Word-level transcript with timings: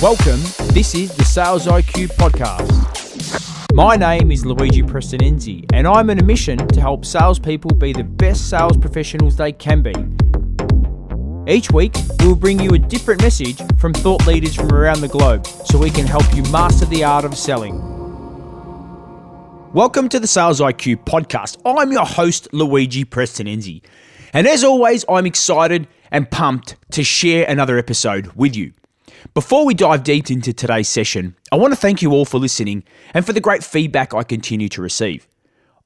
Welcome. 0.00 0.40
This 0.74 0.94
is 0.94 1.12
the 1.16 1.24
Sales 1.24 1.66
IQ 1.66 2.10
podcast. 2.10 3.74
My 3.74 3.96
name 3.96 4.30
is 4.30 4.46
Luigi 4.46 4.80
Prestinenzi, 4.80 5.64
and 5.72 5.88
I'm 5.88 6.08
on 6.08 6.20
a 6.20 6.22
mission 6.22 6.56
to 6.68 6.80
help 6.80 7.04
salespeople 7.04 7.72
be 7.72 7.92
the 7.92 8.04
best 8.04 8.48
sales 8.48 8.76
professionals 8.76 9.34
they 9.34 9.50
can 9.50 9.82
be. 9.82 9.92
Each 11.52 11.72
week, 11.72 11.96
we 12.20 12.28
will 12.28 12.36
bring 12.36 12.60
you 12.60 12.70
a 12.74 12.78
different 12.78 13.22
message 13.22 13.60
from 13.76 13.92
thought 13.92 14.24
leaders 14.24 14.54
from 14.54 14.72
around 14.72 15.00
the 15.00 15.08
globe 15.08 15.44
so 15.48 15.78
we 15.78 15.90
can 15.90 16.06
help 16.06 16.32
you 16.32 16.44
master 16.44 16.86
the 16.86 17.02
art 17.02 17.24
of 17.24 17.36
selling. 17.36 17.80
Welcome 19.72 20.08
to 20.10 20.20
the 20.20 20.28
Sales 20.28 20.60
IQ 20.60 21.06
podcast. 21.06 21.56
I'm 21.66 21.90
your 21.90 22.06
host, 22.06 22.46
Luigi 22.52 23.04
Prestinenzi. 23.04 23.82
And 24.32 24.46
as 24.46 24.62
always, 24.62 25.04
I'm 25.08 25.26
excited 25.26 25.88
and 26.12 26.30
pumped 26.30 26.76
to 26.92 27.02
share 27.02 27.44
another 27.50 27.78
episode 27.78 28.28
with 28.36 28.54
you. 28.54 28.74
Before 29.34 29.64
we 29.66 29.74
dive 29.74 30.04
deep 30.04 30.30
into 30.30 30.52
today's 30.52 30.88
session, 30.88 31.36
I 31.52 31.56
want 31.56 31.72
to 31.72 31.78
thank 31.78 32.02
you 32.02 32.12
all 32.12 32.24
for 32.24 32.38
listening 32.38 32.82
and 33.12 33.24
for 33.26 33.32
the 33.32 33.40
great 33.40 33.62
feedback 33.62 34.14
I 34.14 34.22
continue 34.22 34.68
to 34.70 34.82
receive. 34.82 35.28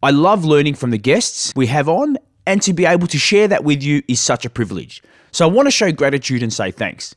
I 0.02 0.10
love 0.10 0.44
learning 0.44 0.74
from 0.74 0.90
the 0.90 0.98
guests 0.98 1.52
we 1.54 1.66
have 1.66 1.88
on, 1.88 2.18
and 2.46 2.62
to 2.62 2.72
be 2.72 2.86
able 2.86 3.06
to 3.08 3.18
share 3.18 3.48
that 3.48 3.64
with 3.64 3.82
you 3.82 4.02
is 4.08 4.20
such 4.20 4.44
a 4.44 4.50
privilege. 4.50 5.02
So 5.32 5.46
I 5.46 5.50
want 5.50 5.66
to 5.66 5.70
show 5.70 5.92
gratitude 5.92 6.42
and 6.42 6.52
say 6.52 6.70
thanks. 6.70 7.14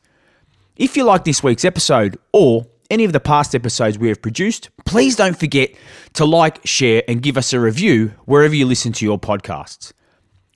If 0.76 0.98
you 0.98 1.04
like 1.04 1.24
this 1.24 1.42
week's 1.42 1.66
episode 1.66 2.18
or 2.34 2.66
any 2.90 3.06
of 3.06 3.14
the 3.14 3.20
past 3.20 3.56
episodes 3.56 3.98
we 3.98 4.10
have 4.10 4.22
produced, 4.22 4.70
please 4.86 5.16
don't 5.16 5.38
forget 5.38 5.72
to 6.14 6.26
like, 6.26 6.66
share, 6.66 7.04
and 7.08 7.22
give 7.22 7.38
us 7.38 7.54
a 7.54 7.60
review 7.60 8.14
wherever 8.26 8.54
you 8.54 8.66
listen 8.66 8.92
to 8.94 9.06
your 9.06 9.20
podcasts. 9.20 9.94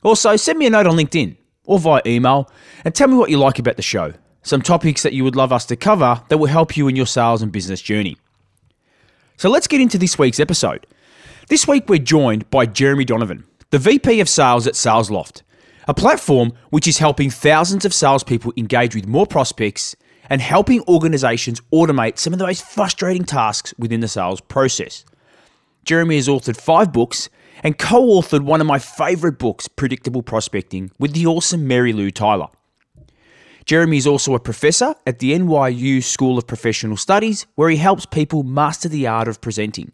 Also, 0.03 0.35
send 0.35 0.59
me 0.59 0.65
a 0.65 0.69
note 0.69 0.87
on 0.87 0.97
LinkedIn 0.97 1.37
or 1.65 1.79
via 1.79 2.01
email 2.05 2.51
and 2.83 2.93
tell 2.93 3.07
me 3.07 3.15
what 3.15 3.29
you 3.29 3.37
like 3.37 3.59
about 3.59 3.75
the 3.75 3.81
show, 3.81 4.13
some 4.49 4.61
topics 4.63 5.03
that 5.03 5.13
you 5.13 5.23
would 5.23 5.35
love 5.35 5.53
us 5.53 5.65
to 5.67 5.75
cover 5.75 6.21
that 6.27 6.39
will 6.39 6.47
help 6.47 6.75
you 6.75 6.87
in 6.87 6.95
your 6.95 7.05
sales 7.05 7.41
and 7.41 7.51
business 7.51 7.81
journey. 7.81 8.17
So 9.37 9.49
let's 9.49 9.67
get 9.67 9.79
into 9.79 9.97
this 9.97 10.17
week's 10.17 10.39
episode. 10.39 10.87
This 11.47 11.67
week 11.67 11.87
we're 11.87 11.99
joined 11.99 12.49
by 12.49 12.65
Jeremy 12.65 13.05
Donovan, 13.05 13.45
the 13.69 13.77
VP 13.77 14.19
of 14.19 14.27
Sales 14.27 14.67
at 14.67 14.73
SalesLoft, 14.73 15.43
a 15.87 15.93
platform 15.93 16.53
which 16.71 16.87
is 16.87 16.97
helping 16.97 17.29
thousands 17.29 17.85
of 17.85 17.93
salespeople 17.93 18.51
engage 18.57 18.95
with 18.95 19.07
more 19.07 19.27
prospects 19.27 19.95
and 20.29 20.41
helping 20.41 20.81
organizations 20.87 21.61
automate 21.71 22.17
some 22.17 22.33
of 22.33 22.39
the 22.39 22.45
most 22.45 22.65
frustrating 22.65 23.23
tasks 23.23 23.73
within 23.77 23.99
the 23.99 24.07
sales 24.07 24.41
process. 24.41 25.05
Jeremy 25.85 26.15
has 26.15 26.27
authored 26.27 26.59
five 26.59 26.91
books 26.91 27.29
and 27.63 27.77
co 27.77 28.01
authored 28.01 28.43
one 28.43 28.61
of 28.61 28.67
my 28.67 28.79
favorite 28.79 29.37
books, 29.37 29.67
Predictable 29.67 30.23
Prospecting, 30.23 30.91
with 30.97 31.13
the 31.13 31.27
awesome 31.27 31.67
Marylou 31.67 32.13
Tyler. 32.13 32.47
Jeremy 33.69 33.97
is 33.97 34.07
also 34.07 34.33
a 34.33 34.39
professor 34.39 34.95
at 35.05 35.19
the 35.19 35.31
NYU 35.31 36.01
School 36.03 36.39
of 36.39 36.47
Professional 36.47 36.97
Studies, 36.97 37.45
where 37.53 37.69
he 37.69 37.77
helps 37.77 38.03
people 38.03 38.41
master 38.41 38.89
the 38.89 39.05
art 39.05 39.27
of 39.27 39.41
presenting. 39.41 39.91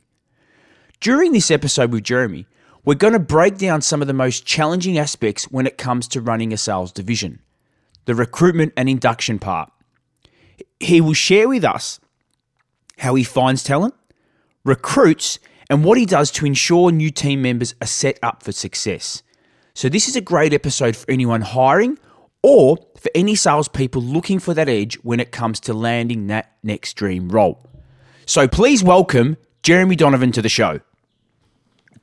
During 1.01 1.33
this 1.33 1.51
episode 1.51 1.91
with 1.91 2.05
Jeremy, 2.05 2.47
we're 2.85 2.95
going 2.95 3.11
to 3.11 3.19
break 3.19 3.57
down 3.57 3.81
some 3.81 4.01
of 4.01 4.07
the 4.07 4.13
most 4.13 4.45
challenging 4.45 4.97
aspects 4.97 5.51
when 5.51 5.67
it 5.67 5.77
comes 5.77 6.07
to 6.07 6.21
running 6.21 6.53
a 6.53 6.57
sales 6.57 6.93
division 6.93 7.41
the 8.05 8.15
recruitment 8.15 8.71
and 8.77 8.87
induction 8.87 9.39
part. 9.39 9.69
He 10.79 11.01
will 11.01 11.11
share 11.11 11.49
with 11.49 11.65
us 11.65 11.99
how 12.99 13.15
he 13.15 13.25
finds 13.25 13.61
talent, 13.61 13.93
recruits, 14.63 15.37
and 15.69 15.83
what 15.83 15.97
he 15.97 16.05
does 16.05 16.31
to 16.31 16.45
ensure 16.45 16.93
new 16.93 17.11
team 17.11 17.41
members 17.41 17.75
are 17.81 17.87
set 17.87 18.19
up 18.23 18.41
for 18.41 18.53
success. 18.53 19.21
So, 19.73 19.89
this 19.89 20.07
is 20.07 20.15
a 20.15 20.21
great 20.21 20.53
episode 20.53 20.95
for 20.95 21.11
anyone 21.11 21.41
hiring 21.41 21.97
or 22.45 22.77
for 22.99 23.09
any 23.15 23.33
salespeople 23.33 24.03
looking 24.03 24.37
for 24.37 24.53
that 24.53 24.69
edge 24.69 24.95
when 24.97 25.19
it 25.19 25.31
comes 25.31 25.59
to 25.59 25.73
landing 25.73 26.27
that 26.27 26.51
next 26.61 26.93
dream 26.93 27.27
role. 27.29 27.67
So, 28.27 28.47
please 28.47 28.83
welcome 28.83 29.37
Jeremy 29.63 29.95
Donovan 29.95 30.31
to 30.33 30.43
the 30.43 30.49
show. 30.49 30.79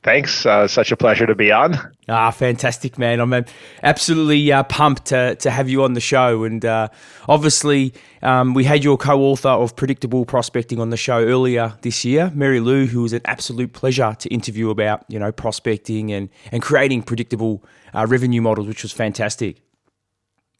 Thanks. 0.03 0.45
Uh, 0.45 0.67
such 0.67 0.91
a 0.91 0.97
pleasure 0.97 1.27
to 1.27 1.37
be 1.37 1.53
on. 1.53 1.79
Ah, 2.09 2.33
fantastic, 2.33 2.99
man. 2.99 3.21
I'm 3.21 3.33
uh, 3.33 3.43
absolutely 3.85 4.51
uh, 4.51 4.65
pumped 4.65 5.07
to, 5.07 5.37
to 5.37 5.51
have 5.51 5.69
you 5.69 5.85
on 5.85 5.93
the 5.93 6.01
show. 6.01 6.43
And 6.43 6.65
uh, 6.65 6.89
obviously, 7.29 7.95
um, 8.21 8.53
we 8.53 8.65
had 8.65 8.83
your 8.83 8.97
co 8.97 9.23
author 9.23 9.49
of 9.49 9.77
Predictable 9.77 10.25
Prospecting 10.25 10.81
on 10.81 10.91
the 10.91 10.97
show 10.97 11.23
earlier 11.25 11.75
this 11.83 12.05
year, 12.05 12.33
Marylou, 12.35 12.89
who 12.89 13.03
was 13.03 13.13
an 13.13 13.21
absolute 13.27 13.75
pleasure 13.75 14.17
to 14.19 14.29
interview 14.31 14.71
about, 14.71 15.05
you 15.07 15.21
know, 15.21 15.31
prospecting 15.31 16.11
and, 16.13 16.31
and 16.51 16.63
creating 16.63 17.05
predictable 17.05 17.63
uh, 17.95 18.05
revenue 18.09 18.43
models, 18.43 18.67
which 18.67 18.83
was 18.83 18.91
fantastic. 18.91 19.61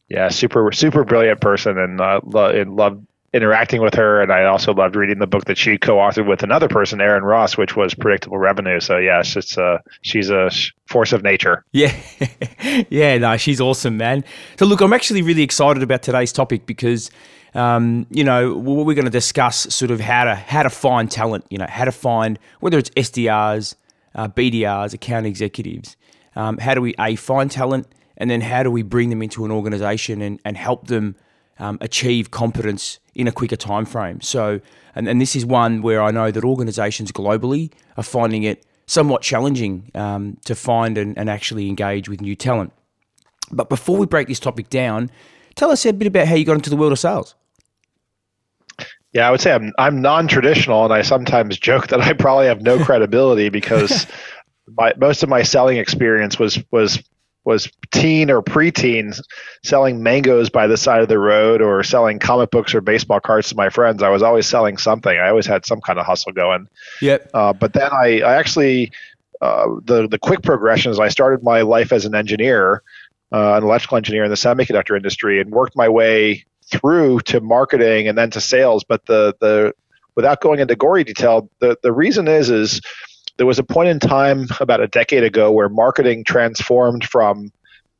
Yeah, 0.09 0.29
super, 0.29 0.71
super 0.71 1.03
brilliant 1.03 1.41
person 1.41 1.77
and, 1.77 1.99
uh, 1.99 2.21
lo- 2.23 2.49
and 2.49 2.75
loved 2.75 3.05
interacting 3.33 3.81
with 3.81 3.95
her, 3.95 4.21
and 4.21 4.31
I 4.31 4.45
also 4.45 4.73
loved 4.73 4.95
reading 4.95 5.17
the 5.17 5.27
book 5.27 5.45
that 5.45 5.57
she 5.57 5.77
co-authored 5.77 6.27
with 6.27 6.43
another 6.43 6.67
person, 6.67 7.01
Aaron 7.01 7.23
Ross, 7.23 7.57
which 7.57 7.75
was 7.75 7.95
Predictable 7.95 8.37
Revenue. 8.37 8.79
So 8.79 8.97
yes, 8.97 9.35
it's 9.35 9.57
uh, 9.57 9.79
she's 10.01 10.29
a 10.29 10.51
force 10.85 11.13
of 11.13 11.23
nature. 11.23 11.65
Yeah, 11.71 11.95
yeah, 12.89 13.17
no, 13.17 13.35
she's 13.37 13.59
awesome, 13.59 13.97
man. 13.97 14.23
So 14.59 14.65
look, 14.65 14.81
I'm 14.81 14.93
actually 14.93 15.23
really 15.23 15.41
excited 15.41 15.81
about 15.83 16.03
today's 16.03 16.31
topic 16.31 16.65
because. 16.65 17.11
Um, 17.55 18.07
you 18.09 18.23
know, 18.23 18.55
we're 18.55 18.95
going 18.95 19.05
to 19.05 19.11
discuss 19.11 19.71
sort 19.71 19.91
of 19.91 19.99
how 19.99 20.23
to 20.23 20.33
how 20.33 20.63
to 20.63 20.71
find 20.71 21.11
talent. 21.11 21.45
You 21.51 21.59
know, 21.59 21.67
how 21.69 21.85
to 21.85 21.91
find 21.91 22.39
whether 22.61 22.79
it's 22.79 22.89
SDRs, 22.89 23.75
uh, 24.15 24.27
BDRs, 24.27 24.95
account 24.95 25.27
executives. 25.27 25.95
Um, 26.35 26.57
how 26.57 26.73
do 26.73 26.81
we 26.81 26.95
a 26.97 27.15
find 27.15 27.51
talent, 27.51 27.85
and 28.17 28.29
then 28.29 28.41
how 28.41 28.63
do 28.63 28.71
we 28.71 28.81
bring 28.81 29.09
them 29.09 29.21
into 29.21 29.45
an 29.45 29.51
organization 29.51 30.21
and, 30.21 30.39
and 30.45 30.57
help 30.57 30.87
them 30.87 31.15
um, 31.59 31.77
achieve 31.81 32.31
competence 32.31 32.99
in 33.15 33.27
a 33.27 33.31
quicker 33.31 33.55
time 33.55 33.85
frame. 33.85 34.21
So, 34.21 34.59
and, 34.95 35.07
and 35.07 35.21
this 35.21 35.35
is 35.35 35.45
one 35.45 35.81
where 35.81 36.01
I 36.01 36.11
know 36.11 36.31
that 36.31 36.43
organisations 36.43 37.11
globally 37.11 37.71
are 37.97 38.03
finding 38.03 38.43
it 38.43 38.65
somewhat 38.85 39.21
challenging 39.21 39.91
um, 39.95 40.37
to 40.45 40.55
find 40.55 40.97
and, 40.97 41.17
and 41.17 41.29
actually 41.29 41.69
engage 41.69 42.09
with 42.09 42.21
new 42.21 42.35
talent. 42.35 42.73
But 43.51 43.69
before 43.69 43.97
we 43.97 44.05
break 44.05 44.27
this 44.27 44.39
topic 44.39 44.69
down, 44.69 45.09
tell 45.55 45.71
us 45.71 45.85
a 45.85 45.93
bit 45.93 46.07
about 46.07 46.27
how 46.27 46.35
you 46.35 46.45
got 46.45 46.55
into 46.55 46.69
the 46.69 46.75
world 46.75 46.91
of 46.91 46.99
sales. 46.99 47.35
Yeah, 49.13 49.27
I 49.27 49.31
would 49.31 49.41
say 49.41 49.51
I'm 49.51 49.71
I'm 49.77 50.01
non-traditional, 50.01 50.85
and 50.85 50.93
I 50.93 51.03
sometimes 51.03 51.59
joke 51.59 51.87
that 51.89 52.01
I 52.01 52.13
probably 52.13 52.47
have 52.47 52.63
no 52.63 52.83
credibility 52.83 53.49
because 53.49 54.07
my 54.75 54.93
most 54.97 55.21
of 55.21 55.29
my 55.29 55.43
selling 55.43 55.77
experience 55.77 56.39
was 56.39 56.57
was 56.71 57.03
was 57.45 57.69
teen 57.91 58.31
or 58.31 58.41
preteen 58.41 59.19
selling 59.63 60.01
mangoes 60.01 60.49
by 60.49 60.67
the 60.67 60.77
side 60.77 61.01
of 61.01 61.09
the 61.09 61.19
road 61.19 61.61
or 61.61 61.83
selling 61.83 62.19
comic 62.19 62.51
books 62.51 62.73
or 62.73 62.81
baseball 62.81 63.19
cards 63.19 63.49
to 63.49 63.55
my 63.55 63.69
friends. 63.69 64.01
I 64.01 64.09
was 64.09 64.23
always 64.23 64.47
selling 64.47 64.77
something. 64.77 65.17
I 65.17 65.29
always 65.29 65.45
had 65.45 65.65
some 65.65 65.81
kind 65.81 65.99
of 65.99 66.05
hustle 66.05 66.31
going. 66.31 66.67
Yep. 67.01 67.29
Uh, 67.33 67.53
but 67.53 67.73
then 67.73 67.91
I, 67.91 68.21
I 68.21 68.35
actually 68.35 68.91
uh, 69.41 69.67
the 69.83 70.07
the 70.07 70.17
quick 70.17 70.41
progression 70.41 70.91
is 70.91 70.99
I 70.99 71.09
started 71.09 71.43
my 71.43 71.61
life 71.61 71.91
as 71.91 72.05
an 72.05 72.15
engineer, 72.15 72.81
uh, 73.33 73.55
an 73.55 73.63
electrical 73.63 73.97
engineer 73.97 74.23
in 74.23 74.29
the 74.29 74.37
semiconductor 74.37 74.95
industry, 74.95 75.41
and 75.41 75.51
worked 75.51 75.75
my 75.75 75.89
way 75.89 76.45
through 76.65 77.19
to 77.21 77.41
marketing 77.41 78.07
and 78.07 78.17
then 78.17 78.29
to 78.31 78.41
sales. 78.41 78.85
But 78.85 79.05
the 79.05 79.35
the 79.41 79.73
without 80.15 80.39
going 80.39 80.59
into 80.59 80.77
gory 80.77 81.03
detail, 81.03 81.49
the 81.59 81.77
the 81.83 81.91
reason 81.91 82.29
is 82.29 82.49
is 82.49 82.79
there 83.37 83.45
was 83.45 83.59
a 83.59 83.63
point 83.63 83.89
in 83.89 83.99
time 83.99 84.47
about 84.59 84.81
a 84.81 84.87
decade 84.87 85.23
ago 85.23 85.51
where 85.51 85.69
marketing 85.69 86.23
transformed 86.23 87.03
from 87.03 87.51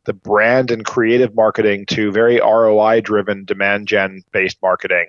the 0.05 0.13
brand 0.13 0.69
and 0.69 0.85
creative 0.85 1.33
marketing 1.33 1.85
to 1.87 2.11
very 2.11 2.39
ROI 2.39 3.01
driven 3.01 3.45
demand 3.45 3.87
gen 3.87 4.23
based 4.31 4.57
marketing. 4.61 5.07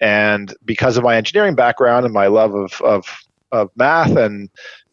And 0.00 0.54
because 0.64 0.96
of 0.96 1.04
my 1.04 1.16
engineering 1.16 1.54
background 1.54 2.04
and 2.04 2.14
my 2.14 2.28
love 2.28 2.54
of, 2.54 2.80
of, 2.80 3.06
of 3.52 3.70
math 3.76 4.16
and 4.16 4.48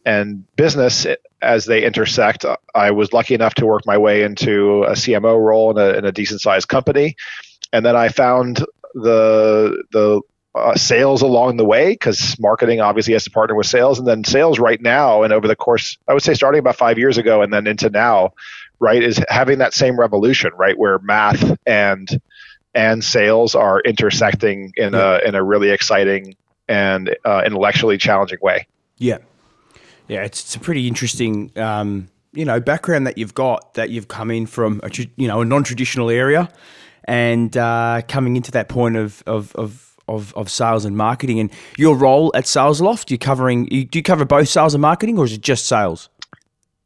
and 0.06 0.44
business 0.56 1.06
as 1.42 1.66
they 1.66 1.84
intersect, 1.84 2.46
I 2.74 2.92
was 2.92 3.12
lucky 3.12 3.36
enough 3.36 3.56
to 3.56 3.66
work 3.66 3.86
my 3.86 3.98
way 3.98 4.24
into 4.24 4.84
a 4.84 4.94
CMO 4.94 5.38
role 5.38 5.70
in 5.72 5.78
a, 5.78 5.98
in 5.98 6.06
a 6.06 6.14
decent 6.14 6.40
sized 6.40 6.70
company. 6.70 7.18
And 7.74 7.86
then 7.86 7.98
I 7.98 8.08
found 8.08 8.66
the 8.94 9.84
the 9.92 10.22
uh, 10.58 10.76
sales 10.76 11.22
along 11.22 11.58
the 11.58 11.66
way 11.66 11.92
because 11.92 12.38
marketing 12.40 12.82
obviously 12.82 13.14
has 13.14 13.24
to 13.24 13.32
partner 13.32 13.56
with 13.56 13.68
sales. 13.68 14.00
And 14.00 14.08
then 14.08 14.24
sales 14.24 14.60
right 14.60 14.82
now 14.82 15.24
and 15.24 15.34
over 15.34 15.48
the 15.48 15.56
course 15.56 15.98
i 16.08 16.14
would 16.14 16.24
say 16.24 16.34
starting 16.34 16.60
about 16.60 16.76
five 16.76 16.98
years 16.98 17.18
ago 17.18 17.42
and 17.42 17.54
then 17.54 17.68
into 17.68 17.90
now 17.90 18.32
right 18.80 19.02
is 19.02 19.24
having 19.30 19.60
that 19.60 19.74
same 19.74 20.00
revolution 20.00 20.52
right 20.56 20.78
where 20.78 21.00
math 21.00 21.58
and 21.66 22.22
and 22.74 23.04
sales 23.04 23.56
are 23.56 23.82
intersecting 23.82 24.72
in 24.76 24.94
yeah. 24.94 25.20
a 25.24 25.28
in 25.28 25.36
a 25.36 25.44
really 25.44 25.70
exciting 25.70 26.36
and 26.68 27.16
uh, 27.24 27.44
intellectually 27.46 27.98
challenging 27.98 28.40
way. 28.42 28.68
Yeah. 28.98 29.20
Yeah 30.08 30.24
it's, 30.24 30.42
it's 30.42 30.56
a 30.56 30.60
pretty 30.60 30.88
interesting 30.88 31.52
um, 31.58 32.10
you 32.34 32.46
know 32.46 32.60
background 32.60 33.08
that 33.08 33.18
you've 33.18 33.34
got 33.34 33.74
that 33.74 33.90
you've 33.90 34.08
come 34.08 34.32
in 34.32 34.46
from 34.46 34.80
a 34.84 34.90
you 35.16 35.28
know 35.28 35.42
a 35.42 35.46
non-traditional 35.46 36.10
area 36.10 36.50
and 37.06 37.56
uh, 37.56 38.02
coming 38.08 38.36
into 38.36 38.52
that 38.52 38.68
point 38.68 38.98
of, 38.98 39.24
of, 39.26 39.56
of 39.56 39.87
of, 40.08 40.34
of 40.36 40.50
sales 40.50 40.86
and 40.86 40.96
marketing. 40.96 41.40
And 41.40 41.52
your 41.78 41.96
role 41.96 42.32
at 42.36 42.46
SalesLoft, 42.46 43.10
you're 43.10 43.18
covering, 43.18 43.68
you, 43.72 43.86
do 43.86 44.00
you 44.00 44.04
cover 44.04 44.26
both 44.26 44.50
sales 44.50 44.74
and 44.74 44.82
marketing 44.82 45.18
or 45.18 45.26
is 45.26 45.34
it 45.34 45.42
just 45.42 45.66
sales? 45.66 46.10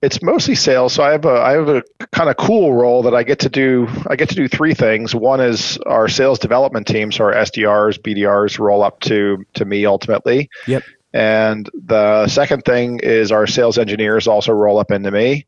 it's 0.02 0.22
mostly 0.22 0.56
sales. 0.56 0.94
So 0.94 1.04
I 1.04 1.12
have 1.12 1.26
a 1.26 1.40
I 1.40 1.52
have 1.52 1.70
a 1.70 1.84
kind 2.12 2.30
of 2.30 2.38
cool 2.38 2.74
role 2.74 3.04
that 3.04 3.14
I 3.14 3.24
get 3.24 3.40
to 3.40 3.50
do. 3.50 3.88
I 4.08 4.16
get 4.16 4.30
to 4.30 4.36
do 4.36 4.48
three 4.48 4.74
things. 4.74 5.14
One 5.14 5.40
is 5.40 5.78
our 5.86 6.08
sales 6.08 6.40
development 6.40 6.88
team, 6.88 7.12
so 7.12 7.26
our 7.26 7.34
SDRs, 7.34 8.00
BDRs 8.00 8.58
roll 8.58 8.84
up 8.84 9.00
to 9.02 9.46
to 9.54 9.66
me 9.66 9.86
ultimately. 9.86 10.50
Yep. 10.68 10.84
And 11.14 11.70
the 11.74 12.28
second 12.28 12.64
thing 12.64 13.00
is 13.04 13.32
our 13.32 13.46
sales 13.46 13.78
engineers 13.78 14.28
also 14.28 14.54
roll 14.54 14.80
up 14.80 14.92
into 14.92 15.12
me. 15.12 15.46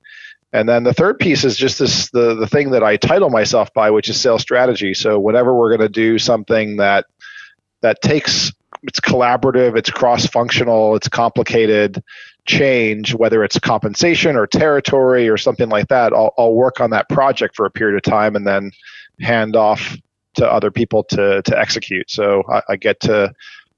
And 0.52 0.70
then 0.70 0.84
the 0.84 0.94
third 0.94 1.18
piece 1.18 1.44
is 1.44 1.58
just 1.58 1.80
this 1.80 2.12
the 2.12 2.36
the 2.36 2.48
thing 2.48 2.72
that 2.72 2.84
I 2.84 2.98
title 2.98 3.32
myself 3.32 3.74
by, 3.74 3.90
which 3.90 4.08
is 4.08 4.22
sales 4.22 4.44
strategy. 4.44 4.94
So 4.94 5.20
whenever 5.20 5.56
we're 5.56 5.76
going 5.76 5.88
to 5.88 5.90
do 5.90 6.20
something 6.20 6.78
that 6.78 7.08
that 7.84 8.02
takes 8.02 8.52
it's 8.82 9.00
collaborative, 9.00 9.78
it's 9.78 9.90
cross 9.90 10.26
functional, 10.26 10.96
it's 10.96 11.08
complicated 11.08 12.04
change, 12.46 13.14
whether 13.14 13.44
it's 13.44 13.58
compensation 13.60 14.36
or 14.36 14.46
territory 14.46 15.30
or 15.30 15.38
something 15.38 15.70
like 15.70 15.88
that, 15.88 16.12
I'll, 16.12 16.34
I'll 16.38 16.54
work 16.54 16.82
on 16.82 16.90
that 16.90 17.08
project 17.08 17.56
for 17.56 17.66
a 17.66 17.72
period 17.72 17.96
of 17.96 18.02
time 18.02 18.36
and 18.36 18.46
then 18.46 18.72
hand 19.22 19.56
off 19.56 19.96
to 20.36 20.52
other 20.52 20.72
people 20.72 21.04
to 21.04 21.42
to 21.44 21.60
execute. 21.60 22.10
So 22.10 22.44
I, 22.52 22.62
I 22.70 22.76
get 22.76 23.00
to 23.02 23.34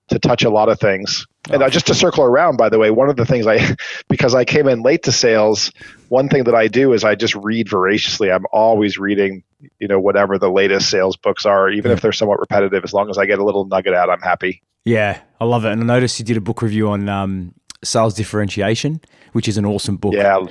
to 0.08 0.20
touch 0.20 0.44
a 0.44 0.50
lot 0.50 0.70
of 0.70 0.80
things. 0.80 1.26
And 1.52 1.62
uh, 1.62 1.70
just 1.70 1.88
to 1.88 1.96
circle 1.96 2.24
around, 2.24 2.58
by 2.58 2.70
the 2.70 2.80
way, 2.80 2.92
one 2.92 3.10
of 3.10 3.16
the 3.16 3.26
things 3.26 3.48
I, 3.48 3.76
because 4.08 4.36
I 4.36 4.46
came 4.46 4.68
in 4.68 4.82
late 4.82 5.04
to 5.04 5.12
sales, 5.12 5.72
one 6.10 6.30
thing 6.30 6.44
that 6.46 6.56
I 6.56 6.68
do 6.68 6.94
is 6.94 7.04
I 7.04 7.16
just 7.16 7.36
read 7.36 7.70
voraciously. 7.70 8.32
I'm 8.32 8.46
always 8.52 8.98
reading, 8.98 9.44
you 9.80 9.88
know, 9.88 10.00
whatever 10.00 10.38
the 10.38 10.50
latest 10.50 10.90
sales 10.90 11.16
books 11.16 11.46
are, 11.46 11.70
even 11.70 11.92
if 11.92 12.02
they're 12.02 12.12
somewhat 12.12 12.40
repetitive. 12.40 12.84
As 12.84 12.94
long 12.94 13.10
as 13.10 13.18
I 13.18 13.26
get 13.26 13.40
a 13.40 13.44
little 13.44 13.66
nugget 13.66 13.94
out, 13.94 14.10
I'm 14.10 14.22
happy. 14.22 14.62
Yeah, 14.84 15.20
I 15.40 15.46
love 15.46 15.66
it. 15.66 15.72
And 15.72 15.82
I 15.82 15.86
noticed 15.86 16.20
you 16.20 16.26
did 16.26 16.38
a 16.38 16.42
book 16.42 16.62
review 16.62 16.90
on 16.90 17.10
um, 17.10 17.54
sales 17.84 18.14
differentiation, 18.14 19.02
which 19.34 19.48
is 19.48 19.58
an 19.58 19.66
awesome 19.66 19.98
book. 19.98 20.14
Yeah. 20.14 20.46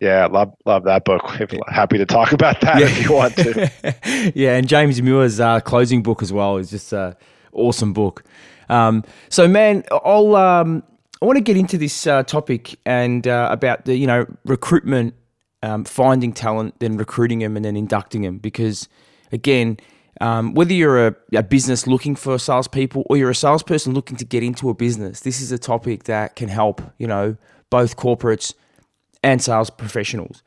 Yeah, 0.00 0.28
love 0.28 0.54
love 0.64 0.84
that 0.84 1.04
book. 1.04 1.22
Happy 1.68 1.98
to 1.98 2.06
talk 2.06 2.32
about 2.32 2.62
that 2.62 2.80
yeah. 2.80 2.86
if 2.86 3.02
you 3.04 3.12
want 3.12 3.36
to. 3.36 4.32
yeah, 4.34 4.56
and 4.56 4.66
James 4.66 5.00
Muir's 5.02 5.38
uh, 5.40 5.60
closing 5.60 6.02
book 6.02 6.22
as 6.22 6.32
well 6.32 6.56
is 6.56 6.70
just 6.70 6.94
an 6.94 7.14
awesome 7.52 7.92
book. 7.92 8.24
Um, 8.70 9.04
so, 9.28 9.46
man, 9.46 9.84
I'll 9.90 10.36
um, 10.36 10.82
I 11.20 11.26
want 11.26 11.36
to 11.36 11.42
get 11.42 11.58
into 11.58 11.76
this 11.76 12.06
uh, 12.06 12.22
topic 12.22 12.78
and 12.86 13.26
uh, 13.26 13.48
about 13.50 13.84
the 13.84 13.94
you 13.94 14.06
know 14.06 14.24
recruitment, 14.46 15.14
um, 15.62 15.84
finding 15.84 16.32
talent, 16.32 16.74
then 16.80 16.96
recruiting 16.96 17.40
them, 17.40 17.56
and 17.56 17.64
then 17.64 17.76
inducting 17.76 18.22
them. 18.22 18.38
Because 18.38 18.88
again, 19.32 19.78
um, 20.20 20.54
whether 20.54 20.72
you're 20.72 21.08
a, 21.08 21.16
a, 21.34 21.42
business 21.42 21.86
looking 21.86 22.14
for 22.14 22.38
salespeople 22.38 23.06
or 23.08 23.16
you're 23.16 23.30
a 23.30 23.34
salesperson 23.34 23.94
looking 23.94 24.16
to 24.16 24.24
get 24.24 24.42
into 24.42 24.68
a 24.68 24.74
business, 24.74 25.20
this 25.20 25.40
is 25.40 25.52
a 25.52 25.58
topic 25.58 26.04
that 26.04 26.36
can 26.36 26.48
help 26.48 26.82
you 26.98 27.06
know 27.06 27.36
both 27.70 27.96
corporates 27.96 28.54
and 29.22 29.42
sales 29.42 29.70
professionals. 29.70 30.42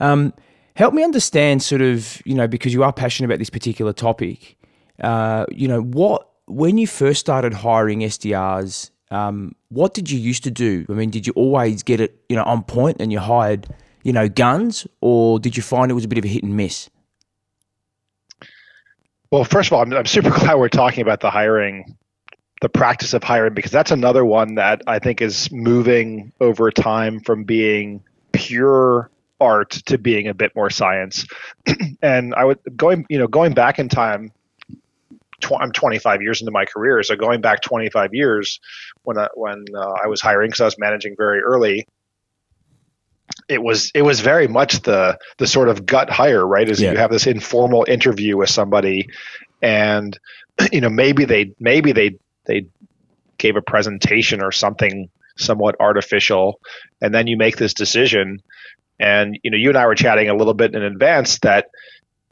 Um, 0.00 0.32
help 0.74 0.94
me 0.94 1.04
understand, 1.04 1.62
sort 1.62 1.82
of, 1.82 2.20
you 2.24 2.34
know, 2.34 2.48
because 2.48 2.72
you 2.72 2.82
are 2.82 2.92
passionate 2.92 3.26
about 3.26 3.38
this 3.38 3.50
particular 3.50 3.92
topic. 3.92 4.56
Uh, 5.00 5.46
you 5.50 5.68
know 5.68 5.82
what 5.82 6.28
when 6.46 6.78
you 6.78 6.86
first 6.86 7.20
started 7.20 7.52
hiring 7.52 8.00
SDRs, 8.00 8.90
um, 9.10 9.54
what 9.68 9.94
did 9.94 10.10
you 10.10 10.18
used 10.18 10.44
to 10.44 10.50
do? 10.50 10.84
I 10.88 10.92
mean, 10.92 11.10
did 11.10 11.26
you 11.26 11.32
always 11.34 11.82
get 11.82 12.00
it, 12.00 12.22
you 12.28 12.36
know, 12.36 12.44
on 12.44 12.62
point 12.62 12.96
and 13.00 13.12
you 13.12 13.18
hired, 13.18 13.68
you 14.02 14.12
know, 14.12 14.28
guns, 14.28 14.86
or 15.00 15.38
did 15.38 15.56
you 15.56 15.62
find 15.62 15.90
it 15.90 15.94
was 15.94 16.04
a 16.04 16.08
bit 16.08 16.18
of 16.18 16.24
a 16.24 16.28
hit 16.28 16.42
and 16.42 16.56
miss? 16.56 16.90
Well, 19.30 19.44
first 19.44 19.68
of 19.68 19.72
all, 19.74 19.82
I'm, 19.82 19.92
I'm 19.92 20.06
super 20.06 20.30
glad 20.38 20.56
we're 20.56 20.68
talking 20.68 21.02
about 21.02 21.20
the 21.20 21.30
hiring, 21.30 21.96
the 22.60 22.68
practice 22.68 23.14
of 23.14 23.22
hiring, 23.22 23.54
because 23.54 23.72
that's 23.72 23.90
another 23.90 24.24
one 24.24 24.56
that 24.56 24.82
I 24.86 24.98
think 24.98 25.20
is 25.20 25.50
moving 25.50 26.32
over 26.40 26.70
time 26.70 27.20
from 27.20 27.44
being 27.44 28.02
pure 28.32 29.10
art 29.40 29.70
to 29.70 29.98
being 29.98 30.28
a 30.28 30.34
bit 30.34 30.54
more 30.54 30.70
science. 30.70 31.26
and 32.02 32.34
I 32.34 32.44
would 32.44 32.58
going, 32.76 33.06
you 33.08 33.18
know, 33.18 33.26
going 33.26 33.54
back 33.54 33.78
in 33.78 33.88
time 33.88 34.32
tw- 35.42 35.60
I'm 35.60 35.72
25 35.72 36.22
years 36.22 36.40
into 36.40 36.52
my 36.52 36.64
career. 36.64 37.02
So 37.02 37.16
going 37.16 37.40
back 37.40 37.60
25 37.60 38.14
years, 38.14 38.60
when 39.02 39.18
I, 39.18 39.28
when 39.34 39.64
uh, 39.74 39.94
I 40.02 40.06
was 40.06 40.20
hiring, 40.20 40.48
because 40.48 40.60
I 40.62 40.64
was 40.64 40.78
managing 40.78 41.14
very 41.16 41.40
early, 41.40 41.86
it 43.52 43.62
was 43.62 43.90
it 43.94 44.02
was 44.02 44.20
very 44.20 44.48
much 44.48 44.82
the 44.82 45.18
the 45.38 45.46
sort 45.46 45.68
of 45.68 45.86
gut 45.86 46.10
hire, 46.10 46.46
right? 46.46 46.68
Is 46.68 46.80
yeah. 46.80 46.92
you 46.92 46.98
have 46.98 47.10
this 47.10 47.26
informal 47.26 47.84
interview 47.88 48.36
with 48.36 48.50
somebody, 48.50 49.08
and 49.60 50.18
you 50.72 50.80
know 50.80 50.90
maybe 50.90 51.24
they 51.24 51.54
maybe 51.60 51.92
they 51.92 52.18
they 52.46 52.66
gave 53.38 53.56
a 53.56 53.62
presentation 53.62 54.42
or 54.42 54.52
something 54.52 55.08
somewhat 55.36 55.76
artificial, 55.80 56.60
and 57.00 57.14
then 57.14 57.26
you 57.26 57.36
make 57.36 57.56
this 57.56 57.74
decision. 57.74 58.42
And 58.98 59.38
you 59.42 59.50
know, 59.50 59.56
you 59.56 59.68
and 59.68 59.78
I 59.78 59.86
were 59.86 59.94
chatting 59.94 60.28
a 60.28 60.34
little 60.34 60.54
bit 60.54 60.74
in 60.74 60.82
advance 60.82 61.38
that 61.40 61.68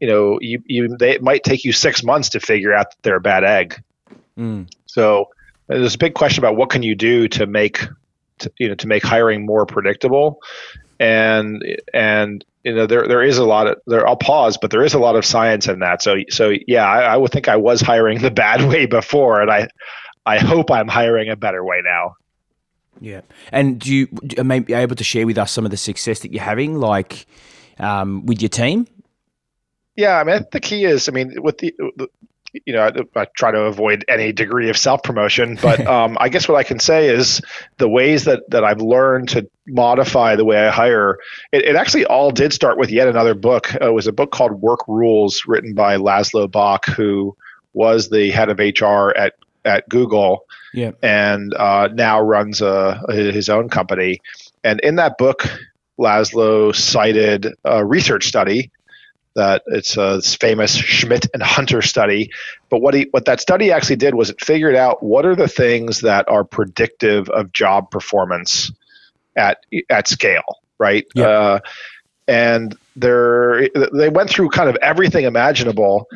you 0.01 0.07
know, 0.07 0.39
you, 0.41 0.61
you 0.65 0.97
they, 0.97 1.11
it 1.11 1.21
might 1.21 1.43
take 1.43 1.63
you 1.63 1.71
six 1.71 2.03
months 2.03 2.29
to 2.29 2.39
figure 2.39 2.73
out 2.73 2.89
that 2.89 2.97
they're 3.03 3.17
a 3.17 3.21
bad 3.21 3.43
egg. 3.43 3.81
Mm. 4.37 4.67
So 4.87 5.29
there's 5.67 5.95
a 5.95 5.97
big 5.99 6.15
question 6.15 6.43
about 6.43 6.57
what 6.57 6.71
can 6.71 6.81
you 6.81 6.95
do 6.95 7.27
to 7.29 7.45
make, 7.45 7.85
to, 8.39 8.51
you 8.57 8.67
know, 8.67 8.75
to 8.75 8.87
make 8.87 9.03
hiring 9.03 9.45
more 9.45 9.65
predictable, 9.67 10.39
and 11.01 11.63
and 11.95 12.45
you 12.63 12.75
know 12.75 12.85
there 12.85 13.07
there 13.07 13.23
is 13.23 13.39
a 13.39 13.43
lot 13.43 13.65
of 13.65 13.81
there. 13.87 14.07
I'll 14.07 14.15
pause, 14.15 14.57
but 14.61 14.69
there 14.69 14.83
is 14.83 14.93
a 14.93 14.99
lot 14.99 15.15
of 15.15 15.25
science 15.25 15.67
in 15.67 15.79
that. 15.79 16.03
So 16.03 16.17
so 16.29 16.53
yeah, 16.67 16.85
I, 16.85 17.01
I 17.01 17.17
would 17.17 17.31
think 17.31 17.47
I 17.47 17.57
was 17.57 17.81
hiring 17.81 18.19
the 18.19 18.29
bad 18.29 18.61
way 18.69 18.85
before, 18.85 19.41
and 19.41 19.49
I 19.49 19.67
I 20.25 20.37
hope 20.37 20.69
I'm 20.69 20.87
hiring 20.87 21.29
a 21.29 21.35
better 21.35 21.65
way 21.65 21.81
now. 21.83 22.13
Yeah, 22.99 23.21
and 23.51 23.79
do 23.79 23.91
you 23.91 24.07
may 24.43 24.59
be 24.59 24.73
able 24.73 24.95
to 24.95 25.03
share 25.03 25.25
with 25.25 25.39
us 25.39 25.51
some 25.51 25.65
of 25.65 25.71
the 25.71 25.77
success 25.77 26.19
that 26.19 26.31
you're 26.31 26.43
having, 26.43 26.75
like 26.75 27.25
um, 27.79 28.27
with 28.27 28.39
your 28.39 28.49
team? 28.49 28.85
Yeah, 29.95 30.19
I 30.19 30.23
mean, 30.23 30.45
the 30.51 30.59
key 30.59 30.85
is, 30.85 31.09
I 31.09 31.11
mean, 31.11 31.33
with 31.41 31.57
the, 31.57 31.73
you 32.65 32.73
know, 32.73 32.81
I, 32.81 33.19
I 33.21 33.25
try 33.35 33.51
to 33.51 33.61
avoid 33.61 34.05
any 34.07 34.31
degree 34.31 34.69
of 34.69 34.77
self 34.77 35.03
promotion, 35.03 35.57
but 35.61 35.85
um, 35.87 36.17
I 36.19 36.29
guess 36.29 36.47
what 36.47 36.57
I 36.57 36.63
can 36.63 36.79
say 36.79 37.07
is 37.09 37.41
the 37.77 37.89
ways 37.89 38.25
that 38.25 38.49
that 38.49 38.63
I've 38.63 38.81
learned 38.81 39.29
to 39.29 39.49
modify 39.67 40.35
the 40.35 40.45
way 40.45 40.67
I 40.67 40.71
hire. 40.71 41.17
It, 41.51 41.63
it 41.65 41.75
actually 41.75 42.05
all 42.05 42.31
did 42.31 42.53
start 42.53 42.77
with 42.77 42.89
yet 42.89 43.07
another 43.07 43.33
book. 43.33 43.73
Uh, 43.75 43.89
it 43.89 43.93
was 43.93 44.07
a 44.07 44.13
book 44.13 44.31
called 44.31 44.53
Work 44.61 44.81
Rules, 44.87 45.43
written 45.47 45.73
by 45.73 45.97
Laszlo 45.97 46.49
Bock, 46.49 46.85
who 46.85 47.35
was 47.73 48.09
the 48.09 48.31
head 48.31 48.49
of 48.49 48.59
HR 48.59 49.15
at 49.17 49.33
at 49.63 49.87
Google, 49.89 50.45
yeah. 50.73 50.91
and 51.03 51.53
uh, 51.53 51.87
now 51.93 52.19
runs 52.19 52.61
a, 52.61 52.99
his 53.09 53.47
own 53.47 53.69
company. 53.69 54.19
And 54.63 54.79
in 54.81 54.95
that 54.95 55.17
book, 55.17 55.47
Laszlo 55.99 56.75
cited 56.75 57.47
a 57.63 57.85
research 57.85 58.27
study 58.27 58.71
that 59.35 59.63
it's 59.67 59.97
a 59.97 60.21
famous 60.21 60.75
Schmidt 60.75 61.27
and 61.33 61.41
Hunter 61.41 61.81
study. 61.81 62.31
But 62.69 62.81
what 62.81 62.93
he 62.93 63.07
what 63.11 63.25
that 63.25 63.39
study 63.39 63.71
actually 63.71 63.95
did 63.97 64.15
was 64.15 64.29
it 64.29 64.43
figured 64.43 64.75
out 64.75 65.01
what 65.01 65.25
are 65.25 65.35
the 65.35 65.47
things 65.47 66.01
that 66.01 66.27
are 66.27 66.43
predictive 66.43 67.29
of 67.29 67.51
job 67.51 67.91
performance 67.91 68.71
at 69.35 69.59
at 69.89 70.07
scale, 70.07 70.59
right? 70.77 71.05
Yeah. 71.15 71.27
Uh, 71.27 71.59
and 72.27 72.77
they 72.95 73.69
they 73.93 74.09
went 74.09 74.29
through 74.29 74.49
kind 74.49 74.69
of 74.69 74.77
everything 74.81 75.25
imaginable. 75.25 76.07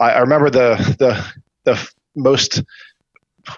I, 0.00 0.12
I 0.12 0.18
remember 0.20 0.50
the 0.50 0.76
the 0.98 1.24
the 1.64 1.90
most 2.14 2.62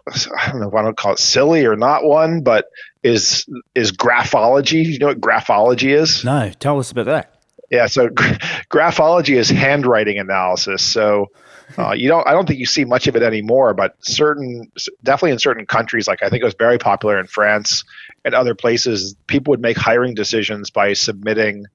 I 0.09 0.51
don't 0.51 0.61
know 0.61 0.69
if 0.69 0.75
I 0.75 0.83
don't 0.83 0.97
call 0.97 1.13
it 1.13 1.19
silly 1.19 1.65
or 1.67 1.77
not 1.77 2.05
one, 2.05 2.43
but 2.43 2.67
is 3.03 3.47
is 3.75 3.93
graphology. 3.93 4.85
You 4.85 4.99
know 4.99 5.07
what 5.09 5.21
graphology 5.21 5.97
is? 5.97 6.25
No, 6.25 6.51
tell 6.59 6.79
us 6.79 6.91
about 6.91 7.07
that. 7.07 7.36
Yeah, 7.71 7.87
so 7.87 8.09
graphology 8.71 9.37
is 9.37 9.51
handwriting 9.51 10.19
analysis. 10.19 10.83
So 10.83 11.31
uh, 11.79 11.93
you 11.93 12.09
don't, 12.09 12.27
I 12.27 12.33
don't 12.33 12.47
think 12.47 12.61
you 12.61 12.67
see 12.67 12.85
much 12.85 13.07
of 13.07 13.17
it 13.17 13.23
anymore, 13.23 13.75
but 13.75 13.97
certain, 14.01 14.71
definitely 15.03 15.33
in 15.33 15.39
certain 15.39 15.67
countries, 15.67 16.07
like 16.07 16.23
I 16.23 16.29
think 16.29 16.43
it 16.43 16.45
was 16.45 16.55
very 16.55 16.79
popular 16.79 17.19
in 17.19 17.27
France 17.27 17.85
and 18.25 18.35
other 18.35 18.55
places, 18.55 19.17
people 19.27 19.53
would 19.53 19.61
make 19.61 19.77
hiring 19.77 20.15
decisions 20.15 20.71
by 20.71 20.93
submitting 20.93 21.67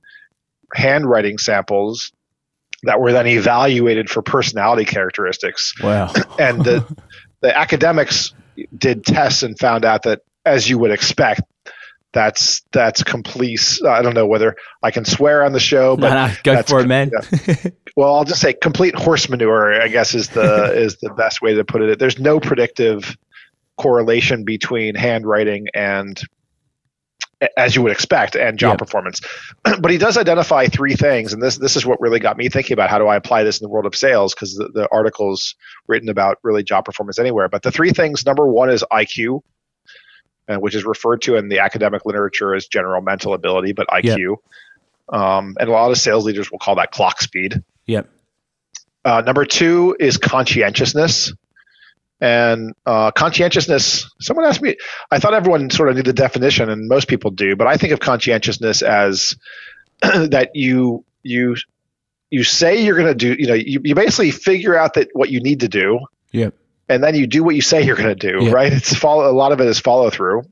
handwriting 0.74 1.38
samples 1.38 2.12
that 2.84 3.00
were 3.00 3.12
then 3.12 3.28
evaluated 3.28 4.10
for 4.10 4.22
personality 4.22 4.86
characteristics. 4.86 5.74
Wow. 5.82 6.12
and 6.40 6.64
the, 6.64 6.98
the 7.42 7.58
academics 7.58 8.34
did 8.78 9.06
tests 9.06 9.44
and 9.44 9.58
found 9.58 9.86
out 9.86 10.04
that, 10.04 10.22
as 10.46 10.70
you 10.70 10.78
would 10.80 10.92
expect, 10.92 11.42
that's 12.14 12.62
that's 12.72 13.04
complete. 13.04 13.80
I 13.88 14.02
don't 14.02 14.14
know 14.14 14.28
whether 14.28 14.56
I 14.84 14.92
can 14.92 15.06
swear 15.06 15.44
on 15.44 15.54
the 15.54 15.60
show, 15.60 15.96
but 15.96 16.10
no, 16.10 16.28
no, 16.28 16.34
go 16.44 16.62
for 16.64 16.80
it, 16.82 16.88
man. 16.88 17.12
Yeah. 17.48 17.56
well, 17.96 18.16
I'll 18.16 18.26
just 18.26 18.42
say 18.42 18.54
complete 18.54 18.96
horse 18.96 19.30
manure. 19.30 19.82
I 19.82 19.88
guess 19.88 20.14
is 20.14 20.30
the 20.30 20.74
is 20.76 20.98
the 20.98 21.14
best 21.14 21.42
way 21.42 21.56
to 21.56 21.64
put 21.64 21.82
it. 21.82 22.00
There's 22.00 22.20
no 22.20 22.40
predictive 22.40 23.18
correlation 23.78 24.44
between 24.44 24.96
handwriting 24.96 25.68
and 25.74 26.22
as 27.58 27.76
you 27.76 27.82
would 27.82 27.92
expect 27.92 28.36
and 28.36 28.60
job 28.60 28.78
performance 28.78 29.22
but 29.80 29.90
he 29.90 29.98
does 29.98 30.18
identify 30.18 30.68
three 30.68 30.96
things 30.96 31.34
and 31.34 31.42
this 31.42 31.58
this 31.58 31.76
is 31.76 31.84
what 31.86 32.00
really 32.00 32.20
got 32.20 32.38
me 32.38 32.50
thinking 32.50 32.74
about 32.74 32.90
how 32.90 33.00
do 33.00 33.08
i 33.08 33.16
apply 33.16 33.44
this 33.44 33.60
in 33.60 33.66
the 33.66 33.70
world 33.70 33.88
of 33.88 33.96
sales 33.96 34.36
because 34.36 34.56
the, 34.56 34.70
the 34.70 34.88
articles 34.92 35.56
written 35.88 36.10
about 36.10 36.38
really 36.44 36.64
job 36.64 36.86
performance 36.86 37.18
anywhere 37.18 37.50
but 37.50 37.64
the 37.64 37.72
three 37.72 37.90
things 37.90 38.26
number 38.26 38.46
one 38.46 38.70
is 38.70 38.86
iq 38.92 39.42
uh, 40.48 40.56
which 40.56 40.76
is 40.76 40.86
referred 40.86 41.22
to 41.24 41.36
in 41.36 41.50
the 41.50 41.60
academic 41.60 42.06
literature 42.06 42.54
as 42.56 42.68
general 42.68 43.02
mental 43.02 43.34
ability, 43.34 43.74
but 43.74 43.88
IQ. 43.88 44.38
Um, 45.10 45.56
and 45.60 45.70
a 45.70 45.72
lot 45.72 45.92
of 45.92 45.98
sales 45.98 46.26
leaders 46.26 46.52
will 46.52 46.60
call 46.60 46.76
that 46.76 46.92
clock 46.92 47.22
speed. 47.22 47.62
Yep. 47.86 48.10
Uh, 49.04 49.22
number 49.26 49.46
two 49.46 49.96
is 50.00 50.18
conscientiousness. 50.18 51.34
And 52.22 52.74
uh, 52.86 53.12
conscientiousness, 53.12 54.10
someone 54.20 54.46
asked 54.46 54.62
me, 54.62 54.78
I 55.10 55.20
thought 55.20 55.34
everyone 55.34 55.72
sort 55.72 55.90
of 55.90 55.96
knew 55.96 56.04
the 56.04 56.14
definition, 56.14 56.70
and 56.70 56.88
most 56.88 57.08
people 57.08 57.32
do, 57.32 57.56
but 57.56 57.66
I 57.66 57.78
think 57.78 57.94
of 57.94 58.00
conscientiousness 58.00 58.84
as 58.84 59.36
that 60.02 60.52
you 60.54 61.04
you 61.24 61.56
you 62.30 62.44
say 62.44 62.84
you're 62.84 62.96
going 62.96 63.08
to 63.08 63.16
do, 63.16 63.36
you 63.38 63.48
know, 63.48 63.56
you, 63.56 63.82
you 63.84 63.96
basically 63.96 64.32
figure 64.32 64.78
out 64.78 64.94
that 64.94 65.10
what 65.14 65.30
you 65.30 65.42
need 65.42 65.62
to 65.62 65.68
do, 65.68 66.00
Yep. 66.32 66.56
And 66.90 67.04
then 67.04 67.16
you 67.16 67.28
do 67.28 67.44
what 67.44 67.56
you 67.56 67.62
say 67.62 67.84
you're 67.84 67.96
going 67.96 68.16
to 68.16 68.32
do, 68.32 68.46
Yeah. 68.46 68.52
right? 68.52 68.72
It's 68.74 68.94
follow. 68.96 69.30
A 69.30 69.34
lot 69.34 69.52
of 69.52 69.62
it 69.62 69.68
is 69.68 69.80
follow 69.80 70.10
through, 70.10 70.44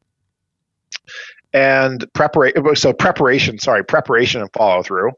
and 1.54 2.06
preparation. 2.14 2.76
So 2.76 2.94
preparation, 2.94 3.60
sorry, 3.60 3.84
preparation 3.84 4.42
and 4.42 4.50
follow 4.54 4.84
through. 4.84 5.12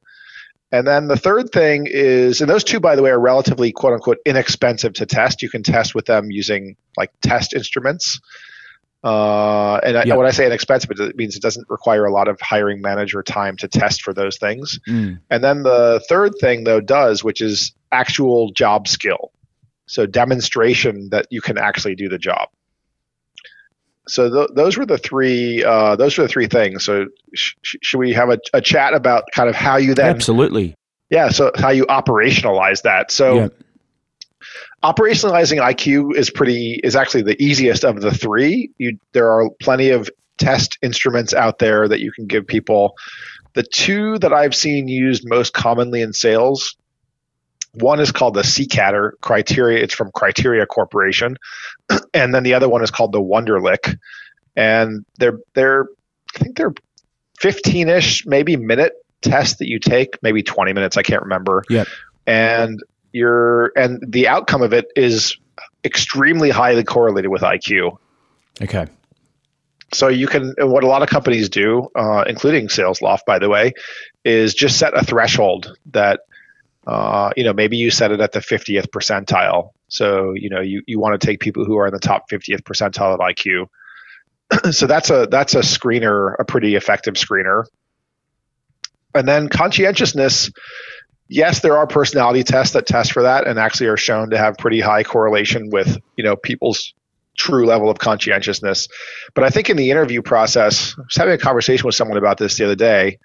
And 0.73 0.87
then 0.87 1.09
the 1.09 1.17
third 1.17 1.49
thing 1.51 1.85
is, 1.89 2.39
and 2.39 2.49
those 2.49 2.63
two, 2.63 2.79
by 2.79 2.95
the 2.95 3.01
way, 3.01 3.09
are 3.09 3.19
relatively 3.19 3.73
quote 3.73 3.93
unquote 3.93 4.19
inexpensive 4.25 4.93
to 4.93 5.05
test. 5.05 5.41
You 5.41 5.49
can 5.49 5.63
test 5.63 5.93
with 5.93 6.05
them 6.05 6.31
using 6.31 6.77
like 6.97 7.11
test 7.21 7.53
instruments. 7.53 8.21
Uh, 9.03 9.77
and 9.77 9.97
I, 9.97 10.15
when 10.15 10.27
I 10.27 10.31
say 10.31 10.45
inexpensive, 10.45 10.91
it 10.91 11.17
means 11.17 11.35
it 11.35 11.41
doesn't 11.41 11.67
require 11.69 12.05
a 12.05 12.11
lot 12.11 12.27
of 12.27 12.39
hiring 12.39 12.81
manager 12.81 13.23
time 13.23 13.57
to 13.57 13.67
test 13.67 14.03
for 14.03 14.13
those 14.13 14.37
things. 14.37 14.79
Mm. 14.87 15.19
And 15.29 15.43
then 15.43 15.63
the 15.63 16.01
third 16.07 16.33
thing, 16.39 16.63
though, 16.65 16.79
does, 16.79 17.23
which 17.23 17.41
is 17.41 17.73
actual 17.91 18.51
job 18.51 18.87
skill. 18.87 19.30
So 19.87 20.05
demonstration 20.05 21.09
that 21.09 21.27
you 21.29 21.41
can 21.41 21.57
actually 21.57 21.95
do 21.95 22.07
the 22.07 22.17
job. 22.17 22.49
So 24.07 24.29
th- 24.29 24.49
those 24.55 24.77
were 24.77 24.85
the 24.85 24.97
three. 24.97 25.63
Uh, 25.63 25.95
those 25.95 26.17
were 26.17 26.23
the 26.23 26.27
three 26.27 26.47
things. 26.47 26.83
So 26.83 27.05
sh- 27.33 27.53
sh- 27.61 27.75
should 27.81 27.99
we 27.99 28.13
have 28.13 28.29
a, 28.29 28.39
a 28.53 28.61
chat 28.61 28.93
about 28.93 29.25
kind 29.33 29.49
of 29.49 29.55
how 29.55 29.77
you 29.77 29.93
then? 29.93 30.07
Absolutely. 30.15 30.75
Yeah. 31.09 31.29
So 31.29 31.51
how 31.55 31.69
you 31.69 31.85
operationalize 31.85 32.81
that. 32.83 33.11
So 33.11 33.35
Yep. 33.35 33.53
operationalizing 34.83 35.61
IQ 35.61 36.15
is 36.15 36.29
pretty 36.29 36.79
is 36.83 36.95
actually 36.95 37.23
the 37.23 37.41
easiest 37.41 37.83
of 37.83 38.01
the 38.01 38.11
three. 38.11 38.71
You 38.77 38.97
there 39.13 39.29
are 39.29 39.49
plenty 39.61 39.89
of 39.89 40.09
test 40.37 40.77
instruments 40.81 41.33
out 41.33 41.59
there 41.59 41.87
that 41.87 41.99
you 41.99 42.11
can 42.11 42.25
give 42.25 42.47
people. 42.47 42.95
The 43.53 43.63
two 43.63 44.17
that 44.19 44.33
I've 44.33 44.55
seen 44.55 44.87
used 44.87 45.27
most 45.27 45.53
commonly 45.53 46.01
in 46.01 46.13
sales, 46.13 46.75
one 47.73 47.99
is 47.99 48.11
called 48.11 48.33
the 48.33 48.41
CCATR 48.41 49.11
criteria. 49.21 49.83
It's 49.83 49.93
from 49.93 50.11
Criteria 50.11 50.65
Corporation, 50.65 51.37
and 52.13 52.33
then 52.33 52.43
the 52.43 52.53
other 52.53 52.67
one 52.69 52.83
is 52.83 52.91
called 52.91 53.11
the 53.11 53.21
Wonderlic, 53.21 53.97
and 54.55 55.05
they're 55.17 55.39
they're 55.53 55.87
I 56.35 56.39
think 56.39 56.57
they're 56.57 56.73
15ish 57.39 58.25
maybe 58.27 58.55
minute 58.55 58.93
tests 59.21 59.59
that 59.59 59.67
you 59.67 59.79
take, 59.79 60.21
maybe 60.21 60.43
20 60.43 60.73
minutes. 60.73 60.97
I 60.97 61.03
can't 61.03 61.23
remember. 61.23 61.63
Yeah, 61.69 61.85
And 62.27 62.79
you're 63.11 63.71
and 63.75 64.03
the 64.07 64.27
outcome 64.27 64.61
of 64.61 64.73
it 64.73 64.87
is 64.95 65.37
extremely 65.83 66.49
highly 66.49 66.83
correlated 66.83 67.31
with 67.31 67.41
IQ. 67.41 67.97
Okay. 68.61 68.87
So 69.93 70.07
you 70.07 70.27
can 70.27 70.55
what 70.59 70.83
a 70.83 70.87
lot 70.87 71.01
of 71.01 71.09
companies 71.09 71.49
do, 71.49 71.89
uh, 71.95 72.23
including 72.27 72.67
SalesLoft, 72.67 73.25
by 73.25 73.39
the 73.39 73.49
way, 73.49 73.73
is 74.23 74.53
just 74.53 74.79
set 74.79 74.95
a 74.95 75.03
threshold 75.03 75.77
that 75.87 76.21
uh, 76.87 77.31
you 77.35 77.43
know 77.43 77.53
maybe 77.53 77.77
you 77.77 77.91
set 77.91 78.11
it 78.11 78.19
at 78.19 78.31
the 78.31 78.39
50th 78.39 78.87
percentile. 78.87 79.71
So 79.87 80.33
you 80.33 80.49
know 80.49 80.61
you, 80.61 80.81
you 80.87 80.99
want 80.99 81.19
to 81.19 81.25
take 81.25 81.39
people 81.39 81.65
who 81.65 81.77
are 81.77 81.87
in 81.87 81.93
the 81.93 81.99
top 81.99 82.29
50th 82.29 82.61
percentile 82.61 83.13
of 83.13 83.19
IQ. 83.19 83.67
so 84.71 84.87
that's 84.87 85.09
a 85.09 85.27
that's 85.29 85.55
a 85.55 85.59
screener, 85.59 86.35
a 86.39 86.45
pretty 86.45 86.75
effective 86.75 87.15
screener. 87.15 87.65
And 89.13 89.27
then 89.27 89.49
conscientiousness, 89.49 90.51
yes, 91.27 91.59
there 91.59 91.77
are 91.77 91.85
personality 91.85 92.43
tests 92.43 92.73
that 92.73 92.87
test 92.87 93.11
for 93.11 93.23
that 93.23 93.45
and 93.45 93.59
actually 93.59 93.87
are 93.87 93.97
shown 93.97 94.29
to 94.29 94.37
have 94.37 94.57
pretty 94.57 94.79
high 94.79 95.03
correlation 95.03 95.69
with 95.69 95.97
you 96.15 96.23
know 96.23 96.35
people's 96.35 96.93
true 97.37 97.65
level 97.65 97.89
of 97.89 97.97
conscientiousness. 97.99 98.87
But 99.33 99.43
I 99.43 99.49
think 99.49 99.69
in 99.69 99.77
the 99.77 99.91
interview 99.91 100.21
process, 100.21 100.95
I 100.97 101.01
was 101.01 101.15
having 101.15 101.33
a 101.33 101.37
conversation 101.37 101.85
with 101.85 101.95
someone 101.95 102.17
about 102.17 102.37
this 102.37 102.57
the 102.57 102.65
other 102.65 102.75
day. 102.75 103.19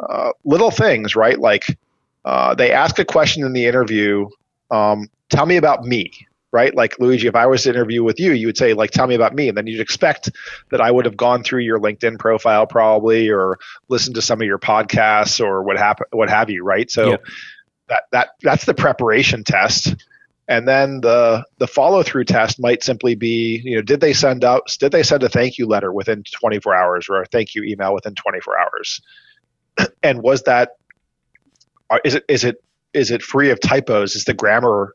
Uh, 0.00 0.32
little 0.44 0.70
things, 0.70 1.14
right? 1.14 1.38
Like 1.38 1.78
uh, 2.24 2.54
they 2.54 2.72
ask 2.72 2.98
a 2.98 3.04
question 3.04 3.44
in 3.44 3.52
the 3.52 3.66
interview. 3.66 4.28
Um, 4.70 5.08
tell 5.30 5.46
me 5.46 5.56
about 5.56 5.84
me, 5.84 6.10
right? 6.52 6.74
Like 6.74 6.98
Luigi, 6.98 7.26
if 7.26 7.34
I 7.34 7.46
was 7.46 7.64
to 7.64 7.70
interview 7.70 8.02
with 8.02 8.18
you, 8.18 8.32
you 8.32 8.46
would 8.46 8.56
say 8.56 8.74
like, 8.74 8.90
"Tell 8.90 9.06
me 9.06 9.14
about 9.14 9.34
me," 9.34 9.48
and 9.48 9.56
then 9.56 9.66
you'd 9.66 9.80
expect 9.80 10.30
that 10.70 10.80
I 10.80 10.90
would 10.90 11.04
have 11.04 11.16
gone 11.16 11.42
through 11.42 11.60
your 11.60 11.78
LinkedIn 11.78 12.18
profile 12.18 12.66
probably, 12.66 13.28
or 13.30 13.58
listened 13.88 14.14
to 14.16 14.22
some 14.22 14.40
of 14.40 14.46
your 14.46 14.58
podcasts, 14.58 15.44
or 15.44 15.62
what 15.62 15.76
happen, 15.76 16.06
what 16.12 16.30
have 16.30 16.50
you, 16.50 16.64
right? 16.64 16.90
So 16.90 17.10
Yep. 17.10 17.24
that 17.88 18.02
that 18.12 18.28
that's 18.42 18.64
the 18.64 18.74
preparation 18.74 19.44
test 19.44 19.94
and 20.48 20.68
then 20.68 21.00
the 21.00 21.44
the 21.58 21.66
follow 21.66 22.02
through 22.02 22.24
test 22.24 22.60
might 22.60 22.82
simply 22.82 23.14
be 23.14 23.60
you 23.64 23.76
know 23.76 23.82
did 23.82 24.00
they 24.00 24.12
send 24.12 24.44
out 24.44 24.76
did 24.78 24.92
they 24.92 25.02
send 25.02 25.22
a 25.22 25.28
thank 25.28 25.58
you 25.58 25.66
letter 25.66 25.92
within 25.92 26.22
24 26.32 26.74
hours 26.74 27.08
or 27.08 27.22
a 27.22 27.26
thank 27.26 27.54
you 27.54 27.62
email 27.62 27.94
within 27.94 28.14
24 28.14 28.58
hours 28.58 29.00
and 30.02 30.22
was 30.22 30.42
that 30.42 30.72
are- 31.90 32.00
is 32.04 32.14
it 32.14 32.24
is 32.28 32.44
it 32.44 32.62
is 32.92 33.10
it 33.10 33.22
free 33.22 33.50
of 33.50 33.60
typos 33.60 34.16
is 34.16 34.24
the 34.24 34.34
grammar 34.34 34.94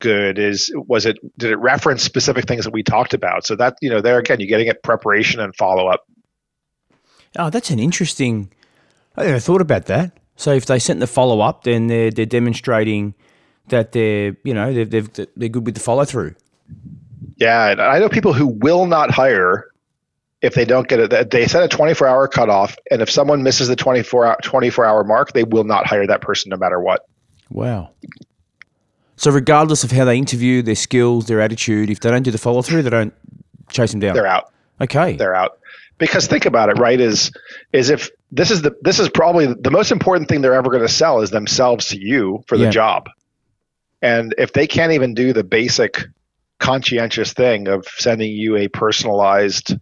good 0.00 0.38
is 0.38 0.72
was 0.74 1.06
it 1.06 1.18
did 1.38 1.50
it 1.50 1.56
reference 1.56 2.02
specific 2.02 2.46
things 2.46 2.64
that 2.64 2.72
we 2.72 2.82
talked 2.82 3.14
about 3.14 3.46
so 3.46 3.54
that 3.56 3.76
you 3.80 3.88
know 3.88 4.00
there 4.00 4.18
again 4.18 4.40
you're 4.40 4.48
getting 4.48 4.68
at 4.68 4.82
preparation 4.82 5.40
and 5.40 5.54
follow 5.56 5.86
up 5.86 6.04
Oh, 7.36 7.50
that's 7.50 7.70
an 7.70 7.78
interesting. 7.78 8.52
I 9.16 9.24
never 9.24 9.40
thought 9.40 9.60
about 9.60 9.86
that. 9.86 10.18
So 10.36 10.52
if 10.52 10.66
they 10.66 10.78
sent 10.78 11.00
the 11.00 11.06
follow 11.06 11.40
up, 11.40 11.64
then 11.64 11.86
they're 11.88 12.10
they're 12.10 12.26
demonstrating 12.26 13.14
that 13.68 13.92
they're 13.92 14.36
you 14.44 14.54
know 14.54 14.72
they've, 14.72 14.88
they've 14.88 15.12
they're 15.12 15.48
good 15.48 15.66
with 15.66 15.74
the 15.74 15.80
follow 15.80 16.04
through. 16.04 16.34
Yeah, 17.36 17.74
I 17.78 17.98
know 17.98 18.08
people 18.08 18.32
who 18.32 18.46
will 18.46 18.86
not 18.86 19.10
hire 19.10 19.66
if 20.44 20.52
they 20.54 20.66
don't 20.66 20.86
get 20.86 21.00
it. 21.00 21.30
They 21.30 21.46
set 21.46 21.62
a 21.62 21.68
24 21.68 22.06
hour 22.06 22.28
cutoff, 22.28 22.76
and 22.90 23.00
if 23.00 23.10
someone 23.10 23.42
misses 23.42 23.66
the 23.66 23.76
24 23.76 24.26
hour, 24.26 24.36
24 24.42 24.84
hour 24.84 25.02
mark, 25.02 25.32
they 25.32 25.42
will 25.42 25.64
not 25.64 25.86
hire 25.86 26.06
that 26.06 26.20
person 26.20 26.50
no 26.50 26.56
matter 26.58 26.78
what. 26.78 27.08
Wow. 27.48 27.90
So 29.16 29.30
regardless 29.30 29.84
of 29.84 29.90
how 29.90 30.04
they 30.04 30.18
interview, 30.18 30.60
their 30.60 30.74
skills, 30.74 31.26
their 31.26 31.40
attitude, 31.40 31.88
if 31.88 32.00
they 32.00 32.10
don't 32.10 32.22
do 32.24 32.30
the 32.30 32.36
follow 32.36 32.60
through, 32.60 32.82
they 32.82 32.90
don't 32.90 33.14
chase 33.70 33.92
them 33.92 34.00
down. 34.00 34.14
They're 34.14 34.26
out. 34.26 34.52
okay. 34.82 35.16
They're 35.16 35.34
out. 35.34 35.58
Because 35.96 36.26
think 36.26 36.44
about 36.44 36.68
it, 36.68 36.78
right? 36.78 37.00
Is 37.00 37.30
is 37.72 37.88
if 37.88 38.10
this 38.30 38.50
is 38.50 38.60
the 38.62 38.76
this 38.82 38.98
is 38.98 39.08
probably 39.08 39.46
the 39.46 39.70
most 39.70 39.92
important 39.92 40.28
thing 40.28 40.42
they're 40.42 40.54
ever 40.54 40.68
going 40.70 40.82
to 40.82 40.92
sell 40.92 41.20
is 41.22 41.30
themselves 41.30 41.86
to 41.88 41.98
you 41.98 42.42
for 42.48 42.58
the 42.58 42.64
Yeah. 42.64 42.70
job. 42.70 43.08
And 44.02 44.34
if 44.36 44.52
they 44.52 44.66
can't 44.66 44.92
even 44.92 45.14
do 45.14 45.32
the 45.32 45.44
basic 45.44 46.02
conscientious 46.58 47.32
thing 47.32 47.68
of 47.68 47.86
sending 47.96 48.32
you 48.32 48.56
a 48.56 48.68
personalized, 48.68 49.76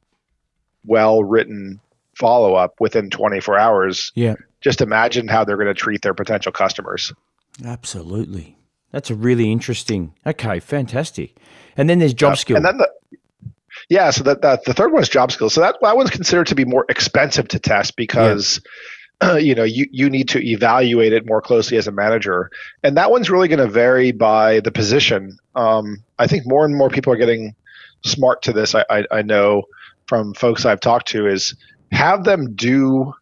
well 0.84 1.22
written 1.24 1.80
follow 2.14 2.54
up 2.54 2.74
within 2.80 3.08
24 3.10 3.58
hours, 3.58 4.12
Yeah. 4.14 4.34
just 4.60 4.80
imagine 4.80 5.28
how 5.28 5.44
they're 5.44 5.56
going 5.56 5.66
to 5.68 5.74
treat 5.74 6.02
their 6.02 6.14
potential 6.14 6.52
customers. 6.52 7.12
Absolutely. 7.64 8.56
That's 8.90 9.10
a 9.10 9.14
really 9.14 9.50
interesting. 9.50 10.12
Okay, 10.26 10.60
fantastic. 10.60 11.36
And 11.76 11.88
then 11.88 11.98
there's 11.98 12.12
job 12.14 12.32
Uh, 12.32 12.36
skill. 12.36 12.56
And 12.56 12.64
then 12.66 12.76
the 12.78 12.90
yeah, 13.88 14.10
so 14.10 14.22
that, 14.24 14.42
that 14.42 14.64
the 14.64 14.74
third 14.74 14.92
one 14.92 15.02
is 15.02 15.08
job 15.08 15.32
skills. 15.32 15.54
So 15.54 15.60
that 15.62 15.76
that 15.80 15.96
one's 15.96 16.10
considered 16.10 16.46
to 16.48 16.54
be 16.54 16.64
more 16.64 16.84
expensive 16.90 17.48
to 17.48 17.58
test 17.58 17.96
because 17.96 18.60
you 19.40 19.54
know 19.54 19.64
you 19.64 19.86
you 19.90 20.10
need 20.10 20.28
to 20.30 20.46
evaluate 20.46 21.12
it 21.14 21.26
more 21.26 21.40
closely 21.40 21.78
as 21.78 21.86
a 21.88 21.92
manager, 21.92 22.50
and 22.82 22.96
that 22.98 23.10
one's 23.10 23.30
really 23.30 23.48
going 23.48 23.58
to 23.58 23.66
vary 23.68 24.12
by 24.12 24.60
the 24.60 24.70
position. 24.70 25.38
Um, 25.56 26.02
I 26.18 26.26
think 26.26 26.46
more 26.46 26.64
and 26.66 26.76
more 26.76 26.90
people 26.90 27.12
are 27.12 27.16
getting 27.16 27.54
smart 28.04 28.42
to 28.42 28.52
this. 28.52 28.74
I, 28.74 28.84
I 28.90 29.04
I 29.10 29.22
know 29.22 29.62
from 30.12 30.34
folks 30.34 30.66
I've 30.66 30.80
talked 30.80 31.08
to 31.08 31.26
is 31.26 31.56
have 31.90 32.22
them 32.22 32.54
do 32.54 33.14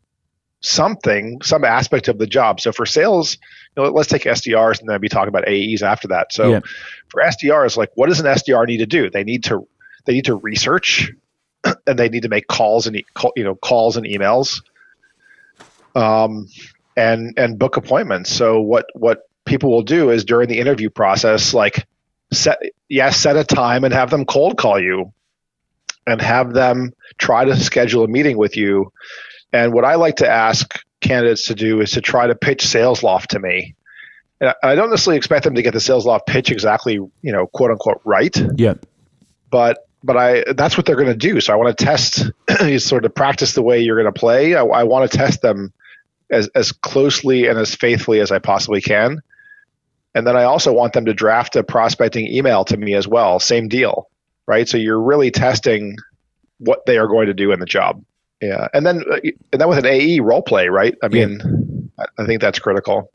something, 0.59 1.41
some 1.41 1.63
aspect 1.63 2.09
of 2.09 2.19
the 2.19 2.27
job. 2.27 2.61
So 2.61 2.73
for 2.73 2.85
sales, 2.85 3.39
you 3.77 3.85
know, 3.85 3.91
let's 3.91 4.09
take 4.09 4.23
SDRs 4.23 4.81
and 4.81 4.89
then 4.89 5.01
be 5.01 5.09
talking 5.09 5.29
about 5.29 5.47
AEs 5.47 5.85
after 5.85 6.09
that. 6.09 6.33
So 6.33 6.51
Yeah. 6.51 6.61
for 7.07 7.23
SDRs, 7.23 7.77
like 7.77 7.93
what 7.95 8.09
does 8.09 8.19
an 8.19 8.27
SDR 8.27 8.67
need 8.67 8.79
to 8.79 8.87
do? 8.87 9.09
They 9.09 9.23
need 9.23 9.45
to 9.45 9.69
they 10.05 10.15
need 10.15 10.25
to 10.25 10.35
research 10.35 11.13
and 11.87 11.97
they 11.97 12.09
need 12.09 12.23
to 12.23 12.29
make 12.29 12.49
calls 12.49 12.89
and 12.89 12.97
you 13.37 13.45
know 13.45 13.55
calls 13.55 13.97
and 13.97 14.05
emails 14.05 14.61
um, 15.95 16.49
and 16.97 17.35
and 17.39 17.57
book 17.57 17.77
appointments. 17.77 18.33
So 18.33 18.61
what 18.61 18.87
what 18.95 19.29
people 19.45 19.71
will 19.71 19.85
do 19.85 20.11
is 20.11 20.25
during 20.25 20.49
the 20.49 20.59
interview 20.59 20.91
process, 20.91 21.55
like 21.55 21.87
set 22.33 22.59
yes, 22.89 23.17
set 23.17 23.37
a 23.37 23.45
time 23.45 23.85
and 23.85 23.95
have 23.95 24.11
them 24.11 24.25
cold 24.25 24.59
call 24.59 24.81
you 24.81 25.13
and 26.11 26.21
have 26.21 26.53
them 26.53 26.93
try 27.19 27.45
to 27.45 27.57
schedule 27.57 28.05
a 28.05 28.09
meeting 28.09 28.37
with 28.37 28.57
you. 28.57 28.93
And 29.53 29.73
what 29.73 29.85
I 29.85 29.97
like 29.97 30.17
to 30.17 30.29
ask 30.29 30.81
candidates 31.01 31.47
to 31.47 31.55
do 31.55 31.81
is 31.81 31.93
to 31.93 32.01
try 32.01 32.27
to 32.27 32.35
pitch 32.35 32.65
SalesLoft 32.65 33.29
to 33.29 33.41
me. 33.41 33.75
And 34.41 34.55
I 34.63 34.75
don't 34.75 34.91
necessarily 34.91 35.19
expect 35.19 35.45
them 35.45 35.55
to 35.55 35.63
get 35.63 35.73
the 35.73 35.81
SalesLoft 35.81 36.27
pitch 36.27 36.51
exactly, 36.51 36.95
you 36.95 37.13
know, 37.23 37.47
quote 37.47 37.71
unquote 37.71 38.01
right 38.05 38.37
yeah. 38.57 38.75
but 39.51 39.87
but 40.03 40.17
I 40.17 40.45
that's 40.55 40.77
what 40.77 40.87
they're 40.87 40.97
going 40.97 41.09
to 41.09 41.15
do. 41.15 41.41
So 41.41 41.53
I 41.53 41.57
want 41.57 41.77
to 41.77 41.85
test, 41.85 42.31
you 42.65 42.79
sort 42.79 43.05
of 43.05 43.15
practice 43.15 43.53
the 43.53 43.63
way 43.63 43.81
you're 43.81 44.01
going 44.01 44.13
to 44.13 44.19
play. 44.19 44.55
I, 44.55 44.63
I 44.63 44.85
want 44.85 45.11
to 45.11 45.17
test 45.17 45.43
them 45.43 45.73
as 46.31 46.49
as 46.55 46.73
closely 46.73 47.47
and 47.47 47.59
as 47.59 47.75
faithfully 47.75 48.21
as 48.21 48.31
I 48.31 48.39
possibly 48.39 48.81
can. 48.81 49.21
And 50.15 50.27
then 50.27 50.37
I 50.37 50.45
also 50.45 50.73
want 50.73 50.93
them 50.93 51.05
to 51.05 51.15
draft 51.15 51.55
a 51.55 51.63
prospecting 51.63 52.27
email 52.27 52.65
to 52.65 52.77
me 52.77 52.95
as 52.95 53.07
well. 53.07 53.39
Same 53.39 53.69
deal, 53.69 54.10
right? 54.51 54.69
So 54.69 54.77
you're 54.77 55.01
really 55.01 55.31
testing 55.31 55.97
what 56.59 56.85
they 56.85 56.99
are 56.99 57.07
going 57.07 57.29
to 57.29 57.35
do 57.35 57.53
in 57.53 57.61
the 57.61 57.67
job. 57.67 58.05
Yeah, 58.43 58.67
and 58.75 58.85
then 58.85 59.05
uh, 59.11 59.21
and 59.53 59.61
then 59.61 59.69
with 59.69 59.79
an 59.79 59.87
AE 59.87 60.21
role 60.21 60.43
play, 60.43 60.69
right? 60.69 60.97
I 61.05 61.09
mean, 61.09 61.41
yeah. 61.99 62.07
I 62.19 62.27
think 62.27 62.41
that's 62.41 62.59
critical. 62.59 63.13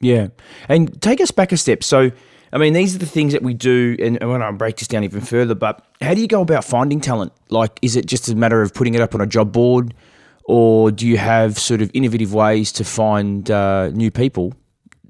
Yeah, 0.00 0.28
and 0.68 1.00
take 1.02 1.20
us 1.20 1.32
back 1.32 1.50
a 1.50 1.56
step. 1.56 1.82
So, 1.82 2.12
I 2.52 2.58
mean, 2.58 2.72
these 2.72 2.94
are 2.94 2.98
the 2.98 3.06
things 3.06 3.32
that 3.32 3.42
we 3.42 3.54
do, 3.54 3.96
and 3.98 4.18
I 4.20 4.26
want 4.26 4.42
to 4.42 4.52
break 4.52 4.76
this 4.76 4.86
down 4.86 5.02
even 5.02 5.22
further. 5.22 5.54
But 5.54 5.84
how 6.00 6.14
do 6.14 6.20
you 6.20 6.28
go 6.28 6.40
about 6.40 6.64
finding 6.64 7.00
talent? 7.00 7.32
Like, 7.48 7.80
is 7.82 7.96
it 7.96 8.06
just 8.06 8.28
a 8.28 8.36
matter 8.36 8.62
of 8.62 8.72
putting 8.74 8.94
it 8.94 9.00
up 9.00 9.14
on 9.14 9.20
a 9.20 9.26
job 9.26 9.50
board, 9.50 9.92
or 10.44 10.92
do 10.92 11.06
you 11.06 11.16
have 11.16 11.58
sort 11.58 11.82
of 11.82 11.90
innovative 11.94 12.32
ways 12.32 12.70
to 12.72 12.84
find 12.84 13.50
uh, 13.50 13.88
new 13.88 14.10
people 14.10 14.54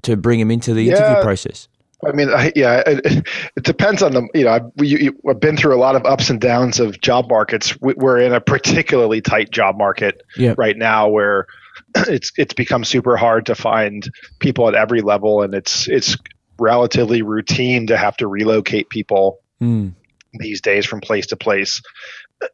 to 0.03 0.17
bring 0.17 0.39
them 0.39 0.49
into 0.49 0.73
the 0.73 0.83
yeah. 0.83 0.95
interview 0.95 1.21
process? 1.21 1.67
I 2.05 2.11
mean, 2.11 2.29
I, 2.29 2.51
yeah, 2.55 2.83
it, 2.85 3.27
it, 3.55 3.63
depends 3.63 4.03
on 4.03 4.11
the, 4.11 4.27
you 4.35 4.43
know, 4.43 4.51
I've, 4.51 4.71
you, 4.77 5.19
I've, 5.27 5.39
been 5.39 5.57
through 5.57 5.75
a 5.75 5.81
lot 5.81 5.95
of 5.95 6.05
ups 6.05 6.29
and 6.29 6.39
downs 6.39 6.79
of 6.79 7.01
job 7.01 7.27
markets. 7.27 7.75
We're 7.81 8.19
in 8.19 8.33
a 8.33 8.41
particularly 8.41 9.21
tight 9.21 9.49
job 9.49 9.77
market 9.77 10.21
yep. 10.35 10.59
right 10.59 10.77
now 10.77 11.09
where 11.09 11.47
it's, 11.95 12.31
it's 12.37 12.53
become 12.53 12.83
super 12.83 13.17
hard 13.17 13.47
to 13.47 13.55
find 13.55 14.07
people 14.39 14.67
at 14.67 14.75
every 14.75 15.01
level 15.01 15.41
and 15.41 15.55
it's, 15.55 15.87
it's 15.87 16.15
relatively 16.59 17.23
routine 17.23 17.87
to 17.87 17.97
have 17.97 18.15
to 18.17 18.27
relocate 18.27 18.89
people 18.89 19.39
mm. 19.59 19.91
these 20.33 20.61
days 20.61 20.85
from 20.85 21.01
place 21.01 21.27
to 21.27 21.35
place. 21.35 21.81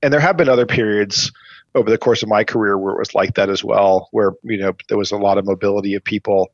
And 0.01 0.13
there 0.13 0.21
have 0.21 0.37
been 0.37 0.49
other 0.49 0.65
periods 0.65 1.33
over 1.75 1.89
the 1.89 1.97
course 1.97 2.23
of 2.23 2.29
my 2.29 2.45
career 2.45 2.77
where 2.77 2.93
it 2.93 2.99
was 2.99 3.13
like 3.13 3.35
that 3.35 3.49
as 3.49 3.63
well, 3.63 4.07
where, 4.11 4.31
you 4.43 4.57
know, 4.57 4.73
there 4.87 4.97
was 4.97 5.11
a 5.11 5.17
lot 5.17 5.37
of 5.37 5.45
mobility 5.45 5.95
of 5.95 6.03
people 6.03 6.51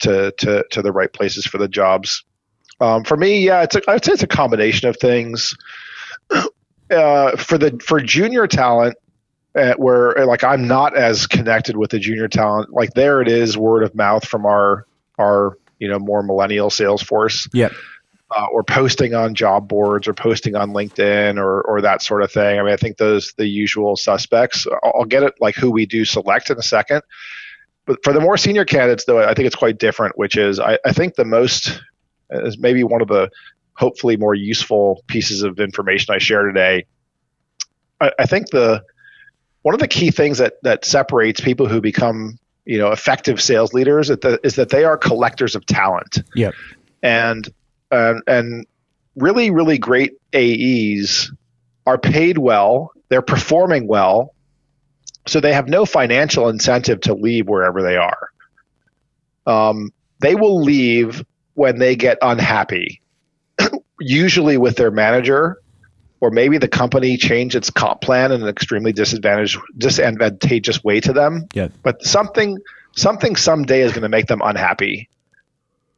to, 0.00 0.32
to, 0.38 0.64
to 0.70 0.80
the 0.80 0.92
right 0.92 1.12
places 1.12 1.44
for 1.44 1.58
the 1.58 1.68
jobs. 1.68 2.24
Um, 2.80 3.04
for 3.04 3.16
me, 3.16 3.44
yeah, 3.44 3.62
it's 3.62 3.76
a, 3.76 3.82
I'd 3.88 4.04
say 4.04 4.12
it's 4.12 4.22
a 4.22 4.26
combination 4.26 4.88
of 4.88 4.96
things. 4.96 5.54
Uh, 6.90 7.36
for 7.36 7.56
the 7.56 7.80
for 7.86 8.00
junior 8.00 8.48
talent, 8.48 8.96
uh, 9.54 9.74
where 9.74 10.26
like 10.26 10.42
I'm 10.42 10.66
not 10.66 10.96
as 10.96 11.28
connected 11.28 11.76
with 11.76 11.92
the 11.92 12.00
junior 12.00 12.26
talent, 12.26 12.72
like 12.72 12.94
there 12.94 13.22
it 13.22 13.28
is, 13.28 13.56
word 13.56 13.84
of 13.84 13.94
mouth 13.94 14.26
from 14.26 14.44
our 14.44 14.86
our 15.16 15.56
you 15.78 15.86
know 15.86 16.00
more 16.00 16.24
millennial 16.24 16.68
sales 16.68 17.00
force. 17.00 17.48
Yeah. 17.52 17.70
Uh, 18.36 18.46
or 18.52 18.64
posting 18.64 19.14
on 19.14 19.34
job 19.34 19.68
boards 19.68 20.06
or 20.06 20.14
posting 20.14 20.56
on 20.56 20.70
LinkedIn 20.70 21.36
or 21.36 21.62
or 21.62 21.80
that 21.80 22.02
sort 22.02 22.22
of 22.22 22.32
thing. 22.32 22.58
I 22.58 22.62
mean, 22.64 22.72
I 22.72 22.76
think 22.76 22.96
those 22.96 23.34
the 23.34 23.46
usual 23.46 23.96
suspects. 23.96 24.66
I'll, 24.82 24.92
I'll 24.98 25.04
get 25.04 25.22
it 25.22 25.34
like 25.40 25.54
who 25.54 25.70
we 25.70 25.86
do 25.86 26.04
select 26.04 26.50
in 26.50 26.58
a 26.58 26.62
second. 26.62 27.02
But 27.86 28.02
for 28.02 28.12
the 28.12 28.20
more 28.20 28.36
senior 28.36 28.64
candidates, 28.64 29.04
though, 29.04 29.22
I 29.22 29.34
think 29.34 29.46
it's 29.46 29.54
quite 29.54 29.78
different. 29.78 30.18
Which 30.18 30.36
is, 30.36 30.58
I, 30.58 30.76
I 30.84 30.92
think 30.92 31.14
the 31.14 31.24
most 31.24 31.80
is 32.30 32.58
maybe 32.58 32.84
one 32.84 33.02
of 33.02 33.08
the 33.08 33.30
hopefully 33.74 34.16
more 34.16 34.34
useful 34.34 35.02
pieces 35.06 35.42
of 35.42 35.58
information 35.58 36.14
I 36.14 36.18
share 36.18 36.44
today. 36.44 36.84
I, 38.00 38.12
I 38.18 38.26
think 38.26 38.50
the 38.50 38.82
one 39.62 39.74
of 39.74 39.80
the 39.80 39.88
key 39.88 40.10
things 40.10 40.38
that 40.38 40.54
that 40.62 40.84
separates 40.84 41.40
people 41.40 41.66
who 41.66 41.80
become 41.80 42.38
you 42.64 42.78
know 42.78 42.92
effective 42.92 43.40
sales 43.40 43.72
leaders 43.72 44.10
is 44.10 44.18
that 44.56 44.68
they 44.70 44.84
are 44.84 44.96
collectors 44.96 45.54
of 45.54 45.66
talent. 45.66 46.22
Yeah, 46.34 46.50
and 47.02 47.48
and 47.90 48.22
and 48.26 48.66
really 49.16 49.50
really 49.50 49.78
great 49.78 50.12
AEs 50.34 51.32
are 51.86 51.98
paid 51.98 52.38
well. 52.38 52.92
They're 53.08 53.22
performing 53.22 53.86
well, 53.88 54.34
so 55.26 55.40
they 55.40 55.52
have 55.52 55.68
no 55.68 55.84
financial 55.84 56.48
incentive 56.48 57.00
to 57.02 57.14
leave 57.14 57.48
wherever 57.48 57.82
they 57.82 57.96
are. 57.96 58.28
Um, 59.46 59.92
they 60.20 60.34
will 60.34 60.62
leave 60.62 61.24
when 61.60 61.78
they 61.78 61.94
get 61.94 62.16
unhappy, 62.22 63.02
usually 64.00 64.56
with 64.56 64.76
their 64.76 64.90
manager, 64.90 65.60
or 66.22 66.30
maybe 66.30 66.56
the 66.56 66.66
company 66.66 67.18
changed 67.18 67.54
its 67.54 67.68
comp 67.68 68.00
plan 68.00 68.32
in 68.32 68.40
an 68.40 68.48
extremely 68.48 68.94
disadvantaged, 68.94 69.58
disadvantageous 69.76 70.82
way 70.82 71.00
to 71.00 71.12
them. 71.12 71.46
Yeah. 71.52 71.68
But 71.82 72.02
something, 72.02 72.56
something 72.96 73.36
someday 73.36 73.82
is 73.82 73.92
going 73.92 74.04
to 74.04 74.08
make 74.08 74.26
them 74.26 74.40
unhappy. 74.42 75.10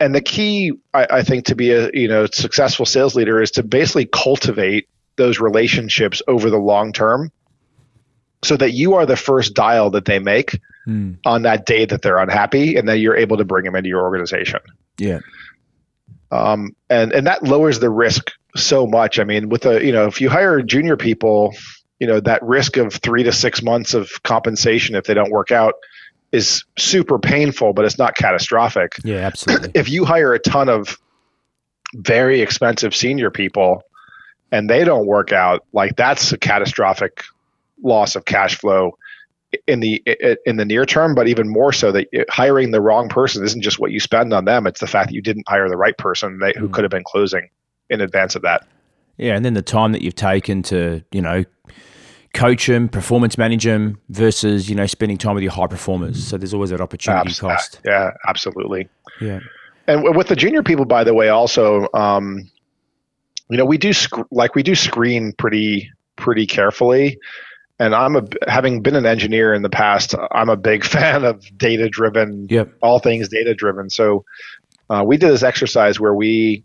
And 0.00 0.12
the 0.12 0.20
key, 0.20 0.72
I, 0.92 1.06
I 1.08 1.22
think, 1.22 1.44
to 1.44 1.54
be 1.54 1.70
a 1.70 1.92
you 1.94 2.08
know 2.08 2.26
successful 2.26 2.84
sales 2.84 3.14
leader 3.14 3.40
is 3.40 3.52
to 3.52 3.62
basically 3.62 4.06
cultivate 4.06 4.88
those 5.14 5.38
relationships 5.38 6.22
over 6.26 6.50
the 6.50 6.58
long 6.58 6.92
term 6.92 7.30
so 8.42 8.56
that 8.56 8.72
you 8.72 8.94
are 8.94 9.06
the 9.06 9.16
first 9.16 9.54
dial 9.54 9.90
that 9.90 10.06
they 10.06 10.18
make 10.18 10.58
mm. 10.88 11.16
on 11.24 11.42
that 11.42 11.66
day 11.66 11.84
that 11.84 12.02
they're 12.02 12.18
unhappy 12.18 12.74
and 12.74 12.88
then 12.88 12.98
you're 12.98 13.16
able 13.16 13.36
to 13.36 13.44
bring 13.44 13.64
them 13.64 13.76
into 13.76 13.88
your 13.88 14.02
organization. 14.02 14.58
Yeah. 14.98 15.20
Um, 16.32 16.74
and 16.88 17.12
and 17.12 17.26
that 17.26 17.42
lowers 17.42 17.78
the 17.78 17.90
risk 17.90 18.32
so 18.56 18.86
much. 18.86 19.18
I 19.18 19.24
mean, 19.24 19.50
with 19.50 19.66
a 19.66 19.84
you 19.84 19.92
know, 19.92 20.06
if 20.06 20.20
you 20.20 20.30
hire 20.30 20.62
junior 20.62 20.96
people, 20.96 21.54
you 22.00 22.06
know 22.06 22.20
that 22.20 22.42
risk 22.42 22.78
of 22.78 22.94
three 22.94 23.22
to 23.22 23.32
six 23.32 23.62
months 23.62 23.92
of 23.92 24.10
compensation 24.22 24.96
if 24.96 25.04
they 25.04 25.14
don't 25.14 25.30
work 25.30 25.52
out 25.52 25.74
is 26.32 26.64
super 26.78 27.18
painful, 27.18 27.74
but 27.74 27.84
it's 27.84 27.98
not 27.98 28.16
catastrophic. 28.16 28.94
Yeah, 29.04 29.18
absolutely. 29.18 29.72
if 29.74 29.90
you 29.90 30.06
hire 30.06 30.32
a 30.32 30.38
ton 30.38 30.70
of 30.70 30.98
very 31.94 32.40
expensive 32.40 32.96
senior 32.96 33.30
people 33.30 33.82
and 34.50 34.70
they 34.70 34.84
don't 34.84 35.06
work 35.06 35.32
out, 35.32 35.66
like 35.74 35.96
that's 35.96 36.32
a 36.32 36.38
catastrophic 36.38 37.24
loss 37.82 38.16
of 38.16 38.24
cash 38.24 38.56
flow 38.56 38.96
in 39.66 39.80
the 39.80 40.02
in 40.46 40.56
the 40.56 40.64
near 40.64 40.84
term, 40.84 41.14
but 41.14 41.28
even 41.28 41.48
more 41.48 41.72
so 41.72 41.92
that 41.92 42.06
hiring 42.30 42.70
the 42.70 42.80
wrong 42.80 43.08
person 43.08 43.44
isn't 43.44 43.62
just 43.62 43.78
what 43.78 43.90
you 43.90 44.00
spend 44.00 44.32
on 44.32 44.44
them; 44.44 44.66
it's 44.66 44.80
the 44.80 44.86
fact 44.86 45.08
that 45.08 45.14
you 45.14 45.22
didn't 45.22 45.44
hire 45.48 45.68
the 45.68 45.76
right 45.76 45.96
person 45.96 46.38
they, 46.38 46.52
who 46.56 46.68
mm. 46.68 46.72
could 46.72 46.84
have 46.84 46.90
been 46.90 47.04
closing 47.04 47.48
in 47.90 48.00
advance 48.00 48.34
of 48.34 48.42
that. 48.42 48.66
Yeah, 49.18 49.36
and 49.36 49.44
then 49.44 49.54
the 49.54 49.62
time 49.62 49.92
that 49.92 50.02
you've 50.02 50.14
taken 50.14 50.62
to 50.64 51.02
you 51.12 51.20
know 51.20 51.44
coach 52.34 52.66
them, 52.66 52.88
performance 52.88 53.36
manage 53.36 53.64
them, 53.64 54.00
versus 54.08 54.68
you 54.68 54.74
know 54.74 54.86
spending 54.86 55.18
time 55.18 55.34
with 55.34 55.42
your 55.42 55.52
high 55.52 55.66
performers. 55.66 56.24
So 56.26 56.38
there's 56.38 56.54
always 56.54 56.70
that 56.70 56.80
opportunity 56.80 57.28
Abs- 57.28 57.40
cost. 57.40 57.80
Yeah, 57.84 58.12
absolutely. 58.26 58.88
Yeah, 59.20 59.40
and 59.86 60.16
with 60.16 60.28
the 60.28 60.36
junior 60.36 60.62
people, 60.62 60.86
by 60.86 61.04
the 61.04 61.14
way, 61.14 61.28
also, 61.28 61.88
um, 61.92 62.50
you 63.50 63.58
know, 63.58 63.66
we 63.66 63.76
do 63.76 63.92
sc- 63.92 64.30
like 64.30 64.54
we 64.54 64.62
do 64.62 64.74
screen 64.74 65.34
pretty 65.36 65.90
pretty 66.16 66.46
carefully 66.46 67.18
and 67.82 67.96
I'm 67.96 68.14
a 68.14 68.22
having 68.46 68.80
been 68.80 68.94
an 68.94 69.06
engineer 69.06 69.52
in 69.52 69.62
the 69.62 69.68
past, 69.68 70.14
I'm 70.30 70.48
a 70.48 70.56
big 70.56 70.84
fan 70.96 71.24
of 71.24 71.44
data 71.58 71.88
driven, 71.88 72.46
yep. 72.48 72.72
all 72.80 73.00
things 73.00 73.28
data 73.28 73.54
driven. 73.54 73.90
So 73.90 74.24
uh, 74.88 75.02
we 75.04 75.16
did 75.16 75.30
this 75.30 75.42
exercise 75.42 75.98
where 75.98 76.14
we 76.14 76.64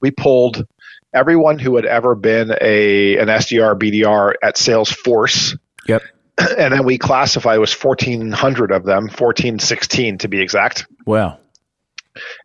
we 0.00 0.10
pulled 0.10 0.66
everyone 1.12 1.58
who 1.58 1.76
had 1.76 1.84
ever 1.84 2.14
been 2.14 2.50
a 2.60 3.18
an 3.18 3.28
SDR 3.28 3.78
BDR 3.78 4.34
at 4.42 4.56
Salesforce. 4.56 5.56
Yep. 5.86 6.02
And 6.38 6.74
then 6.74 6.84
we 6.84 6.98
classified 6.98 7.56
it 7.56 7.60
was 7.60 7.72
1400 7.72 8.70
of 8.70 8.84
them, 8.84 9.04
1416 9.04 10.18
to 10.18 10.28
be 10.28 10.42
exact. 10.42 10.86
Wow 11.06 11.38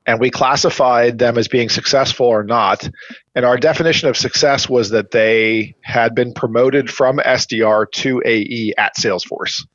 and 0.05 0.19
we 0.19 0.29
classified 0.29 1.17
them 1.17 1.37
as 1.37 1.47
being 1.47 1.69
successful 1.69 2.25
or 2.25 2.43
not. 2.43 2.89
And 3.35 3.45
our 3.45 3.57
definition 3.57 4.09
of 4.09 4.17
success 4.17 4.67
was 4.67 4.89
that 4.89 5.11
they 5.11 5.75
had 5.81 6.15
been 6.15 6.33
promoted 6.33 6.89
from 6.89 7.17
SDR 7.17 7.89
to 7.91 8.21
AE 8.25 8.73
at 8.77 8.95
Salesforce. 8.95 9.65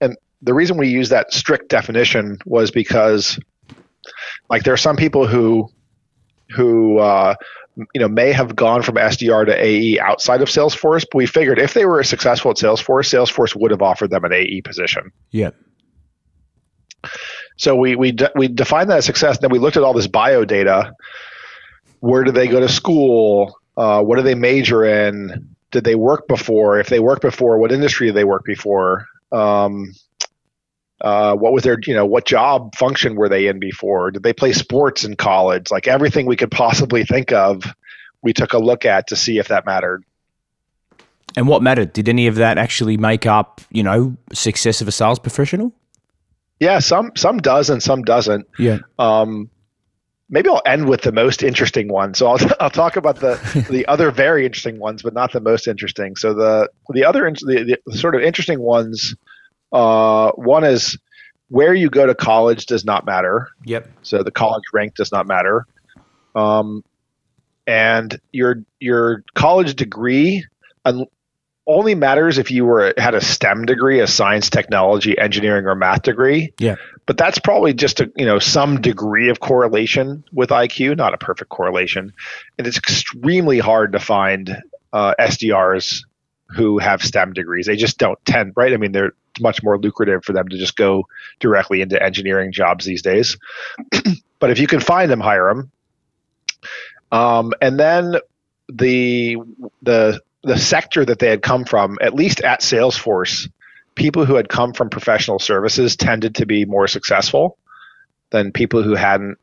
And 0.00 0.16
the 0.42 0.54
reason 0.54 0.76
we 0.76 0.88
use 0.88 1.08
that 1.08 1.32
strict 1.32 1.68
definition 1.68 2.38
was 2.44 2.70
because, 2.70 3.38
like, 4.50 4.62
there 4.62 4.74
are 4.74 4.78
some 4.78 4.96
people 4.96 5.26
who, 5.26 5.68
who, 6.50 6.98
uh, 6.98 7.34
you 7.76 8.00
know, 8.00 8.08
may 8.08 8.32
have 8.32 8.54
gone 8.54 8.82
from 8.82 8.94
SDR 8.94 9.46
to 9.46 9.64
AE 9.64 9.98
outside 9.98 10.42
of 10.42 10.48
Salesforce, 10.48 11.04
but 11.10 11.16
we 11.16 11.26
figured 11.26 11.58
if 11.58 11.74
they 11.74 11.86
were 11.86 12.02
successful 12.04 12.50
at 12.50 12.56
Salesforce, 12.56 13.12
Salesforce 13.12 13.56
would 13.56 13.70
have 13.70 13.82
offered 13.82 14.10
them 14.10 14.24
an 14.24 14.32
AE 14.32 14.60
position. 14.60 15.10
Yeah. 15.30 15.50
So 17.56 17.76
we 17.76 17.96
we 17.96 18.12
de- 18.12 18.32
we 18.34 18.48
defined 18.48 18.90
that 18.90 18.98
as 18.98 19.06
success. 19.06 19.38
Then 19.38 19.50
we 19.50 19.58
looked 19.58 19.76
at 19.76 19.82
all 19.82 19.92
this 19.92 20.06
bio 20.06 20.44
data. 20.44 20.92
Where 22.00 22.24
do 22.24 22.32
they 22.32 22.48
go 22.48 22.60
to 22.60 22.68
school? 22.68 23.58
Uh, 23.76 24.02
what 24.02 24.16
do 24.16 24.22
they 24.22 24.34
major 24.34 24.84
in? 24.84 25.54
Did 25.70 25.84
they 25.84 25.94
work 25.94 26.28
before? 26.28 26.78
If 26.78 26.88
they 26.88 27.00
worked 27.00 27.22
before, 27.22 27.58
what 27.58 27.72
industry 27.72 28.08
did 28.08 28.16
they 28.16 28.24
work 28.24 28.44
before? 28.44 29.06
Um, 29.32 29.92
uh, 31.00 31.34
what 31.34 31.52
was 31.52 31.64
their 31.64 31.78
you 31.86 31.94
know 31.94 32.06
what 32.06 32.24
job 32.24 32.74
function 32.76 33.14
were 33.14 33.28
they 33.28 33.46
in 33.46 33.58
before? 33.58 34.10
Did 34.10 34.22
they 34.22 34.32
play 34.32 34.52
sports 34.52 35.04
in 35.04 35.16
college? 35.16 35.70
Like 35.70 35.86
everything 35.86 36.26
we 36.26 36.36
could 36.36 36.50
possibly 36.50 37.04
think 37.04 37.32
of, 37.32 37.64
we 38.22 38.32
took 38.32 38.52
a 38.52 38.58
look 38.58 38.84
at 38.84 39.08
to 39.08 39.16
see 39.16 39.38
if 39.38 39.48
that 39.48 39.66
mattered. 39.66 40.04
And 41.36 41.48
what 41.48 41.62
mattered? 41.62 41.92
Did 41.92 42.08
any 42.08 42.26
of 42.26 42.36
that 42.36 42.58
actually 42.58 42.96
make 42.96 43.26
up 43.26 43.60
you 43.70 43.82
know 43.82 44.16
success 44.32 44.80
of 44.80 44.88
a 44.88 44.92
sales 44.92 45.18
professional? 45.18 45.72
Yeah, 46.60 46.78
some 46.78 47.12
some 47.16 47.38
does 47.38 47.70
and 47.70 47.82
some 47.82 48.02
doesn't. 48.02 48.46
Yeah. 48.58 48.78
Um, 48.98 49.50
maybe 50.28 50.48
I'll 50.48 50.62
end 50.66 50.88
with 50.88 51.02
the 51.02 51.12
most 51.12 51.42
interesting 51.42 51.88
one. 51.88 52.14
So 52.14 52.28
I'll, 52.28 52.38
I'll 52.60 52.70
talk 52.70 52.96
about 52.96 53.16
the 53.16 53.66
the 53.70 53.86
other 53.86 54.10
very 54.10 54.44
interesting 54.44 54.78
ones, 54.78 55.02
but 55.02 55.14
not 55.14 55.32
the 55.32 55.40
most 55.40 55.68
interesting. 55.68 56.16
So 56.16 56.34
the 56.34 56.70
the 56.90 57.04
other 57.04 57.30
the, 57.30 57.78
the 57.86 57.96
sort 57.96 58.14
of 58.14 58.22
interesting 58.22 58.60
ones, 58.60 59.14
uh, 59.72 60.32
one 60.32 60.64
is 60.64 60.98
where 61.48 61.74
you 61.74 61.90
go 61.90 62.06
to 62.06 62.14
college 62.14 62.66
does 62.66 62.84
not 62.84 63.04
matter. 63.04 63.48
Yep. 63.64 63.88
So 64.02 64.22
the 64.22 64.32
college 64.32 64.64
rank 64.72 64.94
does 64.94 65.12
not 65.12 65.26
matter. 65.26 65.66
Um, 66.34 66.82
and 67.66 68.20
your 68.32 68.62
your 68.80 69.24
college 69.34 69.74
degree 69.74 70.44
only 71.66 71.94
matters 71.94 72.38
if 72.38 72.50
you 72.50 72.64
were 72.64 72.92
had 72.98 73.14
a 73.14 73.20
STEM 73.20 73.64
degree, 73.64 74.00
a 74.00 74.06
science, 74.06 74.50
technology, 74.50 75.18
engineering, 75.18 75.66
or 75.66 75.74
math 75.74 76.02
degree. 76.02 76.52
Yeah. 76.58 76.76
But 77.06 77.18
that's 77.18 77.38
probably 77.38 77.74
just 77.74 78.00
a 78.00 78.10
you 78.16 78.26
know 78.26 78.38
some 78.38 78.80
degree 78.80 79.28
of 79.28 79.40
correlation 79.40 80.24
with 80.32 80.50
IQ, 80.50 80.96
not 80.96 81.14
a 81.14 81.18
perfect 81.18 81.50
correlation, 81.50 82.12
and 82.58 82.66
it's 82.66 82.76
extremely 82.76 83.58
hard 83.58 83.92
to 83.92 84.00
find 84.00 84.62
uh, 84.92 85.14
SDRs 85.18 86.04
who 86.48 86.78
have 86.78 87.02
STEM 87.02 87.32
degrees. 87.32 87.66
They 87.66 87.76
just 87.76 87.98
don't 87.98 88.18
tend 88.24 88.52
right. 88.56 88.72
I 88.72 88.76
mean, 88.76 88.92
they're 88.92 89.12
much 89.40 89.62
more 89.62 89.78
lucrative 89.78 90.24
for 90.24 90.32
them 90.32 90.48
to 90.48 90.56
just 90.56 90.76
go 90.76 91.08
directly 91.40 91.80
into 91.80 92.00
engineering 92.00 92.52
jobs 92.52 92.84
these 92.84 93.02
days. 93.02 93.36
but 94.38 94.50
if 94.50 94.58
you 94.58 94.66
can 94.66 94.80
find 94.80 95.10
them, 95.10 95.20
hire 95.20 95.48
them. 95.48 95.70
Um, 97.10 97.52
and 97.60 97.78
then 97.78 98.16
the 98.68 99.36
the 99.82 100.20
the 100.44 100.58
sector 100.58 101.04
that 101.04 101.18
they 101.18 101.28
had 101.28 101.42
come 101.42 101.64
from, 101.64 101.98
at 102.00 102.14
least 102.14 102.40
at 102.42 102.60
Salesforce, 102.60 103.50
people 103.94 104.24
who 104.24 104.34
had 104.34 104.48
come 104.48 104.72
from 104.72 104.90
professional 104.90 105.38
services 105.38 105.96
tended 105.96 106.36
to 106.36 106.46
be 106.46 106.64
more 106.64 106.86
successful 106.86 107.58
than 108.30 108.52
people 108.52 108.82
who 108.82 108.94
hadn't. 108.94 109.38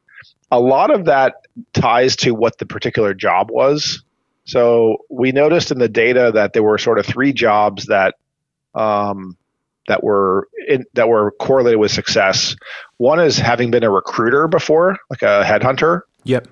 A 0.51 0.59
lot 0.59 0.91
of 0.91 1.05
that 1.05 1.35
ties 1.73 2.15
to 2.17 2.31
what 2.31 2.57
the 2.57 2.65
particular 2.65 3.13
job 3.13 3.49
was. 3.49 4.03
So 4.45 4.97
we 5.09 5.31
noticed 5.31 5.71
in 5.71 5.79
the 5.79 5.89
data 5.89 6.31
that 6.33 6.53
there 6.53 6.63
were 6.63 6.77
sort 6.77 6.99
of 6.99 7.05
three 7.05 7.33
jobs 7.33 7.85
that 7.87 8.15
um, 8.75 9.37
that 9.87 10.03
were 10.03 10.47
in, 10.67 10.85
that 10.93 11.09
were 11.09 11.31
correlated 11.31 11.79
with 11.79 11.91
success. 11.91 12.55
One 12.97 13.19
is 13.19 13.37
having 13.37 13.71
been 13.71 13.83
a 13.83 13.89
recruiter 13.89 14.47
before, 14.47 14.97
like 15.09 15.21
a 15.21 15.43
headhunter. 15.43 16.01
Yep 16.23 16.47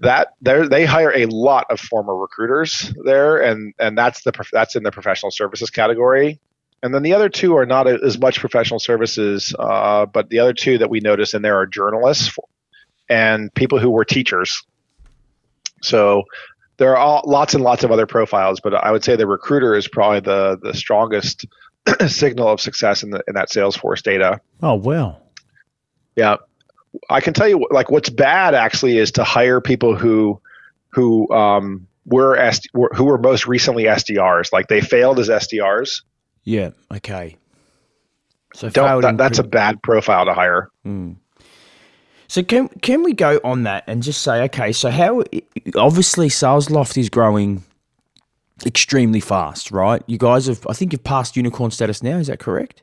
that 0.00 0.28
they 0.40 0.84
hire 0.84 1.12
a 1.14 1.26
lot 1.26 1.66
of 1.70 1.80
former 1.80 2.16
recruiters 2.16 2.92
there, 3.04 3.38
and 3.38 3.74
and 3.78 3.96
that's 3.96 4.22
the 4.22 4.32
that's 4.52 4.76
in 4.76 4.82
the 4.82 4.90
professional 4.90 5.30
services 5.30 5.70
category. 5.70 6.40
And 6.82 6.94
then 6.94 7.02
the 7.02 7.14
other 7.14 7.28
two 7.28 7.56
are 7.56 7.66
not 7.66 7.88
as 7.88 8.18
much 8.18 8.38
professional 8.38 8.78
services, 8.78 9.54
uh, 9.58 10.06
but 10.06 10.28
the 10.28 10.38
other 10.38 10.52
two 10.52 10.78
that 10.78 10.90
we 10.90 11.00
notice 11.00 11.32
in 11.34 11.42
there 11.42 11.58
are 11.58 11.66
journalists 11.66 12.36
and 13.08 13.52
people 13.54 13.78
who 13.78 13.90
were 13.90 14.04
teachers. 14.04 14.62
So 15.82 16.24
there 16.76 16.90
are 16.92 16.96
all, 16.96 17.22
lots 17.26 17.54
and 17.54 17.64
lots 17.64 17.82
of 17.82 17.90
other 17.90 18.06
profiles, 18.06 18.60
but 18.60 18.74
I 18.74 18.92
would 18.92 19.02
say 19.02 19.16
the 19.16 19.26
recruiter 19.26 19.74
is 19.74 19.88
probably 19.88 20.20
the 20.20 20.58
the 20.62 20.74
strongest 20.74 21.46
signal 22.06 22.48
of 22.48 22.60
success 22.60 23.02
in 23.02 23.10
the 23.10 23.22
in 23.26 23.34
that 23.34 23.48
Salesforce 23.48 24.02
data. 24.02 24.40
Oh 24.62 24.74
well. 24.74 25.22
Yeah. 26.14 26.36
I 27.10 27.20
can 27.20 27.34
tell 27.34 27.48
you, 27.48 27.66
like, 27.70 27.90
what's 27.90 28.10
bad 28.10 28.54
actually 28.54 28.98
is 28.98 29.12
to 29.12 29.24
hire 29.24 29.60
people 29.60 29.96
who, 29.96 30.40
who 30.88 31.30
um, 31.32 31.86
were, 32.04 32.36
SD, 32.36 32.66
who 32.94 33.04
were 33.04 33.18
most 33.18 33.46
recently 33.46 33.84
SDRs. 33.84 34.52
Like 34.52 34.68
they 34.68 34.80
failed 34.80 35.18
as 35.18 35.28
SDRs. 35.28 36.02
Yeah. 36.44 36.70
Okay. 36.92 37.36
So 38.54 38.68
that, 38.70 39.16
that's 39.18 39.38
pre- 39.38 39.46
a 39.46 39.48
bad 39.48 39.82
profile 39.82 40.24
to 40.24 40.32
hire. 40.32 40.70
Mm. 40.86 41.16
So 42.28 42.42
can 42.42 42.68
can 42.68 43.02
we 43.02 43.12
go 43.12 43.38
on 43.44 43.64
that 43.64 43.84
and 43.86 44.02
just 44.02 44.22
say, 44.22 44.42
okay, 44.44 44.72
so 44.72 44.90
how 44.90 45.22
obviously 45.76 46.28
SalesLoft 46.28 46.98
is 46.98 47.08
growing 47.08 47.62
extremely 48.64 49.20
fast, 49.20 49.70
right? 49.70 50.02
You 50.06 50.18
guys 50.18 50.46
have, 50.46 50.66
I 50.68 50.72
think, 50.72 50.92
you've 50.92 51.04
passed 51.04 51.36
unicorn 51.36 51.70
status 51.70 52.02
now. 52.02 52.16
Is 52.16 52.28
that 52.28 52.38
correct? 52.38 52.82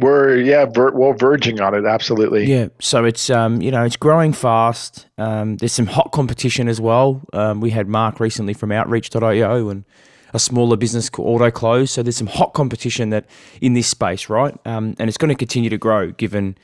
We're 0.00 0.36
yeah, 0.36 0.66
ver- 0.66 0.92
well, 0.92 1.12
verging 1.12 1.60
on 1.60 1.74
it, 1.74 1.84
absolutely. 1.84 2.44
Yeah, 2.46 2.68
so 2.78 3.04
it's 3.04 3.30
um, 3.30 3.60
you 3.60 3.72
know, 3.72 3.84
it's 3.84 3.96
growing 3.96 4.32
fast. 4.32 5.06
Um, 5.18 5.56
there's 5.56 5.72
some 5.72 5.86
hot 5.86 6.12
competition 6.12 6.68
as 6.68 6.80
well. 6.80 7.22
Um, 7.32 7.60
we 7.60 7.70
had 7.70 7.88
Mark 7.88 8.20
recently 8.20 8.54
from 8.54 8.70
Outreach.io 8.70 9.68
and 9.68 9.84
a 10.32 10.38
smaller 10.38 10.76
business 10.76 11.10
called 11.10 11.40
Autoklose. 11.40 11.88
So 11.88 12.04
there's 12.04 12.16
some 12.16 12.28
hot 12.28 12.54
competition 12.54 13.10
that 13.10 13.26
in 13.60 13.72
this 13.72 13.88
space, 13.88 14.28
right? 14.28 14.56
Um, 14.64 14.94
and 15.00 15.08
it's 15.08 15.18
going 15.18 15.30
to 15.30 15.34
continue 15.34 15.70
to 15.70 15.78
grow 15.78 16.12
given 16.12 16.56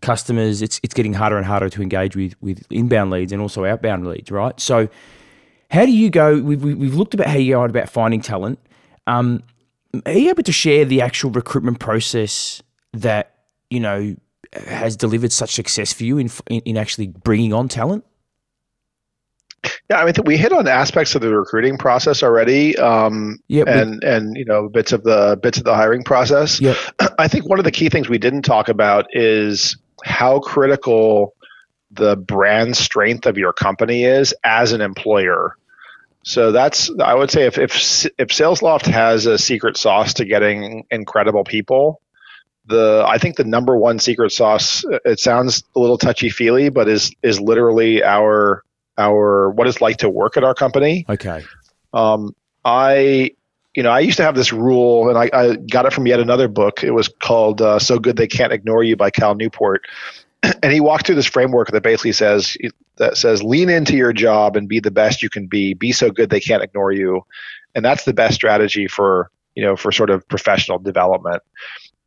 customers. 0.00 0.62
It's 0.62 0.80
it's 0.84 0.94
getting 0.94 1.14
harder 1.14 1.36
and 1.36 1.46
harder 1.46 1.68
to 1.68 1.82
engage 1.82 2.14
with 2.14 2.34
with 2.40 2.64
inbound 2.70 3.10
leads 3.10 3.32
and 3.32 3.42
also 3.42 3.64
outbound 3.64 4.06
leads, 4.06 4.30
right? 4.30 4.58
So 4.60 4.88
how 5.70 5.84
do 5.84 5.92
you 5.92 6.10
go? 6.10 6.40
We've, 6.40 6.62
we've 6.62 6.94
looked 6.94 7.14
about 7.14 7.26
how 7.26 7.38
you 7.38 7.54
go 7.54 7.64
about 7.64 7.88
finding 7.88 8.20
talent. 8.20 8.58
Um, 9.08 9.42
are 10.06 10.12
you 10.12 10.30
able 10.30 10.42
to 10.44 10.52
share 10.52 10.84
the 10.84 11.00
actual 11.00 11.30
recruitment 11.30 11.80
process 11.80 12.62
that 12.92 13.34
you 13.70 13.80
know 13.80 14.16
has 14.52 14.96
delivered 14.96 15.32
such 15.32 15.54
success 15.54 15.92
for 15.92 16.04
you 16.04 16.18
in 16.18 16.30
in 16.48 16.76
actually 16.76 17.08
bringing 17.08 17.52
on 17.52 17.68
talent? 17.68 18.04
Yeah, 19.90 20.00
I 20.00 20.04
mean, 20.04 20.14
we 20.24 20.36
hit 20.36 20.52
on 20.52 20.68
aspects 20.68 21.14
of 21.14 21.22
the 21.22 21.34
recruiting 21.34 21.78
process 21.78 22.22
already, 22.22 22.76
um, 22.76 23.38
yeah, 23.48 23.64
and 23.66 24.02
and 24.04 24.36
you 24.36 24.44
know 24.44 24.68
bits 24.68 24.92
of 24.92 25.02
the 25.02 25.38
bits 25.42 25.58
of 25.58 25.64
the 25.64 25.74
hiring 25.74 26.04
process. 26.04 26.60
Yeah. 26.60 26.74
I 27.18 27.28
think 27.28 27.48
one 27.48 27.58
of 27.58 27.64
the 27.64 27.70
key 27.70 27.88
things 27.88 28.08
we 28.08 28.18
didn't 28.18 28.42
talk 28.42 28.68
about 28.68 29.06
is 29.12 29.76
how 30.04 30.40
critical 30.40 31.34
the 31.90 32.16
brand 32.16 32.76
strength 32.76 33.26
of 33.26 33.38
your 33.38 33.52
company 33.52 34.04
is 34.04 34.34
as 34.44 34.72
an 34.72 34.80
employer. 34.80 35.56
So 36.22 36.52
that's 36.52 36.90
I 37.00 37.14
would 37.14 37.30
say 37.30 37.46
if 37.46 37.58
if 37.58 37.74
if 38.18 38.28
SalesLoft 38.28 38.86
has 38.86 39.26
a 39.26 39.38
secret 39.38 39.76
sauce 39.76 40.14
to 40.14 40.24
getting 40.24 40.84
incredible 40.90 41.44
people, 41.44 42.00
the 42.68 43.04
I 43.06 43.18
think 43.18 43.36
the 43.36 43.44
number 43.44 43.76
one 43.76 43.98
secret 43.98 44.30
sauce. 44.30 44.84
It 45.04 45.18
sounds 45.18 45.64
a 45.74 45.80
little 45.80 45.98
touchy 45.98 46.28
feely, 46.30 46.68
but 46.68 46.88
is 46.88 47.14
is 47.22 47.40
literally 47.40 48.02
our 48.04 48.62
our 48.96 49.50
what 49.50 49.66
it's 49.66 49.80
like 49.80 49.98
to 49.98 50.08
work 50.08 50.36
at 50.36 50.44
our 50.44 50.54
company. 50.54 51.04
Okay. 51.08 51.44
Um, 51.92 52.34
I 52.64 53.32
you 53.74 53.82
know 53.82 53.90
I 53.90 54.00
used 54.00 54.18
to 54.18 54.22
have 54.22 54.34
this 54.34 54.52
rule, 54.52 55.08
and 55.08 55.18
I, 55.18 55.30
I 55.32 55.56
got 55.56 55.86
it 55.86 55.92
from 55.92 56.06
yet 56.06 56.20
another 56.20 56.48
book. 56.48 56.84
It 56.84 56.92
was 56.92 57.08
called 57.08 57.62
uh, 57.62 57.78
"So 57.78 57.98
Good 57.98 58.16
They 58.16 58.26
Can't 58.26 58.52
Ignore 58.52 58.84
You" 58.84 58.96
by 58.96 59.10
Cal 59.10 59.34
Newport, 59.34 59.86
and 60.62 60.72
he 60.72 60.80
walked 60.80 61.06
through 61.06 61.16
this 61.16 61.26
framework 61.26 61.70
that 61.70 61.82
basically 61.82 62.12
says 62.12 62.56
that 62.96 63.16
says 63.16 63.42
lean 63.42 63.70
into 63.70 63.96
your 63.96 64.12
job 64.12 64.56
and 64.56 64.68
be 64.68 64.80
the 64.80 64.90
best 64.90 65.22
you 65.22 65.30
can 65.30 65.46
be. 65.46 65.74
Be 65.74 65.92
so 65.92 66.10
good 66.10 66.30
they 66.30 66.40
can't 66.40 66.62
ignore 66.62 66.92
you, 66.92 67.24
and 67.74 67.84
that's 67.84 68.04
the 68.04 68.12
best 68.12 68.34
strategy 68.34 68.86
for 68.86 69.30
you 69.54 69.64
know 69.64 69.76
for 69.76 69.90
sort 69.90 70.10
of 70.10 70.26
professional 70.28 70.78
development. 70.78 71.42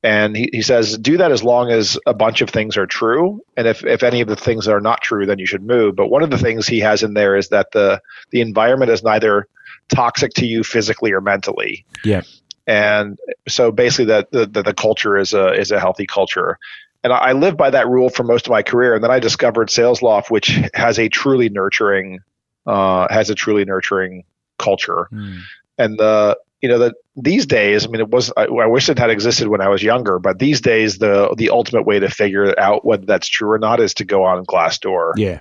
And 0.04 0.36
he, 0.36 0.50
he 0.52 0.62
says, 0.64 0.98
do 0.98 1.18
that 1.18 1.32
as 1.32 1.44
long 1.44 1.70
as 1.70 2.00
a 2.08 2.14
bunch 2.14 2.42
of 2.42 2.50
things 2.50 2.76
are 2.76 2.88
true. 2.88 3.44
And 3.56 3.68
if, 3.68 3.86
if 3.86 4.02
any 4.02 4.22
of 4.22 4.28
the 4.28 4.36
things 4.36 4.68
are 4.68 4.82
not 4.82 5.02
true, 5.02 5.28
then 5.28 5.38
you 5.38 5.46
should 5.46 5.62
move. 5.62 5.96
But 5.96 6.08
one 6.08 6.24
of 6.24 6.32
the 6.32 6.40
things 6.40 6.68
he 6.68 6.80
has 6.80 7.04
in 7.04 7.14
there 7.14 7.36
is 7.36 7.50
that 7.50 7.72
the, 7.72 8.02
the 8.32 8.42
environment 8.42 8.90
is 8.90 9.04
neither 9.04 9.48
toxic 9.94 10.34
to 10.36 10.46
you 10.46 10.64
physically 10.64 11.12
or 11.12 11.22
mentally. 11.22 11.86
Yeah. 12.04 12.24
And 12.66 13.20
so 13.48 13.72
basically 13.72 14.06
that 14.06 14.32
the, 14.32 14.48
the, 14.48 14.64
the 14.64 14.74
culture 14.74 15.18
is 15.18 15.34
a, 15.34 15.54
is 15.54 15.70
a 15.72 15.80
healthy 15.80 16.08
culture. 16.08 16.58
And 17.04 17.14
I, 17.14 17.18
I 17.18 17.32
lived 17.34 17.58
by 17.58 17.70
that 17.70 17.88
rule 17.88 18.10
for 18.10 18.24
most 18.24 18.48
of 18.48 18.52
my 18.52 18.64
career. 18.64 18.96
And 18.96 19.04
then 19.04 19.12
I 19.12 19.20
discovered 19.20 19.68
SalesLoft, 19.68 20.32
which 20.32 20.60
has 20.74 20.98
a 20.98 21.10
truly 21.10 21.50
nurturing, 21.50 22.22
uh, 22.66 23.08
has 23.12 23.30
a 23.30 23.36
truly 23.36 23.66
nurturing 23.66 24.24
culture. 24.58 25.10
Mm. 25.12 25.42
And 25.78 26.00
the, 26.00 26.40
you 26.62 26.70
know 26.70 26.80
that 26.80 26.96
these 27.16 27.46
days 27.46 27.86
i 27.86 27.90
mean 27.90 28.02
it 28.02 28.10
was 28.10 28.32
I, 28.38 28.44
I, 28.44 28.68
wish 28.68 28.90
it 28.90 29.00
had 29.00 29.10
existed 29.10 29.48
when 29.48 29.62
i 29.62 29.68
was 29.68 29.82
younger 29.84 30.20
but 30.20 30.40
these 30.40 30.62
days 30.62 30.98
the 30.98 31.34
the 31.38 31.50
ultimate 31.50 31.86
way 31.86 32.00
to 32.00 32.10
figure 32.10 32.58
out 32.60 32.86
whether 32.86 33.06
that's 33.06 33.28
true 33.28 33.52
or 33.52 33.60
not 33.60 33.80
is 33.80 33.96
to 33.96 34.06
go 34.06 34.24
on 34.24 34.46
glassdoor 34.46 35.14
yeah 35.18 35.40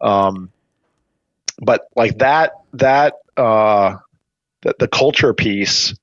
um 0.00 0.50
but 1.58 1.88
like 1.96 2.18
that 2.18 2.52
that 2.74 3.14
uh 3.36 3.96
the, 4.62 4.74
the 4.78 4.88
culture 4.88 5.34
piece 5.34 5.94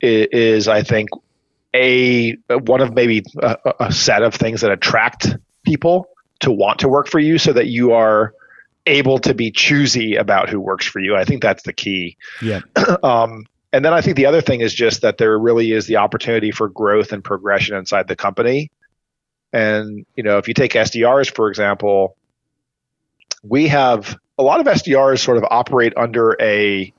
is, 0.00 0.26
is 0.32 0.68
i 0.68 0.82
think 0.82 1.08
a 1.74 2.32
one 2.48 2.80
of 2.80 2.94
maybe 2.94 3.22
a, 3.42 3.56
a 3.80 3.92
set 3.92 4.22
of 4.22 4.34
things 4.34 4.62
that 4.62 4.70
attract 4.70 5.36
people 5.64 6.08
to 6.40 6.50
want 6.50 6.80
to 6.80 6.88
work 6.88 7.08
for 7.08 7.18
you 7.18 7.38
so 7.38 7.52
that 7.52 7.66
you 7.66 7.92
are 7.92 8.34
able 8.86 9.18
to 9.18 9.34
be 9.34 9.50
choosy 9.50 10.16
about 10.16 10.48
who 10.48 10.60
works 10.60 10.86
for 10.86 11.00
you. 11.00 11.16
I 11.16 11.24
think 11.24 11.42
that's 11.42 11.64
the 11.64 11.72
key. 11.72 12.16
Yeah. 12.40 12.60
um, 13.02 13.46
and 13.76 13.84
then 13.84 13.92
I 13.92 14.00
think 14.00 14.16
the 14.16 14.24
other 14.24 14.40
thing 14.40 14.62
is 14.62 14.72
just 14.72 15.02
that 15.02 15.18
there 15.18 15.38
really 15.38 15.70
is 15.70 15.86
the 15.86 15.96
opportunity 15.96 16.50
for 16.50 16.66
growth 16.66 17.12
and 17.12 17.22
progression 17.22 17.76
inside 17.76 18.08
the 18.08 18.16
company. 18.16 18.70
And 19.52 20.06
you 20.16 20.22
know, 20.22 20.38
if 20.38 20.48
you 20.48 20.54
take 20.54 20.72
SDRs 20.72 21.30
for 21.30 21.50
example, 21.50 22.16
we 23.42 23.68
have 23.68 24.16
a 24.38 24.42
lot 24.42 24.60
of 24.60 24.66
SDRs 24.66 25.18
sort 25.18 25.36
of 25.36 25.44
operate 25.50 25.92
under 25.94 26.38
a 26.40 26.90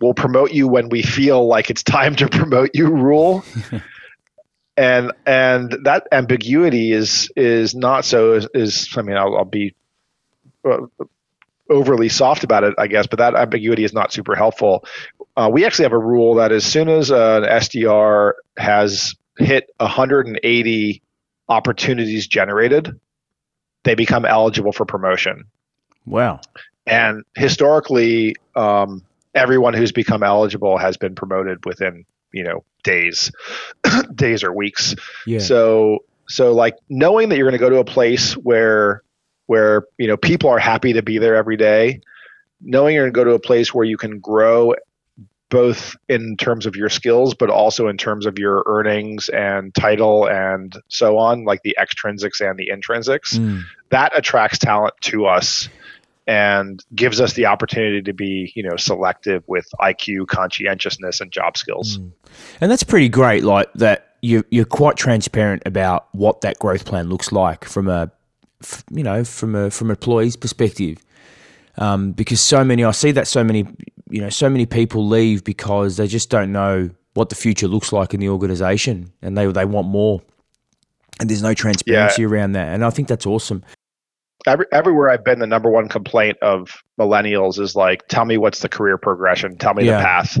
we'll 0.00 0.12
promote 0.12 0.50
you 0.50 0.66
when 0.66 0.88
we 0.88 1.02
feel 1.02 1.46
like 1.46 1.70
it's 1.70 1.82
time 1.84 2.16
to 2.16 2.28
promote 2.28 2.70
you 2.74 2.88
rule. 2.88 3.44
and 4.76 5.12
and 5.24 5.76
that 5.84 6.08
ambiguity 6.10 6.90
is 6.90 7.30
is 7.36 7.76
not 7.76 8.04
so 8.04 8.32
is, 8.32 8.48
is 8.54 8.88
I 8.96 9.02
mean 9.02 9.16
I'll, 9.16 9.36
I'll 9.36 9.44
be 9.44 9.76
uh, 10.68 10.78
overly 11.70 12.08
soft 12.08 12.44
about 12.44 12.64
it, 12.64 12.74
I 12.76 12.86
guess, 12.86 13.06
but 13.06 13.18
that 13.18 13.34
ambiguity 13.34 13.84
is 13.84 13.92
not 13.92 14.12
super 14.12 14.34
helpful. 14.34 14.84
Uh, 15.38 15.48
we 15.48 15.64
actually 15.64 15.84
have 15.84 15.92
a 15.92 15.98
rule 15.98 16.34
that 16.34 16.50
as 16.50 16.66
soon 16.66 16.88
as 16.88 17.10
an 17.10 17.44
SDR 17.44 18.32
has 18.56 19.14
hit 19.38 19.70
180 19.76 21.02
opportunities 21.48 22.26
generated, 22.26 22.98
they 23.84 23.94
become 23.94 24.24
eligible 24.24 24.72
for 24.72 24.84
promotion. 24.84 25.44
Wow. 26.06 26.40
And 26.88 27.22
historically, 27.36 28.34
um, 28.56 29.04
everyone 29.32 29.74
who's 29.74 29.92
become 29.92 30.24
eligible 30.24 30.76
has 30.76 30.96
been 30.96 31.14
promoted 31.14 31.64
within 31.64 32.04
you 32.32 32.42
know 32.42 32.64
days, 32.82 33.30
days 34.16 34.42
or 34.42 34.52
weeks. 34.52 34.96
Yeah. 35.24 35.38
So 35.38 36.00
so 36.26 36.52
like 36.52 36.74
knowing 36.88 37.28
that 37.28 37.36
you're 37.36 37.48
going 37.48 37.52
to 37.52 37.64
go 37.64 37.70
to 37.70 37.78
a 37.78 37.84
place 37.84 38.32
where 38.36 39.04
where 39.46 39.84
you 39.98 40.08
know 40.08 40.16
people 40.16 40.50
are 40.50 40.58
happy 40.58 40.94
to 40.94 41.02
be 41.02 41.18
there 41.18 41.36
every 41.36 41.56
day, 41.56 42.00
knowing 42.60 42.96
you're 42.96 43.04
going 43.04 43.14
to 43.14 43.16
go 43.16 43.24
to 43.24 43.36
a 43.36 43.46
place 43.46 43.72
where 43.72 43.84
you 43.84 43.96
can 43.96 44.18
grow 44.18 44.74
both 45.50 45.96
in 46.08 46.36
terms 46.36 46.66
of 46.66 46.76
your 46.76 46.88
skills 46.88 47.34
but 47.34 47.48
also 47.50 47.88
in 47.88 47.96
terms 47.96 48.26
of 48.26 48.38
your 48.38 48.62
earnings 48.66 49.28
and 49.30 49.74
title 49.74 50.26
and 50.28 50.76
so 50.88 51.16
on 51.18 51.44
like 51.44 51.62
the 51.62 51.76
extrinsics 51.80 52.40
and 52.40 52.58
the 52.58 52.70
intrinsics 52.72 53.38
Mm. 53.38 53.62
that 53.90 54.12
attracts 54.16 54.58
talent 54.58 54.94
to 55.02 55.26
us 55.26 55.68
and 56.26 56.84
gives 56.94 57.20
us 57.22 57.32
the 57.32 57.46
opportunity 57.46 58.02
to 58.02 58.12
be 58.12 58.52
you 58.54 58.62
know 58.62 58.76
selective 58.76 59.42
with 59.46 59.66
IQ 59.80 60.26
conscientiousness 60.26 61.20
and 61.20 61.32
job 61.32 61.56
skills 61.56 61.98
Mm. 61.98 62.12
And 62.60 62.70
that's 62.70 62.82
pretty 62.84 63.08
great. 63.08 63.42
Like 63.44 63.72
that, 63.74 64.16
you 64.20 64.44
you're 64.50 64.64
quite 64.66 64.96
transparent 64.96 65.62
about 65.64 66.08
what 66.12 66.42
that 66.42 66.58
growth 66.58 66.84
plan 66.84 67.08
looks 67.08 67.32
like 67.32 67.64
from 67.64 67.88
a, 67.88 68.10
f- 68.62 68.84
you 68.90 69.02
know, 69.02 69.24
from 69.24 69.54
a 69.54 69.70
from 69.70 69.88
an 69.88 69.92
employee's 69.96 70.36
perspective. 70.36 70.98
Um, 71.78 72.12
because 72.12 72.40
so 72.40 72.64
many, 72.64 72.84
I 72.84 72.90
see 72.90 73.12
that 73.12 73.26
so 73.28 73.42
many, 73.44 73.64
you 74.10 74.20
know, 74.20 74.28
so 74.30 74.48
many 74.48 74.66
people 74.66 75.06
leave 75.06 75.44
because 75.44 75.96
they 75.96 76.06
just 76.06 76.30
don't 76.30 76.52
know 76.52 76.90
what 77.14 77.28
the 77.28 77.34
future 77.34 77.68
looks 77.68 77.92
like 77.92 78.14
in 78.14 78.20
the 78.20 78.28
organization, 78.28 79.12
and 79.22 79.36
they 79.36 79.46
they 79.46 79.64
want 79.64 79.88
more, 79.88 80.22
and 81.20 81.28
there's 81.28 81.42
no 81.42 81.54
transparency 81.54 82.24
around 82.24 82.52
that. 82.52 82.72
And 82.74 82.84
I 82.84 82.90
think 82.90 83.08
that's 83.08 83.26
awesome. 83.26 83.64
Every, 84.46 84.66
everywhere 84.72 85.10
I've 85.10 85.24
been, 85.24 85.40
the 85.40 85.46
number 85.46 85.68
one 85.70 85.88
complaint 85.88 86.38
of 86.42 86.82
millennials 86.98 87.58
is 87.58 87.74
like, 87.74 88.06
"Tell 88.08 88.24
me 88.24 88.38
what's 88.38 88.60
the 88.60 88.68
career 88.68 88.96
progression. 88.96 89.56
Tell 89.58 89.74
me 89.74 89.84
Yeah. 89.84 89.98
the 89.98 90.04
path." 90.04 90.38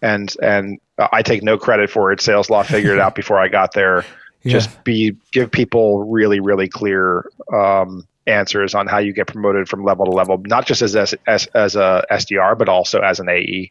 And 0.00 0.34
and 0.42 0.78
I 1.12 1.22
take 1.22 1.42
no 1.42 1.58
credit 1.58 1.90
for 1.90 2.12
it. 2.12 2.20
SalesLoft 2.20 2.66
figured 2.66 2.94
it 2.98 3.00
out 3.00 3.14
before 3.14 3.38
I 3.38 3.48
got 3.48 3.72
there. 3.74 4.04
Yeah. 4.42 4.52
Just 4.52 4.82
be 4.84 5.16
give 5.32 5.50
people 5.50 6.04
really 6.10 6.40
really 6.40 6.68
clear 6.68 7.24
um, 7.52 8.04
answers 8.26 8.74
on 8.74 8.86
how 8.86 8.98
you 8.98 9.12
get 9.12 9.26
promoted 9.26 9.68
from 9.68 9.84
level 9.84 10.06
to 10.06 10.10
level, 10.10 10.38
not 10.46 10.66
just 10.66 10.82
as 10.82 10.94
as 10.94 11.14
as, 11.26 11.76
a 11.76 12.04
SDR, 12.10 12.56
but 12.56 12.68
also 12.68 13.00
as 13.00 13.20
an. 13.20 13.28
AE. 13.28 13.70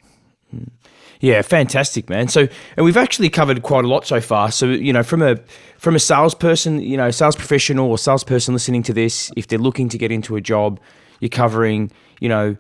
Yeah, 1.21 1.43
fantastic, 1.43 2.09
man. 2.09 2.27
So, 2.29 2.47
and 2.75 2.83
we've 2.83 2.97
actually 2.97 3.29
covered 3.29 3.61
quite 3.61 3.85
a 3.85 3.87
lot 3.87 4.07
so 4.07 4.19
far. 4.19 4.51
So, 4.51 4.65
you 4.65 4.91
know, 4.91 5.03
from 5.03 5.21
a 5.21 5.37
from 5.77 5.95
a 5.95 5.99
salesperson, 5.99 6.81
you 6.81 6.97
know, 6.97 7.11
sales 7.11 7.35
professional 7.35 7.89
or 7.89 7.97
salesperson 7.97 8.55
listening 8.55 8.83
to 8.83 8.93
this, 8.93 9.31
if 9.37 9.47
they're 9.47 9.59
looking 9.59 9.87
to 9.89 9.97
get 9.97 10.11
into 10.11 10.35
a 10.35 10.41
job, 10.41 10.79
you're 11.19 11.29
covering, 11.29 11.91
you 12.19 12.27
know, 12.27 12.57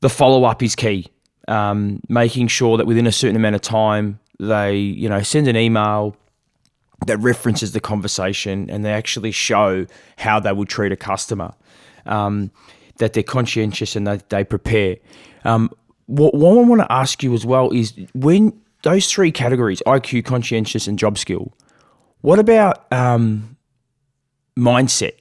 the 0.00 0.10
follow 0.10 0.44
up 0.44 0.62
is 0.62 0.74
key. 0.74 1.06
Um, 1.48 2.00
making 2.08 2.48
sure 2.48 2.76
that 2.76 2.86
within 2.86 3.06
a 3.06 3.12
certain 3.12 3.36
amount 3.36 3.56
of 3.56 3.62
time, 3.62 4.20
they, 4.38 4.76
you 4.76 5.08
know, 5.08 5.22
send 5.22 5.48
an 5.48 5.56
email 5.56 6.16
that 7.06 7.18
references 7.18 7.72
the 7.72 7.80
conversation 7.80 8.70
and 8.70 8.84
they 8.84 8.92
actually 8.92 9.30
show 9.30 9.86
how 10.18 10.40
they 10.40 10.52
would 10.52 10.68
treat 10.68 10.92
a 10.92 10.96
customer. 10.96 11.52
Um, 12.06 12.50
that 12.98 13.14
they're 13.14 13.22
conscientious 13.22 13.96
and 13.96 14.06
that 14.06 14.28
they 14.28 14.44
prepare. 14.44 14.96
Um, 15.44 15.70
what, 16.06 16.34
what 16.34 16.58
I 16.58 16.62
want 16.62 16.80
to 16.82 16.92
ask 16.92 17.22
you 17.22 17.32
as 17.32 17.46
well 17.46 17.70
is 17.70 17.94
when 18.12 18.52
those 18.82 19.10
three 19.10 19.32
categories 19.32 19.82
IQ, 19.86 20.24
conscientious, 20.24 20.86
and 20.86 20.98
job 20.98 21.16
skill 21.16 21.52
what 22.22 22.38
about 22.38 22.90
um, 22.92 23.56
mindset? 24.56 25.14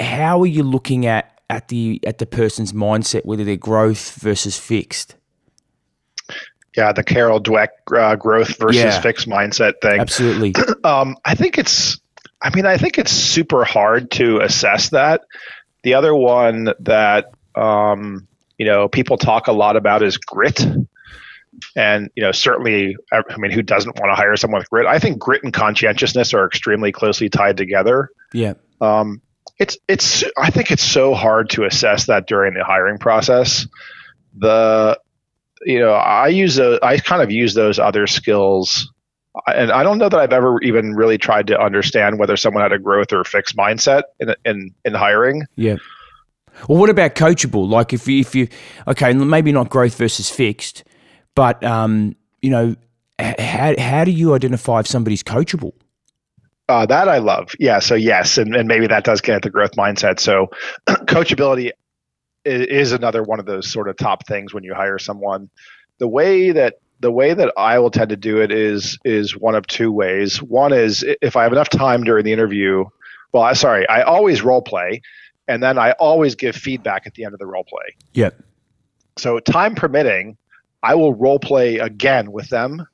How 0.00 0.40
are 0.40 0.46
you 0.46 0.62
looking 0.62 1.04
at, 1.06 1.40
at 1.50 1.68
the 1.68 2.00
at 2.06 2.18
the 2.18 2.26
person's 2.26 2.72
mindset, 2.72 3.24
whether 3.24 3.44
they're 3.44 3.56
growth 3.56 4.14
versus 4.14 4.58
fixed? 4.58 5.14
Yeah, 6.76 6.92
the 6.92 7.02
Carol 7.02 7.40
Dweck 7.42 7.68
uh, 7.96 8.16
growth 8.16 8.56
versus 8.58 8.76
Yeah. 8.76 9.00
fixed 9.00 9.26
mindset 9.28 9.74
thing. 9.82 10.00
Absolutely. 10.00 10.54
Um, 10.84 11.16
I 11.24 11.34
think 11.34 11.58
it's. 11.58 12.00
I 12.40 12.54
mean, 12.54 12.66
I 12.66 12.76
think 12.76 12.98
it's 12.98 13.10
super 13.10 13.64
hard 13.64 14.12
to 14.12 14.38
assess 14.40 14.90
that. 14.90 15.22
The 15.82 15.94
other 15.94 16.14
one 16.14 16.72
that 16.80 17.32
um, 17.56 18.28
you 18.58 18.66
know 18.66 18.88
people 18.88 19.16
talk 19.16 19.48
a 19.48 19.52
lot 19.52 19.76
about 19.76 20.02
is 20.04 20.18
grit, 20.18 20.64
and 21.76 22.10
you 22.14 22.22
know 22.22 22.32
certainly, 22.32 22.96
I 23.12 23.22
mean, 23.38 23.50
who 23.50 23.62
doesn't 23.62 23.98
want 23.98 24.10
to 24.10 24.14
hire 24.14 24.36
someone 24.36 24.60
with 24.60 24.70
grit? 24.70 24.86
I 24.86 24.98
think 24.98 25.18
grit 25.18 25.42
and 25.42 25.52
conscientiousness 25.52 26.32
are 26.32 26.46
extremely 26.46 26.92
closely 26.92 27.28
tied 27.28 27.56
together. 27.56 28.10
Yeah. 28.32 28.54
Um, 28.80 29.20
it's 29.58 29.76
it's. 29.88 30.22
I 30.36 30.50
think 30.50 30.70
it's 30.70 30.82
so 30.84 31.14
hard 31.14 31.50
to 31.50 31.64
assess 31.64 32.06
that 32.06 32.26
during 32.28 32.54
the 32.54 32.62
hiring 32.64 32.98
process. 32.98 33.66
The 34.36 34.98
you 35.64 35.78
know 35.78 35.92
I 35.92 36.28
use 36.28 36.58
a, 36.58 36.78
I 36.82 36.98
kind 36.98 37.22
of 37.22 37.30
use 37.30 37.54
those 37.54 37.78
other 37.78 38.06
skills 38.06 38.90
and 39.46 39.70
I 39.70 39.82
don't 39.82 39.98
know 39.98 40.08
that 40.08 40.18
I've 40.18 40.32
ever 40.32 40.60
even 40.62 40.94
really 40.94 41.18
tried 41.18 41.46
to 41.48 41.60
understand 41.60 42.18
whether 42.18 42.36
someone 42.36 42.62
had 42.62 42.72
a 42.72 42.78
growth 42.78 43.12
or 43.12 43.24
fixed 43.24 43.56
mindset 43.56 44.02
in 44.20 44.34
in, 44.44 44.74
in 44.84 44.94
hiring. 44.94 45.44
Yeah. 45.56 45.76
Well, 46.68 46.78
what 46.78 46.90
about 46.90 47.14
coachable? 47.14 47.68
Like 47.68 47.92
if 47.92 48.08
you, 48.08 48.20
if 48.20 48.34
you, 48.34 48.48
okay, 48.88 49.12
maybe 49.12 49.52
not 49.52 49.70
growth 49.70 49.94
versus 49.96 50.28
fixed, 50.28 50.82
but 51.36 51.62
um, 51.62 52.16
you 52.42 52.50
know, 52.50 52.74
how 53.18 53.74
how 53.78 54.04
do 54.04 54.10
you 54.10 54.34
identify 54.34 54.80
if 54.80 54.86
somebody's 54.86 55.22
coachable? 55.22 55.72
Uh, 56.68 56.84
that 56.84 57.08
I 57.08 57.18
love. 57.18 57.54
Yeah. 57.58 57.78
So 57.78 57.94
yes, 57.94 58.38
and, 58.38 58.54
and 58.54 58.68
maybe 58.68 58.86
that 58.88 59.04
does 59.04 59.20
get 59.20 59.36
at 59.36 59.42
the 59.42 59.50
growth 59.50 59.72
mindset. 59.72 60.20
So 60.20 60.50
coachability 60.88 61.70
is 62.48 62.92
another 62.92 63.22
one 63.22 63.40
of 63.40 63.46
those 63.46 63.70
sort 63.70 63.88
of 63.88 63.96
top 63.96 64.26
things 64.26 64.54
when 64.54 64.64
you 64.64 64.74
hire 64.74 64.98
someone. 64.98 65.50
The 65.98 66.08
way 66.08 66.52
that 66.52 66.74
the 67.00 67.12
way 67.12 67.32
that 67.32 67.52
I 67.56 67.78
will 67.78 67.90
tend 67.90 68.10
to 68.10 68.16
do 68.16 68.40
it 68.40 68.50
is 68.50 68.98
is 69.04 69.36
one 69.36 69.54
of 69.54 69.66
two 69.66 69.92
ways. 69.92 70.42
One 70.42 70.72
is 70.72 71.04
if 71.22 71.36
I 71.36 71.44
have 71.44 71.52
enough 71.52 71.68
time 71.68 72.04
during 72.04 72.24
the 72.24 72.32
interview. 72.32 72.84
Well, 73.32 73.42
I 73.42 73.52
sorry, 73.52 73.86
I 73.88 74.02
always 74.02 74.42
role 74.42 74.62
play, 74.62 75.02
and 75.46 75.62
then 75.62 75.78
I 75.78 75.92
always 75.92 76.34
give 76.34 76.56
feedback 76.56 77.06
at 77.06 77.14
the 77.14 77.24
end 77.24 77.34
of 77.34 77.38
the 77.38 77.46
role 77.46 77.64
play. 77.64 77.94
Yeah. 78.14 78.30
So 79.18 79.38
time 79.38 79.74
permitting, 79.74 80.38
I 80.82 80.94
will 80.94 81.14
role 81.14 81.38
play 81.38 81.78
again 81.78 82.32
with 82.32 82.48
them 82.48 82.86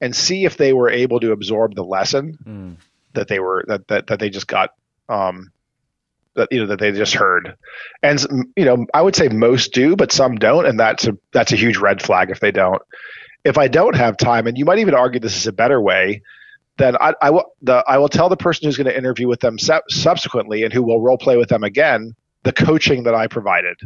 and 0.00 0.14
see 0.14 0.44
if 0.44 0.56
they 0.56 0.72
were 0.72 0.90
able 0.90 1.20
to 1.20 1.32
absorb 1.32 1.74
the 1.74 1.84
lesson 1.84 2.36
that 3.14 3.28
they 3.28 3.40
were 3.40 3.64
that 3.68 3.88
that, 3.88 4.06
that 4.08 4.18
they 4.18 4.30
just 4.30 4.46
got 4.46 4.74
um 5.08 5.50
that 6.36 6.48
you 6.50 6.60
know 6.60 6.66
that 6.66 6.78
they 6.78 6.92
just 6.92 7.14
heard. 7.14 7.56
And 8.02 8.52
you 8.56 8.64
know, 8.64 8.86
I 8.94 9.02
would 9.02 9.16
say 9.16 9.28
most 9.28 9.72
do, 9.72 9.96
but 9.96 10.12
some 10.12 10.36
don't 10.36 10.66
and 10.66 10.78
that's 10.78 11.06
a 11.06 11.16
that's 11.32 11.52
a 11.52 11.56
huge 11.56 11.76
red 11.78 12.00
flag 12.02 12.30
if 12.30 12.40
they 12.40 12.50
don't. 12.52 12.80
If 13.44 13.58
I 13.58 13.68
don't 13.68 13.96
have 13.96 14.16
time 14.16 14.46
and 14.46 14.56
you 14.58 14.64
might 14.64 14.78
even 14.78 14.94
argue 14.94 15.20
this 15.20 15.36
is 15.36 15.46
a 15.46 15.52
better 15.52 15.80
way, 15.80 16.22
then 16.76 16.96
I, 17.00 17.14
I 17.22 17.30
will 17.30 17.44
the 17.62 17.82
I 17.86 17.98
will 17.98 18.08
tell 18.08 18.28
the 18.28 18.36
person 18.36 18.66
who's 18.66 18.76
going 18.76 18.86
to 18.86 18.96
interview 18.96 19.28
with 19.28 19.40
them 19.40 19.58
sub- 19.58 19.82
subsequently 19.88 20.62
and 20.62 20.72
who 20.72 20.82
will 20.82 21.00
role 21.00 21.18
play 21.18 21.36
with 21.36 21.48
them 21.48 21.64
again 21.64 22.14
the 22.42 22.52
coaching 22.52 23.02
that 23.04 23.14
I 23.14 23.26
provided 23.26 23.76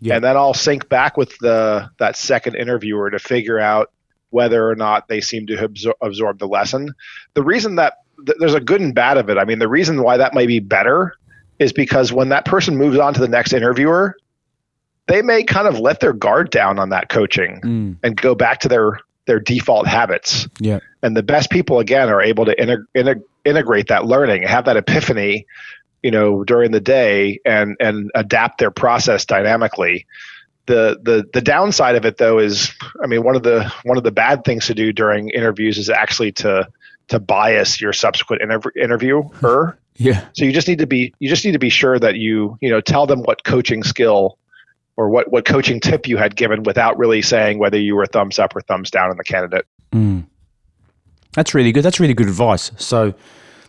Yeah. 0.00 0.16
and 0.16 0.24
then 0.24 0.36
I'll 0.36 0.54
sync 0.54 0.88
back 0.88 1.16
with 1.16 1.36
the 1.38 1.88
that 1.98 2.16
second 2.16 2.56
interviewer 2.56 3.10
to 3.10 3.18
figure 3.18 3.60
out 3.60 3.90
whether 4.30 4.68
or 4.68 4.76
not 4.76 5.08
they 5.08 5.20
seem 5.20 5.46
to 5.48 5.56
absor- 5.56 5.94
absorb 6.00 6.38
the 6.38 6.46
lesson. 6.48 6.92
The 7.34 7.42
reason 7.42 7.74
that 7.76 7.94
th- 8.24 8.38
there's 8.38 8.54
a 8.54 8.60
good 8.60 8.80
and 8.80 8.94
bad 8.94 9.16
of 9.18 9.28
it. 9.28 9.38
I 9.38 9.44
mean, 9.44 9.58
the 9.58 9.68
reason 9.68 10.02
why 10.02 10.16
that 10.16 10.34
might 10.34 10.46
be 10.48 10.60
better 10.60 11.14
is 11.60 11.72
because 11.72 12.12
when 12.12 12.30
that 12.30 12.44
person 12.44 12.76
moves 12.76 12.98
on 12.98 13.14
to 13.14 13.20
the 13.20 13.28
next 13.28 13.52
interviewer, 13.52 14.16
they 15.06 15.22
may 15.22 15.44
kind 15.44 15.68
of 15.68 15.78
let 15.78 16.00
their 16.00 16.12
guard 16.12 16.50
down 16.50 16.78
on 16.80 16.88
that 16.88 17.08
coaching 17.08 17.60
Mm. 17.62 17.96
and 18.02 18.16
go 18.20 18.34
back 18.34 18.60
to 18.60 18.68
their 18.68 18.98
their 19.26 19.38
default 19.38 19.86
habits. 19.86 20.48
Yeah. 20.58 20.80
And 21.02 21.16
the 21.16 21.22
best 21.22 21.50
people 21.50 21.78
again 21.78 22.08
are 22.08 22.20
able 22.20 22.46
to 22.46 22.56
integ- 22.56 22.84
integ- 22.96 23.22
integrate 23.44 23.86
that 23.88 24.04
learning, 24.06 24.42
have 24.42 24.64
that 24.64 24.76
epiphany, 24.76 25.46
you 26.02 26.10
know, 26.10 26.42
during 26.42 26.72
the 26.72 26.80
day 26.80 27.38
and 27.44 27.76
and 27.78 28.10
adapt 28.16 28.58
their 28.58 28.70
process 28.72 29.24
dynamically. 29.26 30.06
The 30.66 30.98
the 31.02 31.28
the 31.32 31.40
downside 31.42 31.94
of 31.96 32.04
it 32.04 32.16
though 32.16 32.38
is 32.38 32.72
I 33.02 33.06
mean 33.06 33.22
one 33.22 33.36
of 33.36 33.42
the 33.42 33.70
one 33.84 33.98
of 33.98 34.04
the 34.04 34.10
bad 34.12 34.44
things 34.44 34.66
to 34.66 34.74
do 34.74 34.92
during 34.92 35.28
interviews 35.30 35.78
is 35.78 35.90
actually 35.90 36.32
to 36.32 36.66
to 37.08 37.20
bias 37.20 37.80
your 37.80 37.92
subsequent 37.92 38.42
interv- 38.42 38.76
interviewer. 38.76 39.76
Yeah. 39.96 40.26
So 40.34 40.44
you 40.44 40.52
just 40.52 40.68
need 40.68 40.78
to 40.78 40.86
be 40.86 41.12
you 41.18 41.28
just 41.28 41.44
need 41.44 41.52
to 41.52 41.58
be 41.58 41.68
sure 41.68 41.98
that 41.98 42.16
you 42.16 42.56
you 42.60 42.70
know 42.70 42.80
tell 42.80 43.06
them 43.06 43.22
what 43.22 43.44
coaching 43.44 43.82
skill 43.82 44.38
or 44.96 45.08
what 45.08 45.30
what 45.30 45.44
coaching 45.44 45.80
tip 45.80 46.06
you 46.08 46.16
had 46.16 46.36
given 46.36 46.62
without 46.62 46.98
really 46.98 47.22
saying 47.22 47.58
whether 47.58 47.78
you 47.78 47.96
were 47.96 48.06
thumbs 48.06 48.38
up 48.38 48.54
or 48.56 48.60
thumbs 48.62 48.90
down 48.90 49.10
on 49.10 49.16
the 49.16 49.24
candidate. 49.24 49.66
Mm. 49.92 50.26
That's 51.32 51.54
really 51.54 51.72
good. 51.72 51.82
That's 51.82 52.00
really 52.00 52.14
good 52.14 52.28
advice. 52.28 52.72
So 52.76 53.14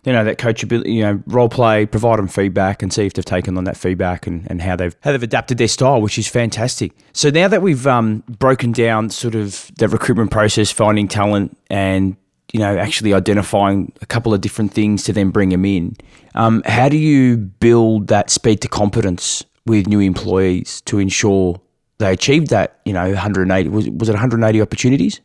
you 0.03 0.11
know 0.11 0.23
that 0.23 0.39
coachability, 0.39 0.93
you 0.93 1.03
know, 1.03 1.21
role 1.27 1.49
play, 1.49 1.85
provide 1.85 2.17
them 2.17 2.27
feedback, 2.27 2.81
and 2.81 2.91
see 2.91 3.05
if 3.05 3.13
they've 3.13 3.23
taken 3.23 3.57
on 3.57 3.65
that 3.65 3.77
feedback 3.77 4.25
and, 4.25 4.47
and 4.49 4.61
how 4.61 4.75
they've 4.75 4.95
how 5.01 5.11
they've 5.11 5.21
adapted 5.21 5.57
their 5.57 5.67
style, 5.67 6.01
which 6.01 6.17
is 6.17 6.27
fantastic. 6.27 6.91
So 7.13 7.29
now 7.29 7.47
that 7.47 7.61
we've 7.61 7.85
um, 7.85 8.23
broken 8.27 8.71
down 8.71 9.09
sort 9.11 9.35
of 9.35 9.71
the 9.77 9.87
recruitment 9.87 10.31
process, 10.31 10.71
finding 10.71 11.07
talent, 11.07 11.55
and 11.69 12.15
you 12.53 12.59
know 12.59 12.77
actually 12.77 13.13
identifying 13.13 13.91
a 14.01 14.05
couple 14.05 14.33
of 14.33 14.41
different 14.41 14.73
things 14.73 15.03
to 15.03 15.13
then 15.13 15.29
bring 15.29 15.49
them 15.49 15.65
in, 15.65 15.95
um, 16.35 16.61
how 16.65 16.89
do 16.89 16.97
you 16.97 17.37
build 17.37 18.07
that 18.07 18.29
speed 18.29 18.61
to 18.61 18.67
competence 18.67 19.43
with 19.65 19.87
new 19.87 19.99
employees 19.99 20.81
to 20.81 20.99
ensure 20.99 21.59
they 21.97 22.11
achieved 22.11 22.47
that? 22.49 22.79
You 22.85 22.93
know, 22.93 23.07
180 23.07 23.69
was 23.69 23.89
was 23.89 24.09
it 24.09 24.13
180 24.13 24.61
opportunities? 24.61 25.21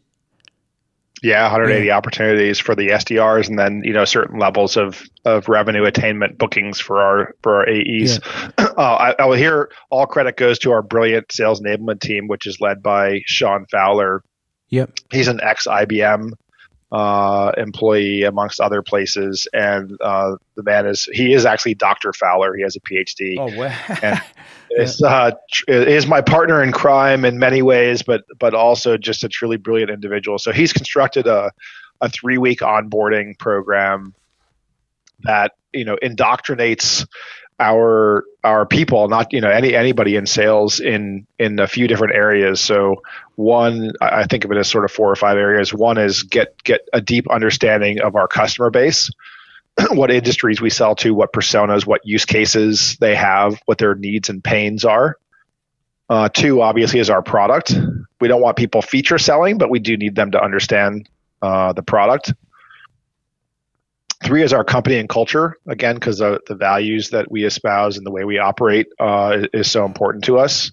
Yeah, 1.22 1.42
180 1.44 1.86
yeah. 1.86 1.96
opportunities 1.96 2.58
for 2.58 2.74
the 2.74 2.88
SDRs, 2.88 3.48
and 3.48 3.58
then 3.58 3.82
you 3.84 3.92
know 3.92 4.04
certain 4.04 4.38
levels 4.38 4.76
of 4.76 5.02
of 5.24 5.48
revenue 5.48 5.84
attainment 5.84 6.36
bookings 6.38 6.78
for 6.78 7.00
our 7.00 7.34
for 7.42 7.56
our 7.56 7.68
AEs. 7.68 8.20
Yeah. 8.58 8.66
Uh, 8.76 9.14
I, 9.18 9.22
I, 9.22 9.24
will 9.24 9.38
hear 9.38 9.70
all 9.88 10.04
credit 10.04 10.36
goes 10.36 10.58
to 10.58 10.70
our 10.70 10.82
brilliant 10.82 11.32
sales 11.32 11.62
enablement 11.62 12.00
team, 12.00 12.28
which 12.28 12.46
is 12.46 12.60
led 12.60 12.82
by 12.82 13.22
Sean 13.24 13.64
Fowler. 13.70 14.22
Yep, 14.68 14.90
he's 15.10 15.28
an 15.28 15.40
ex 15.42 15.66
IBM 15.66 16.32
uh, 16.96 17.52
employee 17.58 18.22
amongst 18.22 18.58
other 18.58 18.80
places, 18.80 19.46
and 19.52 19.98
uh, 20.00 20.36
the 20.54 20.62
man 20.62 20.86
is 20.86 21.04
he 21.12 21.34
is 21.34 21.44
actually 21.44 21.74
Dr. 21.74 22.14
Fowler. 22.14 22.56
He 22.56 22.62
has 22.62 22.74
a 22.74 22.80
PhD. 22.80 23.36
Oh 23.38 23.54
wow! 23.54 23.98
and 24.02 24.22
is 24.70 25.02
uh, 25.02 25.32
tr- 25.52 25.70
is 25.70 26.06
my 26.06 26.22
partner 26.22 26.62
in 26.62 26.72
crime 26.72 27.26
in 27.26 27.38
many 27.38 27.60
ways, 27.60 28.02
but 28.02 28.24
but 28.38 28.54
also 28.54 28.96
just 28.96 29.24
a 29.24 29.28
truly 29.28 29.58
brilliant 29.58 29.90
individual. 29.90 30.38
So 30.38 30.52
he's 30.52 30.72
constructed 30.72 31.26
a 31.26 31.52
a 32.00 32.08
three 32.08 32.38
week 32.38 32.60
onboarding 32.60 33.38
program 33.38 34.14
that 35.24 35.52
you 35.74 35.84
know 35.84 35.98
indoctrinates 36.02 37.06
our 37.58 38.24
our 38.44 38.66
people 38.66 39.08
not 39.08 39.32
you 39.32 39.40
know 39.40 39.48
any 39.48 39.74
anybody 39.74 40.16
in 40.16 40.26
sales 40.26 40.78
in 40.78 41.26
in 41.38 41.58
a 41.58 41.66
few 41.66 41.88
different 41.88 42.14
areas 42.14 42.60
so 42.60 43.02
one 43.36 43.92
i 44.02 44.26
think 44.26 44.44
of 44.44 44.52
it 44.52 44.58
as 44.58 44.68
sort 44.68 44.84
of 44.84 44.92
four 44.92 45.10
or 45.10 45.16
five 45.16 45.38
areas 45.38 45.72
one 45.72 45.96
is 45.96 46.22
get 46.22 46.62
get 46.64 46.86
a 46.92 47.00
deep 47.00 47.30
understanding 47.30 47.98
of 48.00 48.14
our 48.14 48.28
customer 48.28 48.68
base 48.68 49.10
what 49.90 50.10
industries 50.10 50.60
we 50.60 50.70
sell 50.70 50.94
to, 50.96 51.12
what 51.12 51.32
personas, 51.32 51.86
what 51.86 52.00
use 52.04 52.24
cases 52.24 52.96
they 52.98 53.14
have, 53.14 53.60
what 53.66 53.78
their 53.78 53.94
needs 53.94 54.28
and 54.28 54.42
pains 54.42 54.84
are. 54.84 55.16
Uh, 56.08 56.28
two, 56.28 56.62
obviously, 56.62 57.00
is 57.00 57.10
our 57.10 57.22
product. 57.22 57.74
We 58.20 58.28
don't 58.28 58.40
want 58.40 58.56
people 58.56 58.80
feature 58.80 59.18
selling, 59.18 59.58
but 59.58 59.70
we 59.70 59.80
do 59.80 59.96
need 59.96 60.14
them 60.14 60.30
to 60.30 60.42
understand 60.42 61.08
uh, 61.42 61.72
the 61.72 61.82
product. 61.82 62.32
Three 64.24 64.42
is 64.42 64.52
our 64.52 64.64
company 64.64 64.96
and 64.96 65.08
culture, 65.08 65.56
again, 65.66 65.96
because 65.96 66.18
the, 66.18 66.40
the 66.46 66.54
values 66.54 67.10
that 67.10 67.30
we 67.30 67.44
espouse 67.44 67.98
and 67.98 68.06
the 68.06 68.10
way 68.10 68.24
we 68.24 68.38
operate 68.38 68.86
uh, 68.98 69.46
is 69.52 69.70
so 69.70 69.84
important 69.84 70.24
to 70.24 70.38
us. 70.38 70.72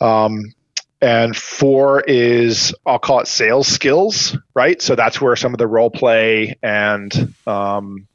Um, 0.00 0.52
and 1.00 1.36
four 1.36 2.00
is 2.02 2.74
I'll 2.86 2.98
call 2.98 3.20
it 3.20 3.28
sales 3.28 3.68
skills, 3.68 4.36
right? 4.54 4.80
So 4.80 4.94
that's 4.94 5.20
where 5.20 5.36
some 5.36 5.52
of 5.52 5.58
the 5.58 5.66
role 5.66 5.90
play 5.90 6.56
and 6.62 7.34
um, 7.46 8.06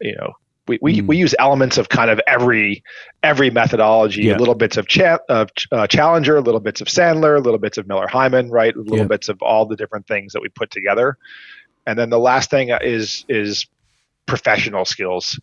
you 0.00 0.16
know 0.16 0.34
we, 0.66 0.78
we, 0.80 1.00
mm. 1.00 1.06
we 1.06 1.16
use 1.18 1.34
elements 1.38 1.76
of 1.78 1.88
kind 1.88 2.10
of 2.10 2.20
every 2.26 2.82
every 3.22 3.50
methodology, 3.50 4.22
yeah. 4.22 4.36
little 4.36 4.54
bits 4.54 4.76
of 4.76 4.86
cha- 4.86 5.18
of 5.28 5.50
uh, 5.72 5.86
Challenger, 5.86 6.40
little 6.40 6.60
bits 6.60 6.80
of 6.80 6.88
Sandler, 6.88 7.42
little 7.42 7.58
bits 7.58 7.78
of 7.78 7.86
Miller 7.86 8.06
Heiman, 8.06 8.50
right? 8.50 8.74
Little 8.74 8.98
yeah. 8.98 9.04
bits 9.04 9.28
of 9.28 9.42
all 9.42 9.66
the 9.66 9.76
different 9.76 10.06
things 10.06 10.32
that 10.32 10.40
we 10.40 10.48
put 10.48 10.70
together. 10.70 11.18
And 11.86 11.98
then 11.98 12.10
the 12.10 12.18
last 12.18 12.50
thing 12.50 12.70
is 12.82 13.24
is 13.28 13.66
professional 14.26 14.84
skills, 14.84 15.38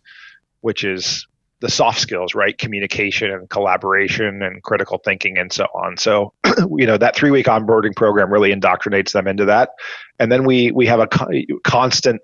which 0.60 0.84
is 0.84 1.26
the 1.62 1.70
soft 1.70 2.00
skills, 2.00 2.34
right? 2.34 2.58
Communication 2.58 3.30
and 3.30 3.48
collaboration 3.48 4.42
and 4.42 4.62
critical 4.62 4.98
thinking 4.98 5.38
and 5.38 5.52
so 5.52 5.64
on. 5.72 5.96
So, 5.96 6.34
you 6.76 6.86
know, 6.86 6.98
that 6.98 7.14
three 7.14 7.30
week 7.30 7.46
onboarding 7.46 7.94
program 7.94 8.32
really 8.32 8.52
indoctrinates 8.52 9.12
them 9.12 9.28
into 9.28 9.44
that. 9.44 9.70
And 10.18 10.30
then 10.30 10.44
we, 10.44 10.72
we 10.72 10.86
have 10.86 10.98
a 10.98 11.06
co- 11.06 11.30
constant 11.62 12.20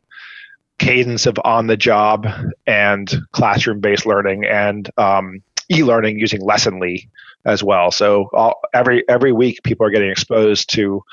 cadence 0.78 1.26
of 1.26 1.38
on 1.44 1.68
the 1.68 1.76
job 1.76 2.26
and 2.66 3.12
classroom 3.30 3.80
based 3.80 4.06
learning 4.06 4.44
and 4.44 4.90
um, 4.98 5.40
e 5.70 5.84
learning 5.84 6.18
using 6.18 6.40
Lessonly 6.40 7.08
as 7.44 7.62
well. 7.62 7.92
So 7.92 8.28
all, 8.32 8.60
every, 8.74 9.08
every 9.08 9.32
week 9.32 9.62
people 9.62 9.86
are 9.86 9.90
getting 9.90 10.10
exposed 10.10 10.68
to, 10.74 11.04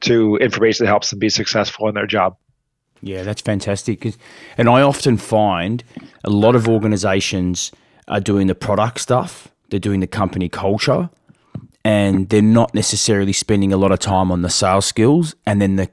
to 0.00 0.36
information 0.36 0.84
that 0.84 0.90
helps 0.90 1.10
them 1.10 1.18
be 1.18 1.28
successful 1.28 1.88
in 1.88 1.94
their 1.94 2.06
job. 2.06 2.36
Yeah, 3.00 3.22
that's 3.22 3.40
fantastic. 3.40 4.14
And 4.56 4.68
I 4.68 4.82
often 4.82 5.16
find 5.16 5.84
a 6.24 6.30
lot 6.30 6.56
of 6.56 6.68
organizations 6.68 7.70
are 8.08 8.20
doing 8.20 8.46
the 8.46 8.54
product 8.54 9.00
stuff, 9.00 9.48
they're 9.70 9.78
doing 9.78 10.00
the 10.00 10.06
company 10.06 10.48
culture, 10.48 11.10
and 11.84 12.28
they're 12.28 12.42
not 12.42 12.74
necessarily 12.74 13.32
spending 13.32 13.72
a 13.72 13.76
lot 13.76 13.92
of 13.92 13.98
time 13.98 14.32
on 14.32 14.42
the 14.42 14.50
sales 14.50 14.86
skills 14.86 15.34
and 15.46 15.62
then 15.62 15.76
the, 15.76 15.88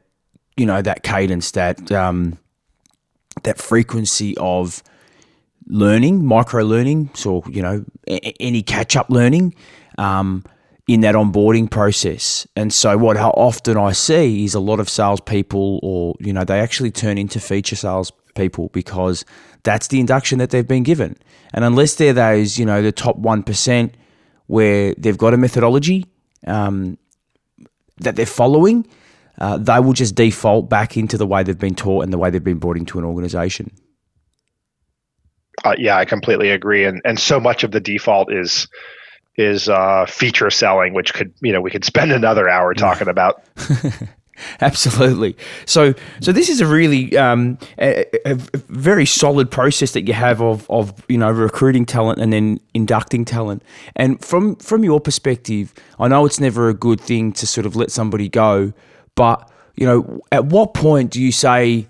you 0.57 0.65
know, 0.65 0.81
that 0.81 1.03
cadence, 1.03 1.51
that, 1.51 1.91
um, 1.91 2.37
that 3.43 3.57
frequency 3.57 4.35
of 4.37 4.81
learning, 5.67 6.25
micro 6.25 6.63
learning, 6.63 7.09
so, 7.13 7.43
you 7.47 7.61
know, 7.61 7.85
any 8.07 8.61
catch 8.61 8.95
up 8.95 9.09
learning. 9.09 9.53
Um, 9.97 10.43
in 10.87 11.01
that 11.01 11.15
onboarding 11.15 11.69
process. 11.69 12.47
And 12.55 12.71
so, 12.71 12.97
what 12.97 13.17
how 13.17 13.31
often 13.31 13.77
I 13.77 13.91
see 13.91 14.45
is 14.45 14.53
a 14.53 14.59
lot 14.59 14.79
of 14.79 14.89
salespeople, 14.89 15.79
or 15.81 16.15
you 16.19 16.33
know, 16.33 16.43
they 16.43 16.59
actually 16.59 16.91
turn 16.91 17.17
into 17.17 17.39
feature 17.39 17.75
salespeople 17.75 18.69
because 18.69 19.25
that's 19.63 19.87
the 19.87 19.99
induction 19.99 20.39
that 20.39 20.51
they've 20.51 20.67
been 20.67 20.83
given. 20.83 21.17
And 21.53 21.63
unless 21.63 21.95
they're 21.95 22.13
those, 22.13 22.59
you 22.59 22.65
know, 22.65 22.81
the 22.81 22.91
top 22.91 23.17
one 23.17 23.43
percent 23.43 23.95
where 24.47 24.93
they've 24.97 25.17
got 25.17 25.33
a 25.33 25.37
methodology 25.37 26.05
um, 26.45 26.97
that 27.97 28.15
they're 28.15 28.25
following, 28.27 28.85
uh, 29.39 29.57
they 29.57 29.79
will 29.79 29.93
just 29.93 30.13
default 30.13 30.69
back 30.69 30.97
into 30.97 31.17
the 31.17 31.25
way 31.25 31.41
they've 31.41 31.57
been 31.57 31.75
taught 31.75 32.03
and 32.03 32.13
the 32.13 32.17
way 32.17 32.29
they've 32.29 32.43
been 32.43 32.59
brought 32.59 32.77
into 32.77 32.99
an 32.99 33.05
organization. 33.05 33.71
Uh, 35.63 35.73
yeah, 35.79 35.97
I 35.97 36.05
completely 36.05 36.51
agree. 36.51 36.85
And 36.85 37.01
and 37.05 37.19
so 37.19 37.39
much 37.39 37.63
of 37.63 37.71
the 37.71 37.79
default 37.79 38.31
is 38.31 38.67
is 39.37 39.69
uh, 39.69 40.05
feature 40.07 40.49
selling, 40.49 40.93
which 40.93 41.13
could 41.13 41.33
you 41.41 41.51
know 41.51 41.61
we 41.61 41.71
could 41.71 41.85
spend 41.85 42.11
another 42.11 42.49
hour 42.49 42.73
talking 42.73 43.07
about. 43.07 43.43
Absolutely. 44.59 45.37
So, 45.65 45.93
so 46.19 46.33
this 46.33 46.49
is 46.49 46.59
a 46.59 46.67
really 46.67 47.15
um, 47.17 47.57
a, 47.79 48.05
a, 48.25 48.35
very 48.67 49.05
solid 49.05 49.49
process 49.49 49.91
that 49.93 50.07
you 50.07 50.13
have 50.13 50.41
of, 50.41 50.69
of 50.69 50.93
you 51.07 51.17
know 51.17 51.31
recruiting 51.31 51.85
talent 51.85 52.19
and 52.19 52.33
then 52.33 52.59
inducting 52.73 53.23
talent. 53.23 53.63
And 53.95 54.23
from 54.23 54.57
from 54.57 54.83
your 54.83 54.99
perspective, 54.99 55.73
I 55.99 56.09
know 56.09 56.25
it's 56.25 56.39
never 56.39 56.67
a 56.67 56.73
good 56.73 56.99
thing 56.99 57.31
to 57.33 57.47
sort 57.47 57.65
of 57.65 57.75
let 57.75 57.91
somebody 57.91 58.27
go, 58.27 58.73
but 59.15 59.49
you 59.75 59.85
know, 59.85 60.21
at 60.31 60.45
what 60.45 60.73
point 60.73 61.11
do 61.11 61.21
you 61.21 61.31
say, 61.31 61.87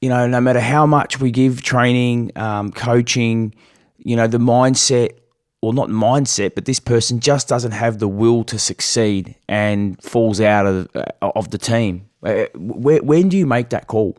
you 0.00 0.08
know, 0.08 0.26
no 0.26 0.40
matter 0.40 0.60
how 0.60 0.86
much 0.86 1.20
we 1.20 1.30
give 1.30 1.62
training, 1.62 2.32
um, 2.36 2.72
coaching, 2.72 3.54
you 3.98 4.16
know, 4.16 4.26
the 4.26 4.38
mindset 4.38 5.18
or 5.62 5.72
not 5.72 5.88
mindset, 5.88 6.54
but 6.54 6.64
this 6.64 6.80
person 6.80 7.20
just 7.20 7.48
doesn't 7.48 7.70
have 7.70 8.00
the 8.00 8.08
will 8.08 8.44
to 8.44 8.58
succeed 8.58 9.36
and 9.48 10.02
falls 10.02 10.40
out 10.40 10.66
of 10.66 10.88
uh, 10.94 11.04
of 11.20 11.50
the 11.50 11.58
team. 11.58 12.04
Uh, 12.22 12.46
where, 12.54 13.02
when 13.02 13.28
do 13.28 13.38
you 13.38 13.46
make 13.46 13.70
that 13.70 13.86
call? 13.86 14.16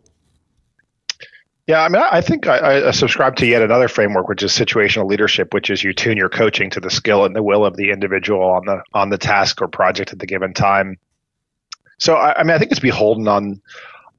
Yeah, 1.67 1.82
I 1.82 1.89
mean, 1.89 2.01
I 2.01 2.19
think 2.19 2.47
I, 2.47 2.88
I, 2.88 2.91
subscribe 2.91 3.38
to 3.38 3.45
yet 3.45 3.62
another 3.62 3.88
framework, 3.88 4.27
which 4.27 4.43
is 4.43 4.51
situational 4.51 5.08
leadership, 5.08 5.53
which 5.53 5.69
is 5.69 5.82
you 5.82 5.93
tune 5.93 6.17
your 6.17 6.27
coaching 6.27 6.69
to 6.71 6.82
the 6.82 6.89
skill 6.89 7.23
and 7.23 7.34
the 7.34 7.43
will 7.43 7.65
of 7.65 7.77
the 7.77 7.91
individual 7.91 8.43
on 8.43 8.65
the 8.65 8.82
on 8.93 9.10
the 9.10 9.17
task 9.17 9.62
or 9.62 9.69
project 9.69 10.12
at 10.12 10.19
the 10.19 10.25
given 10.25 10.53
time. 10.53 10.97
So, 11.99 12.15
I, 12.15 12.39
I 12.39 12.43
mean, 12.43 12.51
I 12.51 12.58
think 12.58 12.71
it's 12.71 12.82
beholden 12.82 13.27
on 13.27 13.62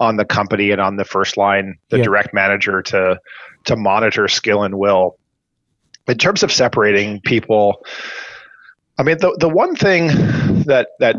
on 0.00 0.16
the 0.16 0.24
company 0.24 0.70
and 0.70 0.80
on 0.80 0.96
the 0.96 1.04
first 1.04 1.36
line, 1.36 1.78
the 1.90 1.98
yeah. 1.98 2.04
direct 2.04 2.32
manager 2.32 2.80
to 2.82 3.20
to 3.64 3.76
monitor 3.76 4.26
skill 4.28 4.62
and 4.62 4.78
will 4.78 5.18
in 6.08 6.18
terms 6.18 6.42
of 6.42 6.52
separating 6.52 7.20
people, 7.20 7.84
I 8.98 9.02
mean 9.02 9.18
the 9.18 9.36
the 9.38 9.48
one 9.48 9.76
thing 9.76 10.08
that 10.66 10.88
that 11.00 11.16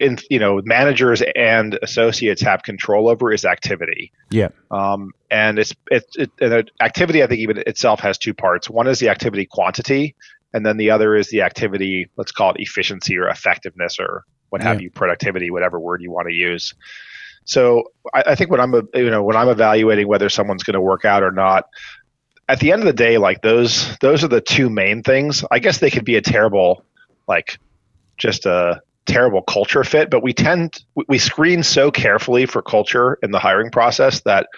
in 0.00 0.18
you 0.28 0.38
know 0.38 0.60
managers 0.64 1.22
and 1.34 1.78
associates 1.82 2.42
have 2.42 2.62
control 2.62 3.08
over 3.08 3.32
is 3.32 3.44
activity. 3.44 4.12
Yeah. 4.30 4.48
Um, 4.70 5.12
and 5.30 5.58
it's 5.58 5.74
it's 5.90 6.16
it, 6.16 6.30
and 6.40 6.70
activity 6.80 7.22
I 7.22 7.26
think 7.26 7.40
even 7.40 7.58
itself 7.66 8.00
has 8.00 8.18
two 8.18 8.34
parts. 8.34 8.68
One 8.68 8.86
is 8.86 8.98
the 8.98 9.08
activity 9.08 9.46
quantity, 9.46 10.14
and 10.52 10.64
then 10.64 10.76
the 10.76 10.90
other 10.90 11.14
is 11.16 11.28
the 11.30 11.42
activity 11.42 12.08
let's 12.16 12.32
call 12.32 12.50
it 12.50 12.56
efficiency 12.60 13.16
or 13.16 13.28
effectiveness 13.28 13.98
or 13.98 14.24
what 14.50 14.62
have 14.62 14.80
yeah. 14.80 14.84
you 14.84 14.90
productivity 14.90 15.50
whatever 15.50 15.80
word 15.80 16.02
you 16.02 16.10
want 16.10 16.28
to 16.28 16.34
use. 16.34 16.74
So 17.44 17.84
I, 18.12 18.24
I 18.28 18.34
think 18.34 18.50
when 18.50 18.60
I'm 18.60 18.74
you 18.94 19.10
know 19.10 19.22
when 19.22 19.36
I'm 19.36 19.48
evaluating 19.48 20.08
whether 20.08 20.28
someone's 20.28 20.62
going 20.62 20.74
to 20.74 20.80
work 20.80 21.04
out 21.04 21.22
or 21.22 21.30
not, 21.30 21.66
at 22.48 22.60
the 22.60 22.72
end 22.72 22.82
of 22.82 22.86
the 22.86 22.92
day, 22.92 23.18
like 23.18 23.42
those 23.42 23.96
those 23.98 24.24
are 24.24 24.28
the 24.28 24.40
two 24.40 24.68
main 24.68 25.02
things. 25.02 25.44
I 25.50 25.58
guess 25.58 25.78
they 25.78 25.90
could 25.90 26.04
be 26.04 26.16
a 26.16 26.22
terrible, 26.22 26.84
like 27.26 27.58
just 28.16 28.46
a 28.46 28.80
terrible 29.06 29.42
culture 29.42 29.84
fit, 29.84 30.10
but 30.10 30.22
we 30.22 30.32
tend 30.32 30.84
we 31.08 31.18
screen 31.18 31.62
so 31.62 31.90
carefully 31.90 32.46
for 32.46 32.62
culture 32.62 33.18
in 33.22 33.30
the 33.30 33.38
hiring 33.38 33.70
process 33.70 34.20
that 34.22 34.48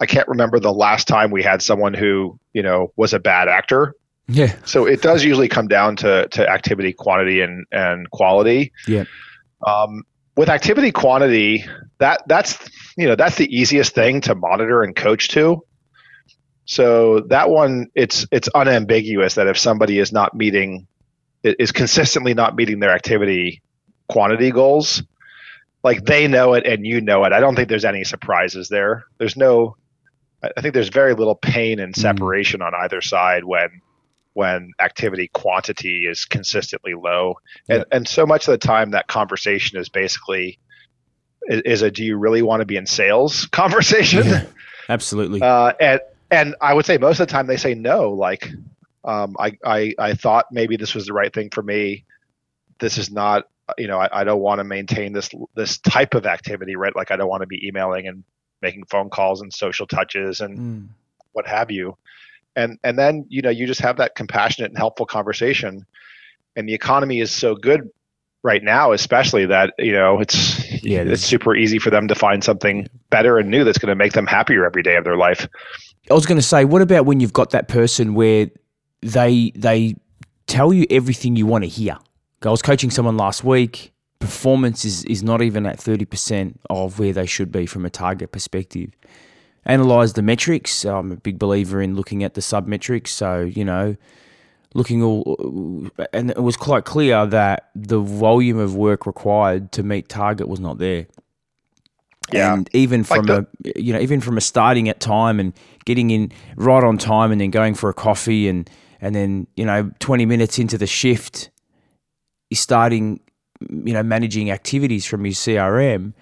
I 0.00 0.06
can't 0.06 0.28
remember 0.28 0.58
the 0.60 0.72
last 0.72 1.08
time 1.08 1.30
we 1.30 1.42
had 1.42 1.62
someone 1.62 1.94
who 1.94 2.38
you 2.52 2.62
know 2.62 2.92
was 2.96 3.12
a 3.12 3.18
bad 3.18 3.48
actor. 3.48 3.94
Yeah. 4.28 4.54
So 4.64 4.86
it 4.86 5.02
does 5.02 5.24
usually 5.24 5.48
come 5.48 5.68
down 5.68 5.96
to 5.96 6.28
to 6.28 6.48
activity 6.48 6.92
quantity 6.92 7.40
and 7.40 7.66
and 7.72 8.10
quality. 8.10 8.72
Yeah. 8.86 9.04
Um, 9.66 10.04
with 10.36 10.48
activity 10.48 10.92
quantity, 10.92 11.64
that 11.98 12.22
that's 12.26 12.58
you 12.96 13.08
know 13.08 13.16
that's 13.16 13.36
the 13.36 13.54
easiest 13.54 13.94
thing 13.94 14.20
to 14.22 14.34
monitor 14.34 14.82
and 14.82 14.94
coach 14.94 15.28
to. 15.28 15.62
So 16.70 17.18
that 17.30 17.50
one, 17.50 17.88
it's 17.96 18.28
it's 18.30 18.48
unambiguous 18.54 19.34
that 19.34 19.48
if 19.48 19.58
somebody 19.58 19.98
is 19.98 20.12
not 20.12 20.34
meeting, 20.36 20.86
is 21.42 21.72
consistently 21.72 22.32
not 22.32 22.54
meeting 22.54 22.78
their 22.78 22.92
activity 22.92 23.60
quantity 24.08 24.52
goals, 24.52 25.02
like 25.82 26.04
they 26.04 26.28
know 26.28 26.54
it 26.54 26.64
and 26.66 26.86
you 26.86 27.00
know 27.00 27.24
it. 27.24 27.32
I 27.32 27.40
don't 27.40 27.56
think 27.56 27.68
there's 27.68 27.84
any 27.84 28.04
surprises 28.04 28.68
there. 28.68 29.02
There's 29.18 29.36
no, 29.36 29.74
I 30.44 30.60
think 30.60 30.74
there's 30.74 30.90
very 30.90 31.12
little 31.12 31.34
pain 31.34 31.80
and 31.80 31.92
separation 31.96 32.60
mm. 32.60 32.66
on 32.66 32.72
either 32.76 33.00
side 33.00 33.42
when 33.42 33.82
when 34.34 34.70
activity 34.78 35.26
quantity 35.26 36.06
is 36.06 36.24
consistently 36.24 36.94
low, 36.94 37.40
and 37.68 37.84
and 37.90 38.06
so 38.06 38.24
much 38.26 38.46
of 38.46 38.52
the 38.52 38.64
time 38.64 38.92
that 38.92 39.08
conversation 39.08 39.76
is 39.76 39.88
basically 39.88 40.60
is, 41.48 41.62
is 41.62 41.82
a 41.82 41.90
do 41.90 42.04
you 42.04 42.16
really 42.16 42.42
want 42.42 42.60
to 42.60 42.64
be 42.64 42.76
in 42.76 42.86
sales 42.86 43.46
conversation? 43.50 44.24
Yeah, 44.24 44.46
absolutely. 44.88 45.42
Uh, 45.42 45.72
and 45.80 46.00
and 46.30 46.54
I 46.60 46.74
would 46.74 46.86
say 46.86 46.98
most 46.98 47.20
of 47.20 47.26
the 47.26 47.32
time 47.32 47.46
they 47.46 47.56
say 47.56 47.74
no. 47.74 48.10
Like, 48.10 48.48
um, 49.04 49.36
I, 49.38 49.56
I, 49.64 49.94
I 49.98 50.14
thought 50.14 50.46
maybe 50.50 50.76
this 50.76 50.94
was 50.94 51.06
the 51.06 51.12
right 51.12 51.32
thing 51.32 51.50
for 51.50 51.62
me. 51.62 52.04
This 52.78 52.98
is 52.98 53.10
not, 53.10 53.48
you 53.78 53.88
know, 53.88 53.98
I, 53.98 54.20
I 54.20 54.24
don't 54.24 54.40
want 54.40 54.58
to 54.58 54.64
maintain 54.64 55.12
this 55.12 55.30
this 55.54 55.78
type 55.78 56.14
of 56.14 56.26
activity, 56.26 56.76
right? 56.76 56.94
Like, 56.94 57.10
I 57.10 57.16
don't 57.16 57.28
want 57.28 57.42
to 57.42 57.46
be 57.46 57.66
emailing 57.66 58.06
and 58.06 58.24
making 58.62 58.84
phone 58.86 59.10
calls 59.10 59.40
and 59.40 59.52
social 59.52 59.86
touches 59.86 60.40
and 60.40 60.58
mm. 60.58 60.88
what 61.32 61.46
have 61.46 61.70
you. 61.70 61.96
And 62.56 62.78
and 62.82 62.98
then 62.98 63.26
you 63.28 63.42
know 63.42 63.50
you 63.50 63.66
just 63.66 63.80
have 63.80 63.98
that 63.98 64.16
compassionate 64.16 64.70
and 64.70 64.78
helpful 64.78 65.06
conversation. 65.06 65.86
And 66.56 66.68
the 66.68 66.74
economy 66.74 67.20
is 67.20 67.30
so 67.30 67.54
good 67.54 67.88
right 68.42 68.62
now, 68.62 68.92
especially 68.92 69.46
that 69.46 69.74
you 69.78 69.92
know 69.92 70.20
it's 70.20 70.82
yeah, 70.82 71.02
it's 71.02 71.22
super 71.22 71.54
easy 71.54 71.78
for 71.78 71.90
them 71.90 72.08
to 72.08 72.14
find 72.14 72.42
something 72.42 72.88
better 73.10 73.38
and 73.38 73.50
new 73.50 73.64
that's 73.64 73.78
going 73.78 73.90
to 73.90 73.94
make 73.94 74.12
them 74.12 74.26
happier 74.26 74.66
every 74.66 74.82
day 74.82 74.96
of 74.96 75.04
their 75.04 75.16
life. 75.16 75.48
I 76.10 76.14
was 76.14 76.26
going 76.26 76.38
to 76.38 76.46
say, 76.46 76.64
what 76.64 76.82
about 76.82 77.06
when 77.06 77.20
you've 77.20 77.32
got 77.32 77.50
that 77.50 77.68
person 77.68 78.14
where 78.14 78.50
they 79.02 79.52
they 79.54 79.94
tell 80.46 80.72
you 80.72 80.86
everything 80.90 81.36
you 81.36 81.46
want 81.46 81.64
to 81.64 81.68
hear? 81.68 81.96
I 82.42 82.50
was 82.50 82.62
coaching 82.62 82.90
someone 82.90 83.16
last 83.16 83.44
week. 83.44 83.92
Performance 84.18 84.84
is 84.84 85.04
is 85.04 85.22
not 85.22 85.40
even 85.40 85.66
at 85.66 85.78
thirty 85.78 86.04
percent 86.04 86.60
of 86.68 86.98
where 86.98 87.12
they 87.12 87.26
should 87.26 87.52
be 87.52 87.66
from 87.66 87.84
a 87.84 87.90
target 87.90 88.32
perspective. 88.32 88.90
Analyze 89.64 90.14
the 90.14 90.22
metrics. 90.22 90.84
I'm 90.84 91.12
a 91.12 91.16
big 91.16 91.38
believer 91.38 91.80
in 91.80 91.94
looking 91.94 92.24
at 92.24 92.34
the 92.34 92.42
sub 92.42 92.66
metrics. 92.66 93.12
So 93.12 93.40
you 93.40 93.64
know, 93.64 93.96
looking 94.74 95.02
all, 95.02 95.88
and 96.12 96.30
it 96.30 96.42
was 96.42 96.56
quite 96.56 96.84
clear 96.84 97.24
that 97.26 97.70
the 97.74 98.00
volume 98.00 98.58
of 98.58 98.74
work 98.74 99.06
required 99.06 99.70
to 99.72 99.82
meet 99.82 100.08
target 100.08 100.48
was 100.48 100.60
not 100.60 100.78
there. 100.78 101.06
Yeah. 102.32 102.54
And 102.54 102.68
even 102.72 103.04
from 103.04 103.26
like 103.26 103.46
the- 103.62 103.70
a 103.76 103.80
you 103.80 103.92
know 103.92 104.00
even 104.00 104.20
from 104.20 104.36
a 104.36 104.40
starting 104.40 104.88
at 104.88 105.00
time 105.00 105.40
and 105.40 105.52
getting 105.84 106.10
in 106.10 106.32
right 106.56 106.82
on 106.84 106.98
time 106.98 107.32
and 107.32 107.40
then 107.40 107.50
going 107.50 107.74
for 107.74 107.90
a 107.90 107.94
coffee 107.94 108.48
and 108.48 108.68
and 109.00 109.14
then 109.14 109.46
you 109.56 109.64
know 109.64 109.90
20 110.00 110.26
minutes 110.26 110.58
into 110.58 110.76
the 110.78 110.86
shift 110.86 111.50
is 112.50 112.60
starting 112.60 113.20
you 113.70 113.92
know 113.92 114.02
managing 114.02 114.50
activities 114.50 115.04
from 115.06 115.24
your 115.24 115.34
CRM 115.34 116.12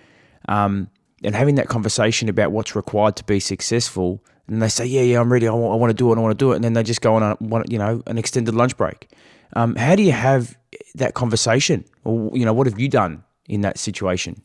um, 0.49 0.89
and 1.25 1.35
having 1.35 1.57
that 1.57 1.69
conversation 1.69 2.29
about 2.29 2.53
what's 2.53 2.75
required 2.77 3.17
to 3.17 3.25
be 3.25 3.41
successful. 3.41 4.23
And 4.47 4.63
they 4.63 4.69
say 4.69 4.87
yeah 4.87 5.03
yeah 5.03 5.21
I'm 5.21 5.31
ready. 5.33 5.47
I 5.47 5.53
want, 5.53 5.73
I 5.73 5.77
want 5.77 5.91
to 5.91 5.95
do 5.95 6.13
it 6.13 6.17
I 6.17 6.21
want 6.21 6.39
to 6.39 6.45
do 6.45 6.53
it. 6.53 6.57
And 6.57 6.65
then 6.65 6.73
they 6.73 6.83
just 6.83 7.01
go 7.01 7.15
on 7.17 7.23
a 7.23 7.37
you 7.69 7.79
know 7.79 8.03
an 8.07 8.19
extended 8.19 8.55
lunch 8.55 8.77
break. 8.77 9.09
Um, 9.57 9.77
how 9.77 9.95
do 9.97 10.03
you 10.03 10.13
have 10.13 10.57
that 10.95 11.15
conversation? 11.15 11.85
Or 12.05 12.31
you 12.37 12.45
know 12.45 12.53
what 12.53 12.67
have 12.67 12.79
you 12.79 12.89
done 12.89 13.25
in 13.47 13.63
that 13.63 13.79
situation 13.79 14.43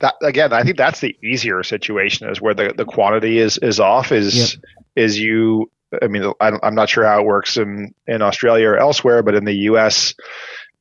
that 0.00 0.14
again, 0.22 0.52
I 0.52 0.62
think 0.62 0.76
that's 0.76 1.00
the 1.00 1.16
easier 1.22 1.62
situation 1.62 2.28
is 2.28 2.40
where 2.40 2.54
the, 2.54 2.72
the 2.76 2.84
quantity 2.84 3.38
is 3.38 3.58
is 3.58 3.80
off. 3.80 4.12
Is 4.12 4.54
yep. 4.54 4.64
is 4.96 5.18
you? 5.18 5.70
I 6.02 6.06
mean, 6.06 6.32
I'm 6.40 6.74
not 6.74 6.88
sure 6.90 7.04
how 7.04 7.20
it 7.20 7.26
works 7.26 7.56
in 7.56 7.94
in 8.06 8.22
Australia 8.22 8.68
or 8.68 8.76
elsewhere, 8.76 9.22
but 9.22 9.34
in 9.34 9.44
the 9.44 9.54
U.S., 9.54 10.14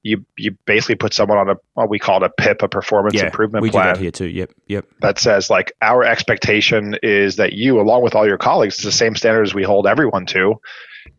you 0.03 0.26
you 0.38 0.51
basically 0.65 0.95
put 0.95 1.13
someone 1.13 1.38
on 1.38 1.49
a 1.49 1.55
what 1.74 1.89
we 1.89 1.97
call 1.97 2.24
it 2.24 2.26
a 2.26 2.30
PIP, 2.41 2.61
a 2.61 2.68
performance 2.68 3.15
yeah, 3.15 3.26
improvement 3.26 3.63
we 3.63 3.72
plan. 3.72 3.88
do 3.88 3.93
that 3.93 4.01
here 4.01 4.11
too. 4.11 4.28
Yep, 4.28 4.51
yep. 4.68 4.86
That 5.01 5.18
says 5.18 5.49
like 5.49 5.72
our 5.82 6.03
expectation 6.03 6.97
is 7.01 7.38
that 7.38 7.53
you, 7.53 7.80
along 7.80 8.03
with 8.03 8.15
all 8.15 8.28
your 8.28 8.38
colleagues, 8.38 8.76
it's 8.76 8.84
the 8.84 8.91
same 8.91 9.15
standards 9.15 9.53
we 9.53 9.63
hold 9.63 9.88
everyone 9.88 10.26
to, 10.28 10.55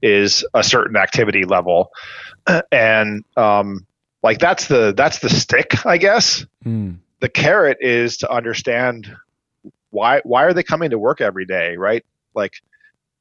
is 0.02 0.44
a 0.54 0.62
certain 0.62 0.96
activity 0.96 1.44
level, 1.44 1.90
and 2.72 3.24
um, 3.36 3.86
like 4.22 4.38
that's 4.38 4.68
the 4.68 4.94
that's 4.96 5.18
the 5.18 5.30
stick, 5.30 5.84
I 5.84 5.96
guess. 5.96 6.46
Mm 6.64 6.98
the 7.20 7.28
carrot 7.28 7.78
is 7.80 8.18
to 8.18 8.30
understand 8.30 9.14
why 9.90 10.20
why 10.24 10.44
are 10.44 10.52
they 10.52 10.62
coming 10.62 10.90
to 10.90 10.98
work 10.98 11.20
every 11.20 11.44
day, 11.44 11.76
right? 11.76 12.04
Like, 12.34 12.54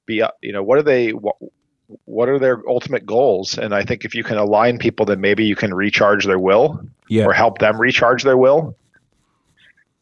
be 0.06 0.24
you 0.42 0.54
know 0.54 0.64
what 0.64 0.78
are 0.78 0.84
they 0.84 1.12
what, 1.12 1.36
what 2.06 2.30
are 2.30 2.40
their 2.40 2.62
ultimate 2.68 3.06
goals? 3.06 3.58
And 3.58 3.74
I 3.74 3.84
think 3.84 4.06
if 4.06 4.14
you 4.14 4.24
can 4.24 4.38
align 4.38 4.78
people, 4.78 5.06
then 5.06 5.22
maybe 5.22 5.46
you 5.46 5.56
can 5.56 5.74
recharge 5.74 6.26
their 6.26 6.40
will, 6.40 6.82
yeah. 7.08 7.26
or 7.26 7.34
help 7.34 7.60
them 7.60 7.80
recharge 7.80 8.24
their 8.24 8.38
will. 8.38 8.76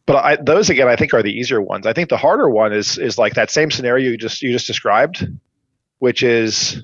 But 0.04 0.16
I, 0.16 0.36
those 0.36 0.70
again, 0.70 0.88
I 0.88 0.96
think 0.96 1.14
are 1.14 1.22
the 1.22 1.32
easier 1.32 1.60
ones. 1.60 1.86
I 1.86 1.92
think 1.92 2.08
the 2.08 2.16
harder 2.16 2.48
one 2.48 2.72
is 2.72 2.98
is 2.98 3.18
like 3.18 3.34
that 3.34 3.50
same 3.50 3.70
scenario 3.70 4.10
you 4.10 4.16
just 4.16 4.42
you 4.42 4.52
just 4.52 4.66
described, 4.66 5.26
which 5.98 6.22
is 6.22 6.82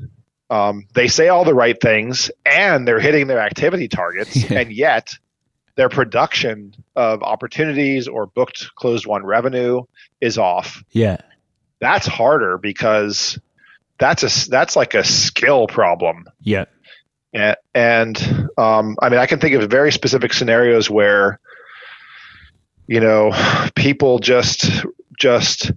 um, 0.50 0.86
they 0.94 1.08
say 1.08 1.28
all 1.28 1.44
the 1.44 1.54
right 1.54 1.80
things 1.80 2.30
and 2.44 2.86
they're 2.86 3.00
hitting 3.00 3.26
their 3.26 3.40
activity 3.40 3.88
targets, 3.88 4.44
and 4.50 4.72
yet 4.72 5.14
their 5.74 5.88
production 5.88 6.74
of 6.94 7.22
opportunities 7.22 8.08
or 8.08 8.26
booked 8.26 8.74
closed 8.74 9.06
won 9.06 9.24
revenue 9.24 9.82
is 10.20 10.38
off. 10.38 10.82
Yeah. 10.90 11.18
That's 11.80 12.06
harder 12.06 12.58
because 12.58 13.38
that's 13.98 14.22
a 14.22 14.50
that's 14.50 14.76
like 14.76 14.94
a 14.94 15.04
skill 15.04 15.66
problem. 15.66 16.26
Yeah. 16.40 16.66
And, 17.32 17.56
and 17.74 18.48
um, 18.58 18.96
I 19.00 19.08
mean, 19.08 19.18
I 19.18 19.26
can 19.26 19.40
think 19.40 19.54
of 19.54 19.70
very 19.70 19.90
specific 19.90 20.32
scenarios 20.32 20.90
where, 20.90 21.40
you 22.86 23.00
know, 23.00 23.32
people 23.74 24.18
just 24.18 24.84
just 25.18 25.72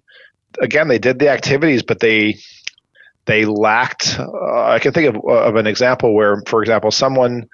again 0.59 0.87
they 0.87 0.99
did 0.99 1.19
the 1.19 1.29
activities, 1.29 1.83
but 1.83 1.99
they 1.99 2.39
they 3.25 3.45
lacked. 3.45 4.19
Uh, 4.19 4.65
I 4.65 4.79
can 4.79 4.91
think 4.91 5.15
of, 5.15 5.23
of 5.25 5.55
an 5.55 5.67
example 5.67 6.13
where, 6.13 6.41
for 6.45 6.61
example, 6.61 6.91
someone 6.91 7.47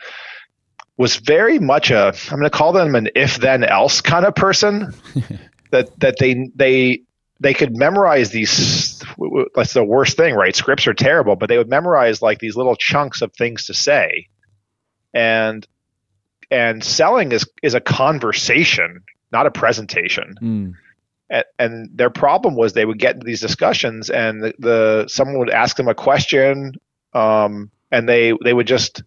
was 1.01 1.15
very 1.17 1.57
much 1.57 1.89
a 1.89 2.13
I'm 2.29 2.37
going 2.37 2.43
to 2.43 2.49
call 2.49 2.73
them 2.73 2.93
an 2.95 3.09
if 3.15 3.37
then 3.37 3.63
else 3.63 4.01
kind 4.01 4.25
of 4.25 4.35
person. 4.35 4.93
That 5.71 5.97
that 6.01 6.15
they 6.19 6.49
they 6.53 7.03
they 7.39 7.53
could 7.53 7.77
memorize 7.77 8.31
these 8.31 9.01
that's 9.55 9.71
the 9.71 9.85
worst 9.85 10.17
thing 10.17 10.35
right? 10.35 10.53
Scripts 10.53 10.85
are 10.85 10.93
terrible 10.93 11.37
but 11.37 11.47
they 11.47 11.57
would 11.57 11.69
memorize 11.69 12.21
like 12.21 12.39
these 12.39 12.57
little 12.57 12.75
chunks 12.75 13.21
of 13.21 13.31
things 13.33 13.67
to 13.67 13.73
say. 13.73 14.27
And 15.13 15.65
and 16.51 16.83
selling 16.83 17.31
is 17.31 17.49
is 17.63 17.73
a 17.73 17.79
conversation 17.79 19.01
not 19.31 19.45
a 19.45 19.51
presentation. 19.51 20.35
Mm. 20.41 20.73
and, 21.29 21.45
and, 21.57 21.89
their 21.97 22.09
problem 22.09 22.57
was 22.57 22.73
they 22.73 22.83
would 22.85 22.99
get 22.99 23.15
into 23.15 23.25
these 23.25 23.39
discussions 23.39 24.09
and 24.09 24.43
the, 24.43 24.53
the 24.59 25.05
someone 25.07 25.39
would 25.39 25.49
ask 25.49 25.77
them 25.77 25.87
a 25.87 25.95
question 25.95 26.73
um, 27.13 27.71
and 27.91 28.09
they 28.09 28.33
they 28.43 28.53
would 28.53 28.67
just 28.67 29.03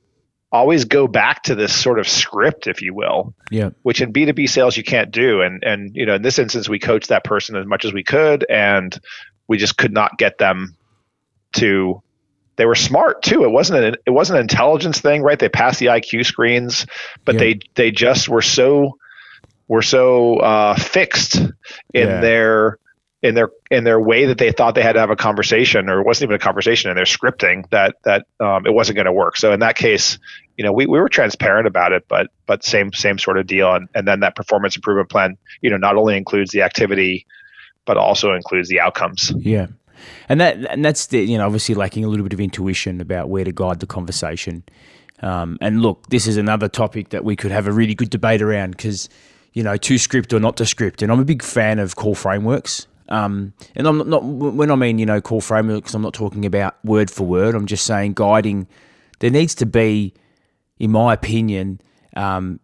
always 0.55 0.85
go 0.85 1.09
back 1.09 1.43
to 1.43 1.57
this 1.57 1.75
sort 1.75 1.99
of 1.99 2.09
script, 2.09 2.69
if 2.69 2.81
you 2.81 2.95
will. 2.95 3.35
Yeah. 3.51 3.71
Which 3.83 4.01
in 4.01 4.13
B 4.13 4.25
two 4.25 4.33
B 4.33 4.47
sales 4.47 4.77
you 4.77 4.85
can't 4.85 5.11
do, 5.11 5.43
and 5.43 5.63
and 5.65 5.95
you 5.95 6.07
know 6.07 6.15
in 6.15 6.23
this 6.23 6.39
instance 6.39 6.69
we 6.69 6.79
coached 6.79 7.09
that 7.09 7.25
person 7.25 7.57
as 7.57 7.67
much 7.67 7.85
as 7.85 7.93
we 7.93 8.05
could, 8.05 8.47
and 8.49 8.99
we 9.49 9.59
just 9.59 9.77
could 9.77 9.93
not 9.93 10.17
get 10.17 10.39
them 10.39 10.77
to. 11.57 12.01
They 12.57 12.67
were 12.67 12.77
smart 12.77 13.23
too. 13.23 13.43
It 13.43 13.51
wasn't 13.51 13.85
an 13.85 13.97
it 14.07 14.11
wasn't 14.11 14.39
an 14.39 14.43
intelligence 14.43 15.01
thing, 15.01 15.23
right? 15.23 15.39
They 15.39 15.49
passed 15.49 15.81
the 15.81 15.87
IQ 15.87 16.25
screens, 16.25 16.87
but 17.25 17.35
yeah. 17.35 17.41
they 17.41 17.59
they 17.75 17.91
just 17.91 18.29
were 18.29 18.43
so 18.43 18.97
were 19.67 19.83
so 19.83 20.37
uh, 20.37 20.77
fixed 20.77 21.35
in 21.35 21.53
yeah. 21.93 22.21
their 22.21 22.79
in 23.25 23.35
their 23.35 23.49
in 23.71 23.85
their 23.85 23.99
way 23.99 24.27
that 24.27 24.37
they 24.37 24.53
thought 24.53 24.75
they 24.75 24.83
had 24.83 24.93
to 24.93 25.01
have 25.01 25.09
a 25.09 25.17
conversation, 25.17 25.89
or 25.89 26.01
it 26.01 26.07
wasn't 26.07 26.29
even 26.29 26.37
a 26.37 26.39
conversation 26.39 26.91
in 26.91 26.97
their 26.97 27.07
scripting 27.07 27.69
that 27.71 27.97
that 28.05 28.27
um, 28.39 28.67
it 28.67 28.75
wasn't 28.75 28.97
going 28.97 29.07
to 29.07 29.13
work. 29.13 29.39
So 29.39 29.53
in 29.53 29.61
that 29.61 29.77
case, 29.77 30.19
you 30.57 30.65
know, 30.65 30.73
we, 30.73 30.87
we 30.87 30.99
were 30.99 31.09
transparent 31.09 31.67
about 31.67 31.93
it, 31.93 32.07
but 32.09 32.29
but 32.47 32.65
same 32.65 32.93
same 32.93 33.19
sort 33.19 33.39
of 33.39 33.47
deal. 33.47 33.75
And 33.75 33.89
and 33.95 34.07
then 34.07 34.21
that 34.21 34.37
performance 34.37 34.77
improvement 34.77 35.11
plan, 35.11 35.37
you 35.61 35.71
know, 35.71 35.77
not 35.77 35.97
only 35.97 36.17
includes 36.17 36.51
the 36.51 36.63
activity, 36.63 37.27
but 37.85 37.97
also 37.97 38.33
includes 38.33 38.69
the 38.69 38.81
outcomes. 38.81 39.33
Yeah. 39.37 39.67
And 40.29 40.41
that 40.41 40.57
and 40.71 40.85
that's 40.85 41.07
the 41.07 41.21
you 41.21 41.39
know 41.39 41.47
obviously 41.47 41.75
lacking 41.75 42.05
a 42.05 42.09
little 42.09 42.25
bit 42.25 42.33
of 42.33 42.41
intuition 42.41 43.01
about 43.01 43.29
where 43.29 43.45
to 43.45 43.53
guide 43.53 43.81
the 43.81 43.87
conversation. 43.87 44.65
Um, 45.21 45.59
and 45.61 45.81
look, 45.81 46.09
this 46.09 46.27
is 46.27 46.37
another 46.37 46.69
topic 46.69 47.11
that 47.11 47.25
we 47.25 47.37
could 47.37 47.51
have 47.51 47.67
a 47.67 47.73
really 47.73 47.95
good 47.95 48.11
debate 48.11 48.43
around 48.43 48.73
because, 48.73 49.09
you 49.53 49.63
know, 49.63 49.77
to 49.77 49.97
script 49.97 50.33
or 50.33 50.41
not 50.41 50.57
to 50.59 50.67
script. 50.67 51.03
And 51.03 51.11
I'm 51.11 51.21
a 51.21 51.25
big 51.25 51.43
fan 51.43 51.79
of 51.79 51.97
core 51.97 52.17
frameworks. 52.17 52.87
Um, 53.09 53.53
and 53.75 53.87
I'm 53.87 54.09
not, 54.09 54.25
when 54.25 54.71
I 54.71 54.75
mean 54.75 54.99
you 54.99 55.07
know 55.07 55.21
core 55.21 55.43
frameworks, 55.43 55.95
I'm 55.95 56.03
not 56.03 56.15
talking 56.15 56.45
about 56.45 56.83
word 56.85 57.11
for 57.11 57.25
word. 57.25 57.55
I'm 57.55 57.67
just 57.67 57.87
saying 57.87 58.15
guiding. 58.15 58.67
There 59.21 59.31
needs 59.31 59.55
to 59.57 59.67
be, 59.67 60.15
in 60.79 60.91
my 60.91 61.15
opinion, 61.15 61.81
um, 62.17 62.61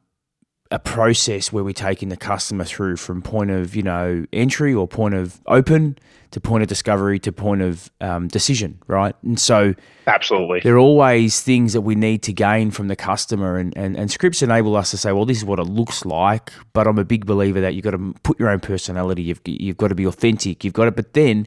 a 0.70 0.78
process 0.78 1.52
where 1.52 1.64
we're 1.64 1.72
taking 1.72 2.10
the 2.10 2.16
customer 2.16 2.64
through 2.64 2.96
from 2.96 3.22
point 3.22 3.50
of 3.50 3.74
you 3.74 3.82
know 3.82 4.24
entry 4.32 4.72
or 4.72 4.86
point 4.86 5.14
of 5.14 5.40
open 5.46 5.98
to 6.30 6.40
point 6.40 6.62
of 6.62 6.68
discovery 6.68 7.18
to 7.18 7.32
point 7.32 7.60
of 7.60 7.90
um, 8.00 8.28
decision, 8.28 8.80
right? 8.86 9.16
And 9.24 9.38
so, 9.38 9.74
absolutely, 10.06 10.60
there 10.60 10.76
are 10.76 10.78
always 10.78 11.42
things 11.42 11.72
that 11.72 11.80
we 11.80 11.96
need 11.96 12.22
to 12.22 12.32
gain 12.32 12.70
from 12.70 12.86
the 12.86 12.94
customer, 12.94 13.56
and, 13.56 13.76
and, 13.76 13.96
and 13.96 14.10
scripts 14.12 14.42
enable 14.42 14.76
us 14.76 14.92
to 14.92 14.96
say, 14.96 15.10
well, 15.10 15.24
this 15.24 15.38
is 15.38 15.44
what 15.44 15.58
it 15.58 15.64
looks 15.64 16.04
like. 16.04 16.52
But 16.72 16.86
I'm 16.86 16.98
a 16.98 17.04
big 17.04 17.26
believer 17.26 17.60
that 17.60 17.74
you've 17.74 17.84
got 17.84 17.92
to 17.92 18.14
put 18.22 18.38
your 18.38 18.48
own 18.48 18.60
personality. 18.60 19.22
You've 19.22 19.40
you've 19.44 19.76
got 19.76 19.88
to 19.88 19.96
be 19.96 20.04
authentic. 20.04 20.64
You've 20.64 20.74
got 20.74 20.84
to, 20.84 20.92
but 20.92 21.12
then. 21.14 21.46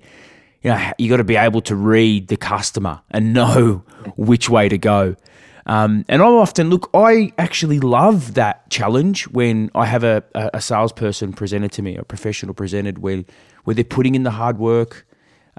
You 0.61 0.70
know, 0.70 0.91
you 0.97 1.09
got 1.09 1.18
to 1.18 1.26
be 1.26 1.36
able 1.36 1.59
to 1.64 1.76
read 1.76 2.30
the 2.30 2.38
customer 2.38 3.01
and 3.11 3.34
know 3.34 3.84
which 4.16 4.49
way 4.49 4.70
to 4.70 4.78
go. 4.78 5.18
Um, 5.66 6.03
and 6.09 6.22
I 6.22 6.26
often 6.26 6.70
look, 6.70 6.89
I 6.93 7.32
actually 7.38 7.80
love 7.80 8.34
that 8.34 8.70
challenge 8.70 9.28
when 9.30 9.72
I 9.74 9.86
have 9.86 10.03
a, 10.03 10.24
a, 10.36 10.59
salesperson 10.59 11.32
presented 11.32 11.72
to 11.74 11.82
me, 11.82 11.95
a 11.95 12.03
professional 12.03 12.53
presented 12.53 12.99
where 12.99 13.24
where 13.64 13.74
they're 13.74 13.86
putting 13.86 14.16
in 14.16 14.24
the 14.24 14.32
hard 14.32 14.57
work 14.57 15.07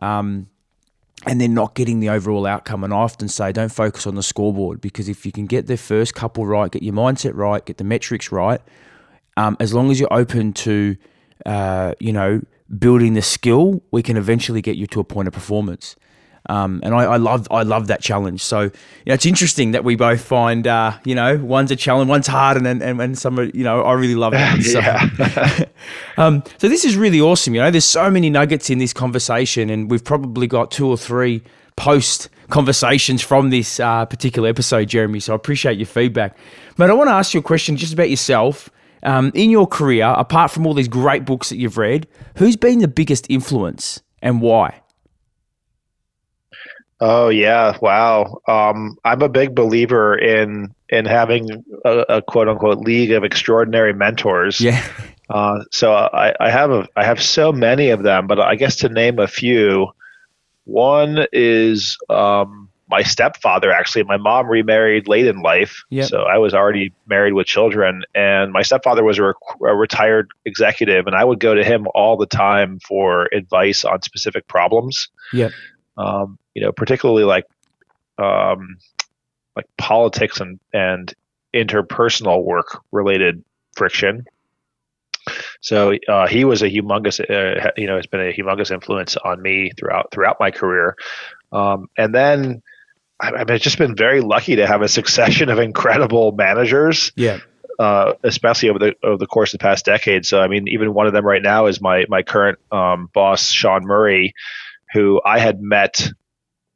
um, 0.02 0.48
and 1.26 1.40
they're 1.40 1.48
not 1.48 1.74
getting 1.74 2.00
the 2.00 2.11
overall 2.11 2.44
outcome. 2.44 2.84
And 2.84 2.92
I 2.92 2.98
often 2.98 3.28
say, 3.28 3.50
don't 3.50 3.72
focus 3.72 4.07
on 4.07 4.14
the 4.14 4.22
scoreboard 4.22 4.82
because 4.82 5.09
if 5.09 5.24
you 5.24 5.32
can 5.32 5.46
get 5.46 5.68
the 5.68 5.78
first 5.78 6.14
couple 6.14 6.46
right, 6.46 6.70
get 6.70 6.82
your 6.82 6.94
mindset 6.94 7.34
right, 7.34 7.64
get 7.64 7.78
the 7.78 7.84
metrics 7.84 8.30
right, 8.30 8.61
um, 9.38 9.57
as 9.59 9.72
long 9.72 9.90
as 9.90 9.98
you're 9.98 10.12
open 10.12 10.52
to, 10.52 10.96
uh, 11.46 11.94
you 11.98 12.12
know, 12.12 12.42
building 12.78 13.14
the 13.14 13.22
skill, 13.22 13.82
we 13.90 14.02
can 14.02 14.16
eventually 14.16 14.61
get 14.61 14.76
you 14.76 14.86
to 14.88 15.00
a 15.00 15.05
point 15.05 15.28
of 15.28 15.34
performance. 15.34 15.96
Um, 16.49 16.80
and 16.82 16.95
I, 16.95 17.05
I, 17.05 17.16
love 17.16 17.49
I 17.51 17.62
love 17.62 17.86
that 17.86 18.03
challenge. 18.03 18.42
So 18.42 18.62
you 18.62 18.70
know, 19.07 19.14
it's 19.14 19.24
interesting 19.24 19.70
that 19.72 19.82
we 19.82 19.97
both 19.97 20.22
find 20.22 20.66
uh, 20.66 20.99
you 21.05 21.14
know 21.14 21.38
one's 21.38 21.70
a 21.70 21.76
challenge, 21.76 22.09
one's 22.09 22.26
hard, 22.26 22.59
and 22.59 22.66
and, 22.66 23.01
and 23.01 23.18
some 23.18 23.38
are, 23.40 23.45
you 23.45 23.64
know 23.64 23.82
I 23.82 23.95
really 23.95 24.14
love 24.14 24.32
that. 24.32 24.55
So, 24.64 25.64
um, 26.22 26.42
so 26.59 26.68
this 26.68 26.84
is 26.84 26.97
really 26.97 27.20
awesome. 27.20 27.55
You 27.55 27.61
know, 27.61 27.70
there's 27.70 27.84
so 27.84 28.11
many 28.11 28.28
nuggets 28.28 28.70
in 28.70 28.78
this 28.78 28.92
conversation, 28.92 29.70
and 29.70 29.90
we've 29.90 30.05
probably 30.05 30.47
got 30.47 30.70
two 30.70 30.86
or 30.88 30.97
three 30.97 31.42
post 31.76 32.28
conversations 32.51 33.22
from 33.22 33.51
this 33.51 33.80
uh, 33.80 34.05
particular 34.07 34.49
episode, 34.49 34.88
Jeremy. 34.88 35.20
So 35.20 35.32
I 35.32 35.36
appreciate 35.36 35.78
your 35.78 35.86
feedback. 35.86 36.36
But 36.76 36.90
I 36.90 36.95
want 36.95 37.09
to 37.09 37.14
ask 37.14 37.34
you 37.34 37.40
a 37.40 37.42
question 37.42 37.76
just 37.76 37.92
about 37.92 38.11
yourself. 38.11 38.70
Um, 39.03 39.32
in 39.34 39.51
your 39.51 39.66
career, 39.66 40.07
apart 40.16 40.51
from 40.51 40.66
all 40.66 40.72
these 40.72 40.88
great 40.88 41.26
books 41.26 41.51
that 41.51 41.59
you've 41.59 41.76
read, 41.76 42.07
who's 42.38 42.57
been 42.57 42.78
the 42.78 42.88
biggest 42.88 43.26
influence 43.28 44.01
and 44.22 44.40
why? 44.40 44.80
Oh 47.07 47.28
yeah, 47.28 47.76
wow. 47.82 48.40
Um, 48.48 48.96
I'm 49.05 49.20
a 49.20 49.28
big 49.28 49.55
believer 49.55 50.16
in 50.16 50.74
in 50.88 51.05
having 51.05 51.62
a, 51.84 51.98
a, 52.09 52.22
quote 52.22 52.48
unquote 52.48 52.78
league 52.78 53.11
of 53.11 53.24
extraordinary 53.24 53.92
mentors. 53.92 54.59
Yeah. 54.59 54.82
Uh, 55.28 55.64
so 55.70 55.92
I, 55.92 56.34
I 56.40 56.50
have 56.50 56.70
a, 56.70 56.88
I 56.96 57.05
have 57.05 57.22
so 57.22 57.52
many 57.52 57.90
of 57.90 58.02
them, 58.02 58.26
but 58.26 58.40
I 58.40 58.55
guess 58.55 58.76
to 58.76 58.88
name 58.88 59.18
a 59.18 59.26
few, 59.26 59.88
one 60.64 61.26
is 61.30 61.98
um, 62.09 62.70
my 62.88 63.02
stepfather. 63.02 63.70
Actually, 63.70 64.05
my 64.05 64.16
mom 64.16 64.46
remarried 64.46 65.07
late 65.07 65.26
in 65.26 65.40
life, 65.40 65.84
yep. 65.90 66.09
so 66.09 66.22
I 66.22 66.38
was 66.38 66.55
already 66.55 66.94
married 67.07 67.34
with 67.34 67.46
children, 67.46 68.02
and 68.14 68.50
my 68.50 68.62
stepfather 68.62 69.05
was 69.05 69.18
a, 69.18 69.24
re- 69.24 69.34
a 69.62 69.74
retired 69.74 70.28
executive, 70.46 71.07
and 71.07 71.14
I 71.14 71.24
would 71.24 71.40
go 71.40 71.55
to 71.55 71.64
him 71.64 71.86
all 71.94 72.16
the 72.16 72.26
time 72.26 72.78
for 72.80 73.28
advice 73.30 73.84
on 73.84 74.00
specific 74.00 74.48
problems. 74.48 75.09
Yeah 75.34 75.50
um, 75.97 76.38
you 76.55 76.62
know, 76.62 76.72
particularly 76.72 77.24
like 77.24 77.47
um, 78.18 78.78
like 79.57 79.66
politics 79.76 80.40
and 80.40 80.61
and 80.72 81.14
interpersonal 81.55 82.45
work 82.45 82.82
related 82.92 83.45
friction. 83.76 84.26
So 85.61 85.95
uh, 86.09 86.26
he 86.26 86.45
was 86.45 86.62
a 86.62 86.68
humongous, 86.68 87.18
uh, 87.20 87.70
you 87.76 87.86
know, 87.86 87.97
has 87.97 88.07
been 88.07 88.20
a 88.20 88.32
humongous 88.32 88.70
influence 88.70 89.16
on 89.16 89.40
me 89.40 89.70
throughout 89.76 90.11
throughout 90.11 90.36
my 90.38 90.51
career. 90.51 90.97
Um, 91.53 91.88
and 91.97 92.14
then 92.14 92.62
I, 93.20 93.32
I've 93.32 93.61
just 93.61 93.78
been 93.78 93.97
very 93.97 94.20
lucky 94.20 94.57
to 94.57 94.66
have 94.66 94.82
a 94.82 94.88
succession 94.88 95.49
of 95.49 95.59
incredible 95.59 96.32
managers. 96.32 97.12
Yeah. 97.16 97.38
Uh, 97.76 98.12
especially 98.22 98.68
over 98.68 98.78
the 98.78 98.95
over 99.03 99.16
the 99.16 99.26
course 99.26 99.53
of 99.53 99.59
the 99.59 99.62
past 99.64 99.84
decade. 99.84 100.24
So 100.24 100.40
I 100.40 100.47
mean, 100.47 100.68
even 100.68 100.95
one 100.95 101.09
of 101.09 101.12
them 101.12 101.26
right 101.26 101.42
now 101.42 101.66
is 101.66 101.80
my 101.80 102.05
my 102.09 102.22
current 102.22 102.61
um, 102.70 103.11
boss, 103.12 103.51
Sean 103.51 103.84
Murray, 103.84 104.34
who 104.95 105.20
I 105.24 105.40
had 105.40 105.61
met 105.61 106.09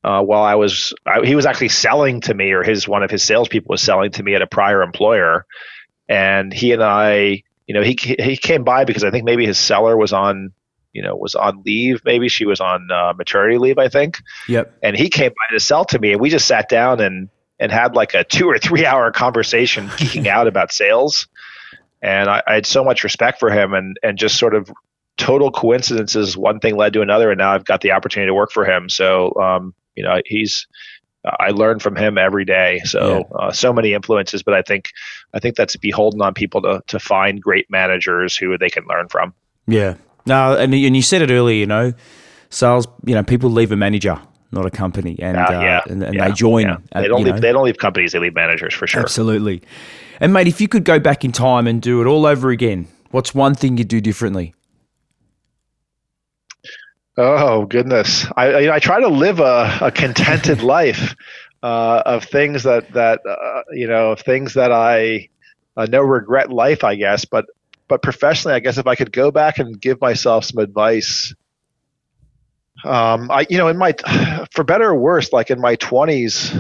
uh, 0.05 0.23
while 0.23 0.43
I 0.43 0.57
was, 0.57 0.93
I, 1.07 1.25
he 1.25 1.35
was 1.35 1.47
actually 1.47 1.71
selling 1.71 2.21
to 2.23 2.35
me, 2.35 2.51
or 2.53 2.62
his 2.62 2.87
one 2.87 3.03
of 3.03 3.11
his 3.11 3.23
salespeople 3.23 3.71
was 3.71 3.81
selling 3.81 4.11
to 4.12 4.23
me 4.23 4.35
at 4.35 4.43
a 4.43 4.47
prior 4.47 4.83
employer, 4.83 5.47
and 6.09 6.53
he 6.53 6.73
and 6.73 6.83
I, 6.83 7.43
you 7.66 7.75
know, 7.75 7.83
he 7.83 7.97
he 8.19 8.37
came 8.37 8.64
by 8.64 8.85
because 8.85 9.05
I 9.05 9.11
think 9.11 9.25
maybe 9.25 9.47
his 9.47 9.59
seller 9.59 9.97
was 9.97 10.12
on, 10.12 10.53
you 10.93 11.03
know, 11.03 11.16
was 11.16 11.35
on 11.35 11.62
leave. 11.64 12.03
Maybe 12.05 12.29
she 12.29 12.45
was 12.45 12.61
on 12.61 12.89
uh, 12.91 13.12
maternity 13.16 13.59
leave, 13.59 13.79
I 13.79 13.89
think. 13.89 14.19
Yep. 14.49 14.79
And 14.83 14.97
he 14.97 15.09
came 15.11 15.31
by 15.31 15.55
to 15.55 15.61
sell 15.61 15.85
to 15.87 15.99
me, 15.99 16.12
and 16.12 16.21
we 16.21 16.29
just 16.29 16.47
sat 16.47 16.69
down 16.69 17.01
and 17.01 17.29
and 17.61 17.71
had 17.71 17.95
like 17.95 18.14
a 18.14 18.25
two 18.25 18.47
or 18.47 18.59
three 18.59 18.85
hour 18.85 19.11
conversation, 19.12 19.89
geeking 19.89 20.27
out 20.29 20.47
about 20.49 20.73
sales. 20.73 21.29
And 22.01 22.29
I, 22.29 22.43
I 22.47 22.55
had 22.55 22.66
so 22.66 22.85
much 22.85 23.05
respect 23.05 23.39
for 23.39 23.51
him, 23.51 23.75
and 23.75 23.97
and 24.03 24.19
just 24.19 24.39
sort 24.39 24.55
of 24.55 24.71
total 25.19 25.51
coincidences. 25.51 26.37
One 26.37 26.61
thing 26.61 26.77
led 26.77 26.95
to 26.95 27.03
another, 27.03 27.31
and 27.31 27.39
now 27.39 27.53
I've 27.53 27.64
got 27.64 27.83
the 27.83 27.93
opportunity 27.93 28.31
to 28.31 28.35
work 28.35 28.51
for 28.51 28.64
him. 28.64 28.89
So, 28.89 29.35
um, 29.35 29.75
you 29.95 30.03
know, 30.03 30.21
he's 30.25 30.66
I 31.25 31.51
learn 31.51 31.81
from 31.81 31.97
him 31.97 32.16
every 32.16 32.45
day. 32.45 32.81
So, 32.85 33.19
yeah. 33.19 33.37
uh, 33.37 33.53
so 33.53 33.73
many 33.73 33.93
influences, 33.93 34.43
but 34.43 34.55
I 34.55 34.62
think 34.62 34.91
I 35.35 35.41
think 35.41 35.57
that's 35.57 35.77
beholden 35.77 36.23
on 36.23 36.33
people 36.33 36.62
to 36.62 36.83
to 36.87 36.99
find 36.99 37.43
great 37.43 37.71
managers 37.71 38.37
who 38.37 38.57
they 38.57 38.71
can 38.71 38.87
learn 38.87 39.09
from. 39.09 39.35
Yeah. 39.66 39.97
No, 40.25 40.57
and 40.57 40.73
and 40.73 40.97
you 40.97 41.03
said 41.03 41.23
it 41.23 41.31
earlier. 41.31 41.57
You 41.57 41.66
know, 41.66 41.93
sales. 42.51 42.87
You 43.05 43.14
know, 43.14 43.23
people 43.23 43.51
leave 43.51 43.73
a 43.73 43.77
manager 43.77 44.21
not 44.51 44.64
a 44.64 44.71
company, 44.71 45.19
and 45.21 45.37
uh, 45.37 45.47
yeah, 45.51 45.79
uh, 45.79 45.93
and, 45.93 46.03
and 46.03 46.14
yeah, 46.14 46.29
they 46.29 46.35
join. 46.35 46.66
Yeah. 46.66 46.79
They 46.95 47.09
don't 47.09 47.23
leave. 47.23 47.35
Know. 47.35 47.41
They 47.41 47.53
don't 47.53 47.64
leave 47.64 47.79
companies. 47.79 48.12
They 48.12 48.19
leave 48.19 48.35
managers 48.35 48.75
for 48.75 48.87
sure. 48.87 49.03
Absolutely. 49.03 49.62
And 50.21 50.33
mate, 50.33 50.47
if 50.47 50.61
you 50.61 50.69
could 50.69 50.85
go 50.85 50.99
back 50.99 51.25
in 51.25 51.33
time 51.33 51.66
and 51.66 51.83
do 51.83 52.01
it 52.01 52.07
all 52.07 52.27
over 52.27 52.51
again, 52.51 52.89
what's 53.11 53.35
one 53.35 53.55
thing 53.55 53.77
you'd 53.77 53.89
do 53.89 54.01
differently? 54.01 54.55
Oh 57.21 57.66
goodness, 57.66 58.27
I 58.37 58.71
I 58.71 58.79
try 58.79 59.01
to 59.01 59.09
live 59.09 59.41
a, 59.41 59.79
a 59.81 59.91
contented 59.91 60.62
life 60.77 61.16
uh, 61.64 62.03
of 62.07 62.23
things 62.23 62.62
that 62.62 62.93
that 62.93 63.21
uh, 63.29 63.62
you 63.73 63.89
know 63.89 64.12
of 64.12 64.21
things 64.21 64.55
that 64.55 64.71
I 64.71 65.29
uh, 65.77 65.87
no 65.91 66.01
regret 66.01 66.53
life, 66.53 66.85
I 66.85 66.95
guess. 66.95 67.25
But 67.25 67.47
but 67.89 68.03
professionally, 68.03 68.55
I 68.55 68.61
guess 68.61 68.79
if 68.79 68.87
I 68.87 68.95
could 68.95 69.11
go 69.11 69.33
back 69.33 69.59
and 69.59 69.81
give 69.81 70.01
myself 70.01 70.45
some 70.45 70.62
advice, 70.62 71.35
um, 72.85 73.33
I 73.33 73.47
you 73.51 73.59
know 73.59 73.66
in 73.66 73.79
my 73.79 73.97
for 74.53 74.62
better 74.62 74.91
or 74.91 74.95
worse, 74.95 75.33
like 75.33 75.51
in 75.51 75.61
my 75.61 75.75
twenties, 75.75 76.55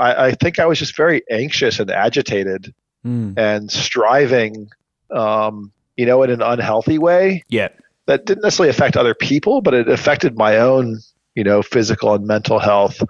I, 0.00 0.26
I 0.26 0.32
think 0.32 0.58
I 0.58 0.66
was 0.66 0.80
just 0.80 0.96
very 0.96 1.22
anxious 1.30 1.78
and 1.78 1.92
agitated 1.92 2.74
mm. 3.06 3.38
and 3.38 3.70
striving, 3.70 4.68
um, 5.12 5.70
you 5.96 6.06
know, 6.06 6.24
in 6.24 6.30
an 6.30 6.42
unhealthy 6.42 6.98
way. 6.98 7.44
Yeah 7.48 7.68
that 8.06 8.26
didn't 8.26 8.42
necessarily 8.42 8.70
affect 8.70 8.96
other 8.96 9.14
people, 9.14 9.60
but 9.60 9.74
it 9.74 9.88
affected 9.88 10.36
my 10.36 10.58
own, 10.58 11.00
you 11.34 11.44
know, 11.44 11.62
physical 11.62 12.14
and 12.14 12.26
mental 12.26 12.58
health. 12.58 13.02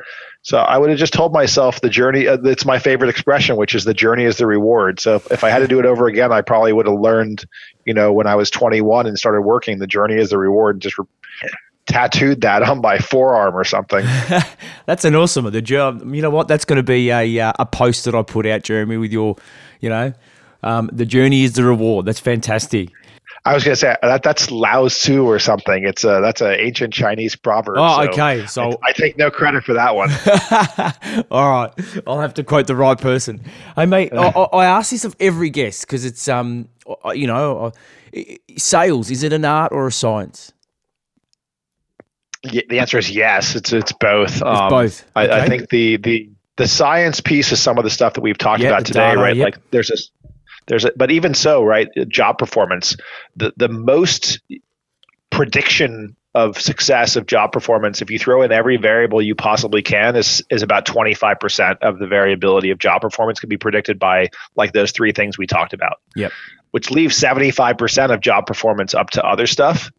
So 0.42 0.58
I 0.58 0.76
would 0.76 0.90
have 0.90 0.98
just 0.98 1.12
told 1.12 1.32
myself 1.32 1.80
the 1.80 1.88
journey. 1.88 2.26
Uh, 2.26 2.36
it's 2.44 2.64
my 2.64 2.78
favorite 2.78 3.08
expression, 3.08 3.56
which 3.56 3.74
is 3.74 3.84
the 3.84 3.94
journey 3.94 4.24
is 4.24 4.38
the 4.38 4.46
reward. 4.46 5.00
So 5.00 5.16
if, 5.16 5.30
if 5.30 5.44
I 5.44 5.50
had 5.50 5.60
to 5.60 5.68
do 5.68 5.78
it 5.78 5.86
over 5.86 6.08
again, 6.08 6.32
I 6.32 6.40
probably 6.40 6.72
would 6.72 6.86
have 6.86 6.98
learned, 6.98 7.44
you 7.84 7.94
know, 7.94 8.12
when 8.12 8.26
I 8.26 8.34
was 8.34 8.50
21 8.50 9.06
and 9.06 9.16
started 9.16 9.42
working, 9.42 9.78
the 9.78 9.86
journey 9.86 10.16
is 10.16 10.30
the 10.30 10.38
reward. 10.38 10.80
Just 10.80 10.98
re- 10.98 11.06
tattooed 11.86 12.40
that 12.40 12.62
on 12.62 12.80
my 12.80 12.98
forearm 12.98 13.54
or 13.54 13.64
something. 13.64 14.04
That's 14.86 15.04
an 15.04 15.14
awesome. 15.14 15.50
The 15.50 15.62
job. 15.62 16.02
You 16.12 16.22
know 16.22 16.30
what? 16.30 16.48
That's 16.48 16.64
going 16.64 16.76
to 16.76 16.82
be 16.82 17.10
a 17.10 17.40
uh, 17.40 17.52
a 17.58 17.66
post 17.66 18.04
that 18.04 18.14
I 18.14 18.22
put 18.22 18.46
out, 18.46 18.62
Jeremy, 18.62 18.96
with 18.96 19.12
your, 19.12 19.36
you 19.80 19.88
know, 19.88 20.12
um, 20.62 20.90
the 20.92 21.06
journey 21.06 21.44
is 21.44 21.52
the 21.52 21.64
reward. 21.64 22.06
That's 22.06 22.20
fantastic. 22.20 22.90
I 23.44 23.54
was 23.54 23.64
going 23.64 23.72
to 23.72 23.76
say 23.76 23.96
that 24.02 24.22
that's 24.22 24.52
Lao 24.52 24.86
Tzu 24.86 25.24
or 25.24 25.40
something. 25.40 25.84
It's 25.84 26.04
a 26.04 26.20
that's 26.22 26.40
an 26.40 26.52
ancient 26.52 26.94
Chinese 26.94 27.34
proverb. 27.34 27.76
Oh, 27.78 28.04
so 28.04 28.10
okay. 28.10 28.46
So 28.46 28.62
I, 28.82 28.88
I, 28.88 28.92
take 28.92 29.18
no 29.18 29.32
credit 29.32 29.64
for 29.64 29.72
that 29.74 29.96
one. 29.96 30.10
All 31.30 31.50
right, 31.50 31.72
I'll 32.06 32.20
have 32.20 32.34
to 32.34 32.44
quote 32.44 32.68
the 32.68 32.76
right 32.76 32.98
person. 32.98 33.40
Hey, 33.74 33.86
mate, 33.86 34.12
I, 34.12 34.28
I 34.28 34.66
ask 34.66 34.92
this 34.92 35.04
of 35.04 35.16
every 35.18 35.50
guest 35.50 35.86
because 35.86 36.04
it's 36.04 36.28
um, 36.28 36.68
you 37.14 37.26
know, 37.26 37.72
sales 38.56 39.10
is 39.10 39.24
it 39.24 39.32
an 39.32 39.44
art 39.44 39.72
or 39.72 39.88
a 39.88 39.92
science? 39.92 40.52
Yeah, 42.44 42.62
the 42.68 42.78
answer 42.78 42.98
is 42.98 43.10
yes. 43.10 43.56
It's 43.56 43.72
it's 43.72 43.92
both. 43.92 44.32
It's 44.32 44.42
um, 44.42 44.70
both. 44.70 45.02
Okay. 45.16 45.32
I, 45.32 45.42
I, 45.42 45.48
think 45.48 45.68
the 45.70 45.96
the 45.96 46.30
the 46.56 46.68
science 46.68 47.20
piece 47.20 47.50
is 47.52 47.60
some 47.60 47.78
of 47.78 47.84
the 47.84 47.90
stuff 47.90 48.14
that 48.14 48.20
we've 48.20 48.38
talked 48.38 48.62
Yeah, 48.62 48.68
about 48.68 48.86
today, 48.86 49.00
data, 49.00 49.20
right? 49.20 49.36
yep. 49.36 49.44
Like 49.46 49.70
there's 49.70 49.88
this, 49.88 50.10
there's 50.66 50.84
a, 50.84 50.92
but 50.96 51.10
even 51.10 51.34
so, 51.34 51.62
right? 51.62 51.88
Job 52.08 52.38
performance, 52.38 52.96
the 53.36 53.52
the 53.56 53.68
most 53.68 54.40
prediction 55.30 56.16
of 56.34 56.58
success 56.58 57.16
of 57.16 57.26
job 57.26 57.52
performance, 57.52 58.00
if 58.00 58.10
you 58.10 58.18
throw 58.18 58.42
in 58.42 58.52
every 58.52 58.76
variable 58.76 59.20
you 59.20 59.34
possibly 59.34 59.82
can, 59.82 60.16
is 60.16 60.42
is 60.50 60.62
about 60.62 60.86
25% 60.86 61.78
of 61.82 61.98
the 61.98 62.06
variability 62.06 62.70
of 62.70 62.78
job 62.78 63.02
performance 63.02 63.40
can 63.40 63.48
be 63.48 63.58
predicted 63.58 63.98
by 63.98 64.28
like 64.56 64.72
those 64.72 64.92
three 64.92 65.12
things 65.12 65.36
we 65.36 65.46
talked 65.46 65.74
about. 65.74 66.00
Yep. 66.16 66.32
Which 66.70 66.90
leaves 66.90 67.20
75% 67.20 68.14
of 68.14 68.20
job 68.20 68.46
performance 68.46 68.94
up 68.94 69.10
to 69.10 69.24
other 69.24 69.46
stuff. 69.46 69.90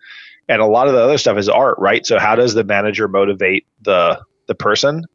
And 0.49 0.59
a 0.59 0.65
lot 0.65 0.87
of 0.87 0.93
the 0.93 1.01
other 1.01 1.19
stuff 1.19 1.37
is 1.37 1.47
art, 1.49 1.77
right? 1.77 2.05
So 2.05 2.19
how 2.19 2.35
does 2.35 2.53
the 2.53 2.63
manager 2.63 3.07
motivate 3.07 3.67
the 3.81 4.21
the 4.47 4.55
person? 4.55 5.05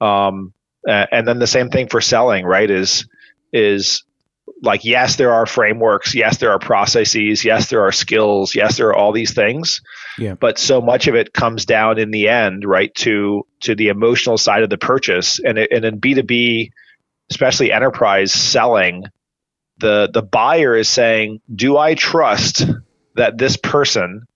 Um, 0.00 0.52
and 0.86 1.26
then 1.26 1.38
the 1.38 1.46
same 1.46 1.70
thing 1.70 1.88
for 1.88 2.00
selling, 2.00 2.44
right? 2.44 2.70
Is 2.70 3.06
is 3.52 4.04
like 4.62 4.84
yes, 4.84 5.16
there 5.16 5.32
are 5.32 5.46
frameworks, 5.46 6.14
yes, 6.14 6.38
there 6.38 6.50
are 6.50 6.58
processes, 6.58 7.44
yes, 7.44 7.68
there 7.68 7.84
are 7.84 7.92
skills, 7.92 8.54
yes, 8.54 8.76
there 8.76 8.88
are 8.88 8.96
all 8.96 9.12
these 9.12 9.34
things. 9.34 9.82
Yeah. 10.18 10.34
But 10.34 10.58
so 10.58 10.80
much 10.80 11.06
of 11.06 11.14
it 11.14 11.32
comes 11.32 11.64
down 11.64 11.98
in 11.98 12.10
the 12.10 12.28
end, 12.28 12.64
right, 12.64 12.94
to 12.96 13.46
to 13.60 13.74
the 13.74 13.88
emotional 13.88 14.38
side 14.38 14.62
of 14.62 14.70
the 14.70 14.78
purchase, 14.78 15.38
and 15.40 15.58
it, 15.58 15.70
and 15.72 15.84
in 15.84 15.98
B 15.98 16.14
two 16.14 16.22
B, 16.22 16.72
especially 17.30 17.72
enterprise 17.72 18.32
selling, 18.32 19.04
the 19.78 20.08
the 20.12 20.22
buyer 20.22 20.76
is 20.76 20.88
saying, 20.88 21.40
"Do 21.54 21.76
I 21.76 21.94
trust 21.94 22.66
that 23.16 23.38
this 23.38 23.56
person 23.56 24.26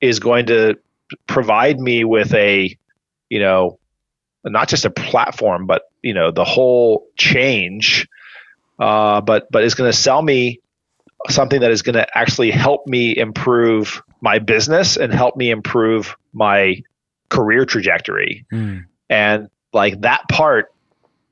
is 0.00 0.18
going 0.18 0.46
to 0.46 0.78
provide 1.26 1.78
me 1.78 2.04
with 2.04 2.34
a, 2.34 2.76
you 3.28 3.38
know, 3.38 3.78
not 4.44 4.68
just 4.68 4.84
a 4.84 4.90
platform, 4.90 5.66
but 5.66 5.82
you 6.02 6.14
know, 6.14 6.30
the 6.30 6.44
whole 6.44 7.06
change, 7.16 8.08
uh, 8.82 9.20
but 9.20 9.46
but 9.52 9.62
is 9.62 9.74
going 9.74 9.90
to 9.90 9.96
sell 9.96 10.20
me 10.20 10.60
something 11.30 11.60
that 11.60 11.70
is 11.70 11.82
going 11.82 11.94
to 11.94 12.18
actually 12.18 12.50
help 12.50 12.84
me 12.88 13.16
improve 13.16 14.02
my 14.20 14.40
business 14.40 14.96
and 14.96 15.14
help 15.14 15.36
me 15.36 15.50
improve 15.50 16.16
my 16.32 16.82
career 17.28 17.64
trajectory." 17.64 18.44
Mm. 18.52 18.86
And 19.08 19.48
like 19.72 20.00
that 20.00 20.28
part 20.28 20.74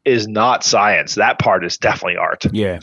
is 0.04 0.28
not 0.28 0.62
science. 0.62 1.16
That 1.16 1.40
part 1.40 1.64
is 1.64 1.76
definitely 1.76 2.18
art. 2.18 2.46
Yeah. 2.52 2.78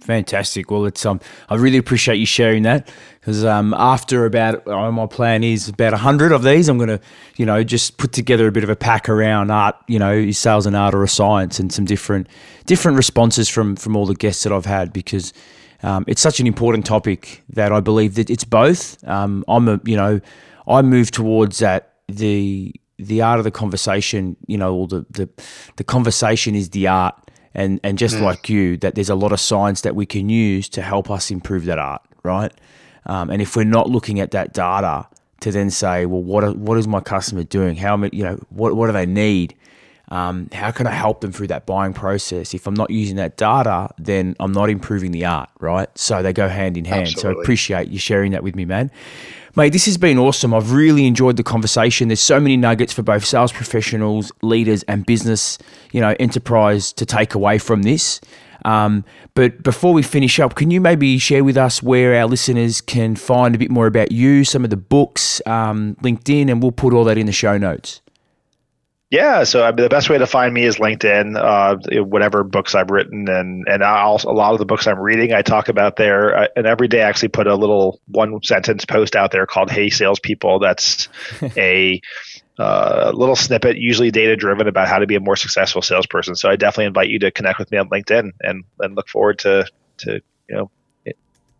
Fantastic. 0.00 0.70
Well, 0.70 0.84
it's 0.84 1.04
um, 1.06 1.20
I 1.48 1.56
really 1.56 1.78
appreciate 1.78 2.16
you 2.16 2.26
sharing 2.26 2.64
that 2.64 2.90
because 3.20 3.44
um, 3.44 3.74
after 3.74 4.26
about 4.26 4.62
oh, 4.66 4.92
my 4.92 5.06
plan 5.06 5.42
is 5.42 5.68
about 5.68 5.94
hundred 5.94 6.32
of 6.32 6.42
these, 6.42 6.68
I'm 6.68 6.78
gonna, 6.78 7.00
you 7.36 7.46
know, 7.46 7.64
just 7.64 7.96
put 7.96 8.12
together 8.12 8.46
a 8.46 8.52
bit 8.52 8.62
of 8.62 8.70
a 8.70 8.76
pack 8.76 9.08
around 9.08 9.50
art, 9.50 9.76
you 9.88 9.98
know, 9.98 10.30
sales 10.32 10.66
and 10.66 10.76
art 10.76 10.94
or 10.94 11.02
a 11.02 11.08
science, 11.08 11.58
and 11.58 11.72
some 11.72 11.86
different 11.86 12.28
different 12.66 12.96
responses 12.96 13.48
from 13.48 13.76
from 13.76 13.96
all 13.96 14.06
the 14.06 14.14
guests 14.14 14.42
that 14.44 14.52
I've 14.52 14.66
had 14.66 14.92
because 14.92 15.32
um, 15.82 16.04
it's 16.06 16.20
such 16.20 16.40
an 16.40 16.46
important 16.46 16.84
topic 16.84 17.42
that 17.50 17.72
I 17.72 17.80
believe 17.80 18.16
that 18.16 18.30
it's 18.30 18.44
both. 18.44 19.02
Um, 19.08 19.44
I'm 19.48 19.68
a, 19.68 19.80
you 19.84 19.96
know, 19.96 20.20
I 20.66 20.82
move 20.82 21.10
towards 21.10 21.58
that 21.60 21.94
the 22.08 22.74
the 22.98 23.22
art 23.22 23.38
of 23.38 23.44
the 23.44 23.50
conversation, 23.50 24.36
you 24.46 24.58
know, 24.58 24.74
or 24.74 24.88
the 24.88 25.06
the 25.10 25.28
the 25.76 25.84
conversation 25.84 26.54
is 26.54 26.70
the 26.70 26.86
art 26.86 27.23
and 27.54 27.80
and 27.82 27.98
just 27.98 28.20
like 28.20 28.48
you, 28.48 28.76
that 28.78 28.94
there's 28.94 29.10
a 29.10 29.14
lot 29.14 29.32
of 29.32 29.40
science 29.40 29.82
that 29.82 29.94
we 29.94 30.06
can 30.06 30.28
use 30.28 30.68
to 30.70 30.82
help 30.82 31.10
us 31.10 31.30
improve 31.30 31.64
that 31.66 31.78
art, 31.78 32.02
right? 32.22 32.52
Um, 33.06 33.30
and 33.30 33.40
if 33.40 33.54
we're 33.56 33.64
not 33.64 33.88
looking 33.88 34.20
at 34.20 34.30
that 34.32 34.52
data 34.52 35.06
to 35.40 35.52
then 35.52 35.70
say, 35.70 36.06
well, 36.06 36.22
what 36.22 36.42
are, 36.42 36.52
what 36.52 36.78
is 36.78 36.88
my 36.88 37.00
customer 37.00 37.44
doing? 37.44 37.76
How 37.76 37.96
many, 37.96 38.16
you 38.16 38.24
know, 38.24 38.36
what 38.50 38.74
what 38.76 38.86
do 38.86 38.92
they 38.92 39.06
need? 39.06 39.54
Um, 40.08 40.48
how 40.52 40.70
can 40.70 40.86
I 40.86 40.90
help 40.90 41.22
them 41.22 41.32
through 41.32 41.46
that 41.48 41.64
buying 41.64 41.94
process? 41.94 42.54
If 42.54 42.66
I'm 42.66 42.74
not 42.74 42.90
using 42.90 43.16
that 43.16 43.36
data, 43.36 43.88
then 43.98 44.36
I'm 44.38 44.52
not 44.52 44.68
improving 44.68 45.12
the 45.12 45.24
art, 45.24 45.48
right? 45.60 45.88
So 45.96 46.22
they 46.22 46.32
go 46.32 46.48
hand 46.48 46.76
in 46.76 46.84
hand. 46.84 47.08
So 47.20 47.30
I 47.30 47.32
appreciate 47.40 47.88
you 47.88 47.98
sharing 47.98 48.32
that 48.32 48.42
with 48.42 48.54
me, 48.54 48.64
man. 48.64 48.90
Mate, 49.56 49.72
this 49.72 49.84
has 49.86 49.96
been 49.96 50.18
awesome. 50.18 50.52
I've 50.52 50.72
really 50.72 51.06
enjoyed 51.06 51.36
the 51.36 51.44
conversation. 51.44 52.08
There's 52.08 52.18
so 52.18 52.40
many 52.40 52.56
nuggets 52.56 52.92
for 52.92 53.04
both 53.04 53.24
sales 53.24 53.52
professionals, 53.52 54.32
leaders, 54.42 54.82
and 54.84 55.06
business, 55.06 55.58
you 55.92 56.00
know, 56.00 56.16
enterprise 56.18 56.92
to 56.94 57.06
take 57.06 57.36
away 57.36 57.58
from 57.58 57.82
this. 57.82 58.20
Um, 58.64 59.04
but 59.34 59.62
before 59.62 59.92
we 59.92 60.02
finish 60.02 60.40
up, 60.40 60.56
can 60.56 60.72
you 60.72 60.80
maybe 60.80 61.18
share 61.18 61.44
with 61.44 61.56
us 61.56 61.84
where 61.84 62.16
our 62.16 62.26
listeners 62.26 62.80
can 62.80 63.14
find 63.14 63.54
a 63.54 63.58
bit 63.58 63.70
more 63.70 63.86
about 63.86 64.10
you, 64.10 64.42
some 64.42 64.64
of 64.64 64.70
the 64.70 64.76
books, 64.76 65.40
um, 65.46 65.94
LinkedIn, 66.02 66.50
and 66.50 66.60
we'll 66.60 66.72
put 66.72 66.92
all 66.92 67.04
that 67.04 67.16
in 67.16 67.26
the 67.26 67.32
show 67.32 67.56
notes. 67.56 68.00
Yeah, 69.14 69.44
so 69.44 69.62
I 69.62 69.70
mean, 69.70 69.84
the 69.84 69.88
best 69.88 70.10
way 70.10 70.18
to 70.18 70.26
find 70.26 70.52
me 70.52 70.64
is 70.64 70.78
LinkedIn. 70.78 71.36
Uh, 71.36 72.02
whatever 72.02 72.42
books 72.42 72.74
I've 72.74 72.90
written, 72.90 73.28
and 73.28 73.64
and 73.68 73.84
I 73.84 74.00
also, 74.00 74.28
a 74.28 74.32
lot 74.32 74.54
of 74.54 74.58
the 74.58 74.64
books 74.64 74.88
I'm 74.88 74.98
reading, 74.98 75.32
I 75.32 75.42
talk 75.42 75.68
about 75.68 75.94
there. 75.94 76.36
I, 76.36 76.48
and 76.56 76.66
every 76.66 76.88
day, 76.88 77.00
I 77.00 77.08
actually 77.10 77.28
put 77.28 77.46
a 77.46 77.54
little 77.54 78.00
one 78.08 78.42
sentence 78.42 78.84
post 78.84 79.14
out 79.14 79.30
there 79.30 79.46
called 79.46 79.70
"Hey 79.70 79.88
Salespeople." 79.88 80.58
That's 80.58 81.08
a 81.56 82.00
uh, 82.58 83.12
little 83.14 83.36
snippet, 83.36 83.76
usually 83.76 84.10
data 84.10 84.34
driven, 84.34 84.66
about 84.66 84.88
how 84.88 84.98
to 84.98 85.06
be 85.06 85.14
a 85.14 85.20
more 85.20 85.36
successful 85.36 85.80
salesperson. 85.80 86.34
So 86.34 86.50
I 86.50 86.56
definitely 86.56 86.86
invite 86.86 87.08
you 87.08 87.20
to 87.20 87.30
connect 87.30 87.60
with 87.60 87.70
me 87.70 87.78
on 87.78 87.88
LinkedIn, 87.90 88.32
and 88.40 88.64
and 88.80 88.96
look 88.96 89.08
forward 89.08 89.38
to 89.40 89.64
to 89.98 90.14
you 90.48 90.56
know 90.56 90.70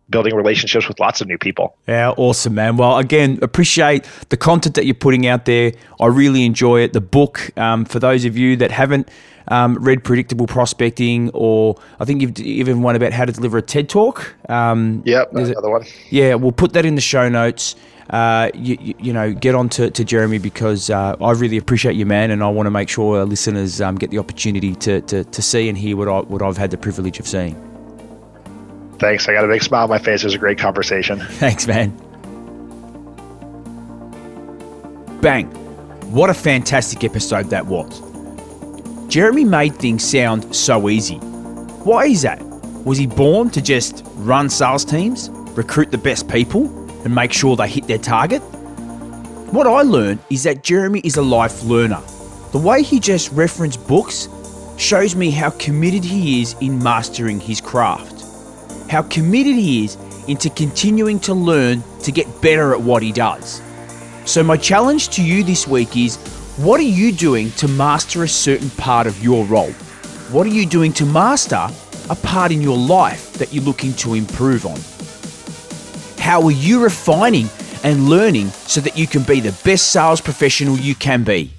building 0.09 0.35
relationships 0.35 0.87
with 0.87 0.99
lots 0.99 1.21
of 1.21 1.27
new 1.27 1.37
people. 1.37 1.75
Yeah, 1.87 2.11
awesome, 2.11 2.55
man. 2.55 2.77
Well, 2.77 2.97
again, 2.97 3.39
appreciate 3.41 4.05
the 4.29 4.37
content 4.37 4.75
that 4.75 4.85
you're 4.85 4.93
putting 4.93 5.25
out 5.27 5.45
there. 5.45 5.71
I 5.99 6.07
really 6.07 6.45
enjoy 6.45 6.81
it. 6.81 6.93
The 6.93 7.01
book, 7.01 7.51
um, 7.57 7.85
for 7.85 7.99
those 7.99 8.25
of 8.25 8.37
you 8.37 8.55
that 8.57 8.71
haven't 8.71 9.09
um, 9.47 9.75
read 9.75 10.03
Predictable 10.03 10.47
Prospecting, 10.47 11.31
or 11.33 11.75
I 11.99 12.05
think 12.05 12.21
you've 12.21 12.37
even 12.39 12.81
one 12.81 12.95
about 12.95 13.13
how 13.13 13.25
to 13.25 13.31
deliver 13.31 13.57
a 13.57 13.61
TED 13.61 13.89
Talk. 13.89 14.35
Um, 14.49 15.03
Yep, 15.05 15.33
another 15.33 15.69
one. 15.69 15.85
yeah, 16.09 16.35
we'll 16.35 16.51
put 16.51 16.73
that 16.73 16.85
in 16.85 16.95
the 16.95 17.01
show 17.01 17.29
notes. 17.29 17.75
Uh, 18.09 18.51
you, 18.53 18.77
you, 18.79 18.93
you 18.99 19.13
know, 19.13 19.33
get 19.33 19.55
on 19.55 19.67
to, 19.67 19.89
to 19.89 20.03
Jeremy 20.03 20.37
because 20.37 20.91
uh, 20.91 21.15
I 21.19 21.31
really 21.31 21.57
appreciate 21.57 21.95
you, 21.95 22.05
man, 22.05 22.29
and 22.29 22.43
I 22.43 22.49
want 22.49 22.67
to 22.67 22.71
make 22.71 22.87
sure 22.87 23.17
our 23.17 23.25
listeners 23.25 23.81
um, 23.81 23.95
get 23.95 24.11
the 24.11 24.19
opportunity 24.19 24.75
to, 24.75 25.01
to, 25.01 25.23
to 25.23 25.41
see 25.41 25.67
and 25.69 25.75
hear 25.77 25.97
what, 25.97 26.07
I, 26.07 26.19
what 26.19 26.43
I've 26.43 26.57
had 26.57 26.69
the 26.69 26.77
privilege 26.77 27.19
of 27.19 27.27
seeing. 27.27 27.74
Thanks. 28.99 29.27
I 29.27 29.33
got 29.33 29.45
a 29.45 29.47
big 29.47 29.63
smile 29.63 29.83
on 29.83 29.89
my 29.89 29.99
face. 29.99 30.23
It 30.23 30.27
was 30.27 30.35
a 30.35 30.39
great 30.39 30.57
conversation. 30.57 31.19
Thanks, 31.39 31.67
man. 31.67 31.89
Bang. 35.21 35.47
What 36.11 36.29
a 36.29 36.33
fantastic 36.33 37.03
episode 37.03 37.49
that 37.49 37.65
was. 37.65 38.01
Jeremy 39.09 39.43
made 39.43 39.75
things 39.75 40.03
sound 40.03 40.55
so 40.55 40.89
easy. 40.89 41.17
Why 41.17 42.05
is 42.05 42.21
that? 42.21 42.41
Was 42.85 42.97
he 42.97 43.07
born 43.07 43.49
to 43.51 43.61
just 43.61 44.03
run 44.15 44.49
sales 44.49 44.85
teams, 44.85 45.29
recruit 45.57 45.91
the 45.91 45.97
best 45.97 46.29
people, 46.29 46.65
and 47.03 47.13
make 47.13 47.33
sure 47.33 47.55
they 47.55 47.67
hit 47.67 47.87
their 47.87 47.97
target? 47.97 48.39
What 49.51 49.67
I 49.67 49.81
learned 49.81 50.19
is 50.29 50.43
that 50.43 50.63
Jeremy 50.63 51.01
is 51.03 51.17
a 51.17 51.21
life 51.21 51.63
learner. 51.63 52.01
The 52.51 52.59
way 52.59 52.83
he 52.83 52.99
just 52.99 53.31
referenced 53.31 53.85
books 53.87 54.29
shows 54.77 55.15
me 55.15 55.31
how 55.31 55.49
committed 55.51 56.03
he 56.03 56.41
is 56.41 56.55
in 56.61 56.81
mastering 56.81 57.39
his 57.39 57.61
craft 57.61 58.14
how 58.89 59.01
committed 59.03 59.55
he 59.55 59.85
is 59.85 59.97
into 60.27 60.49
continuing 60.49 61.19
to 61.21 61.33
learn 61.33 61.83
to 62.01 62.11
get 62.11 62.41
better 62.41 62.73
at 62.73 62.81
what 62.81 63.03
he 63.03 63.11
does. 63.11 63.61
So, 64.25 64.43
my 64.43 64.57
challenge 64.57 65.09
to 65.09 65.23
you 65.23 65.43
this 65.43 65.67
week 65.67 65.95
is 65.95 66.17
what 66.57 66.79
are 66.79 66.83
you 66.83 67.11
doing 67.11 67.51
to 67.51 67.67
master 67.67 68.23
a 68.23 68.27
certain 68.27 68.69
part 68.71 69.07
of 69.07 69.23
your 69.23 69.45
role? 69.45 69.71
What 70.31 70.47
are 70.47 70.51
you 70.51 70.65
doing 70.65 70.93
to 70.93 71.05
master 71.05 71.67
a 72.09 72.15
part 72.15 72.51
in 72.51 72.61
your 72.61 72.77
life 72.77 73.33
that 73.33 73.53
you're 73.53 73.63
looking 73.63 73.93
to 73.95 74.13
improve 74.13 74.65
on? 74.65 74.79
How 76.19 76.41
are 76.43 76.51
you 76.51 76.83
refining 76.83 77.49
and 77.83 78.09
learning 78.09 78.49
so 78.49 78.81
that 78.81 78.97
you 78.97 79.05
can 79.05 79.21
be 79.23 79.39
the 79.39 79.51
best 79.63 79.91
sales 79.91 80.21
professional 80.21 80.77
you 80.77 80.95
can 80.95 81.23
be? 81.23 81.51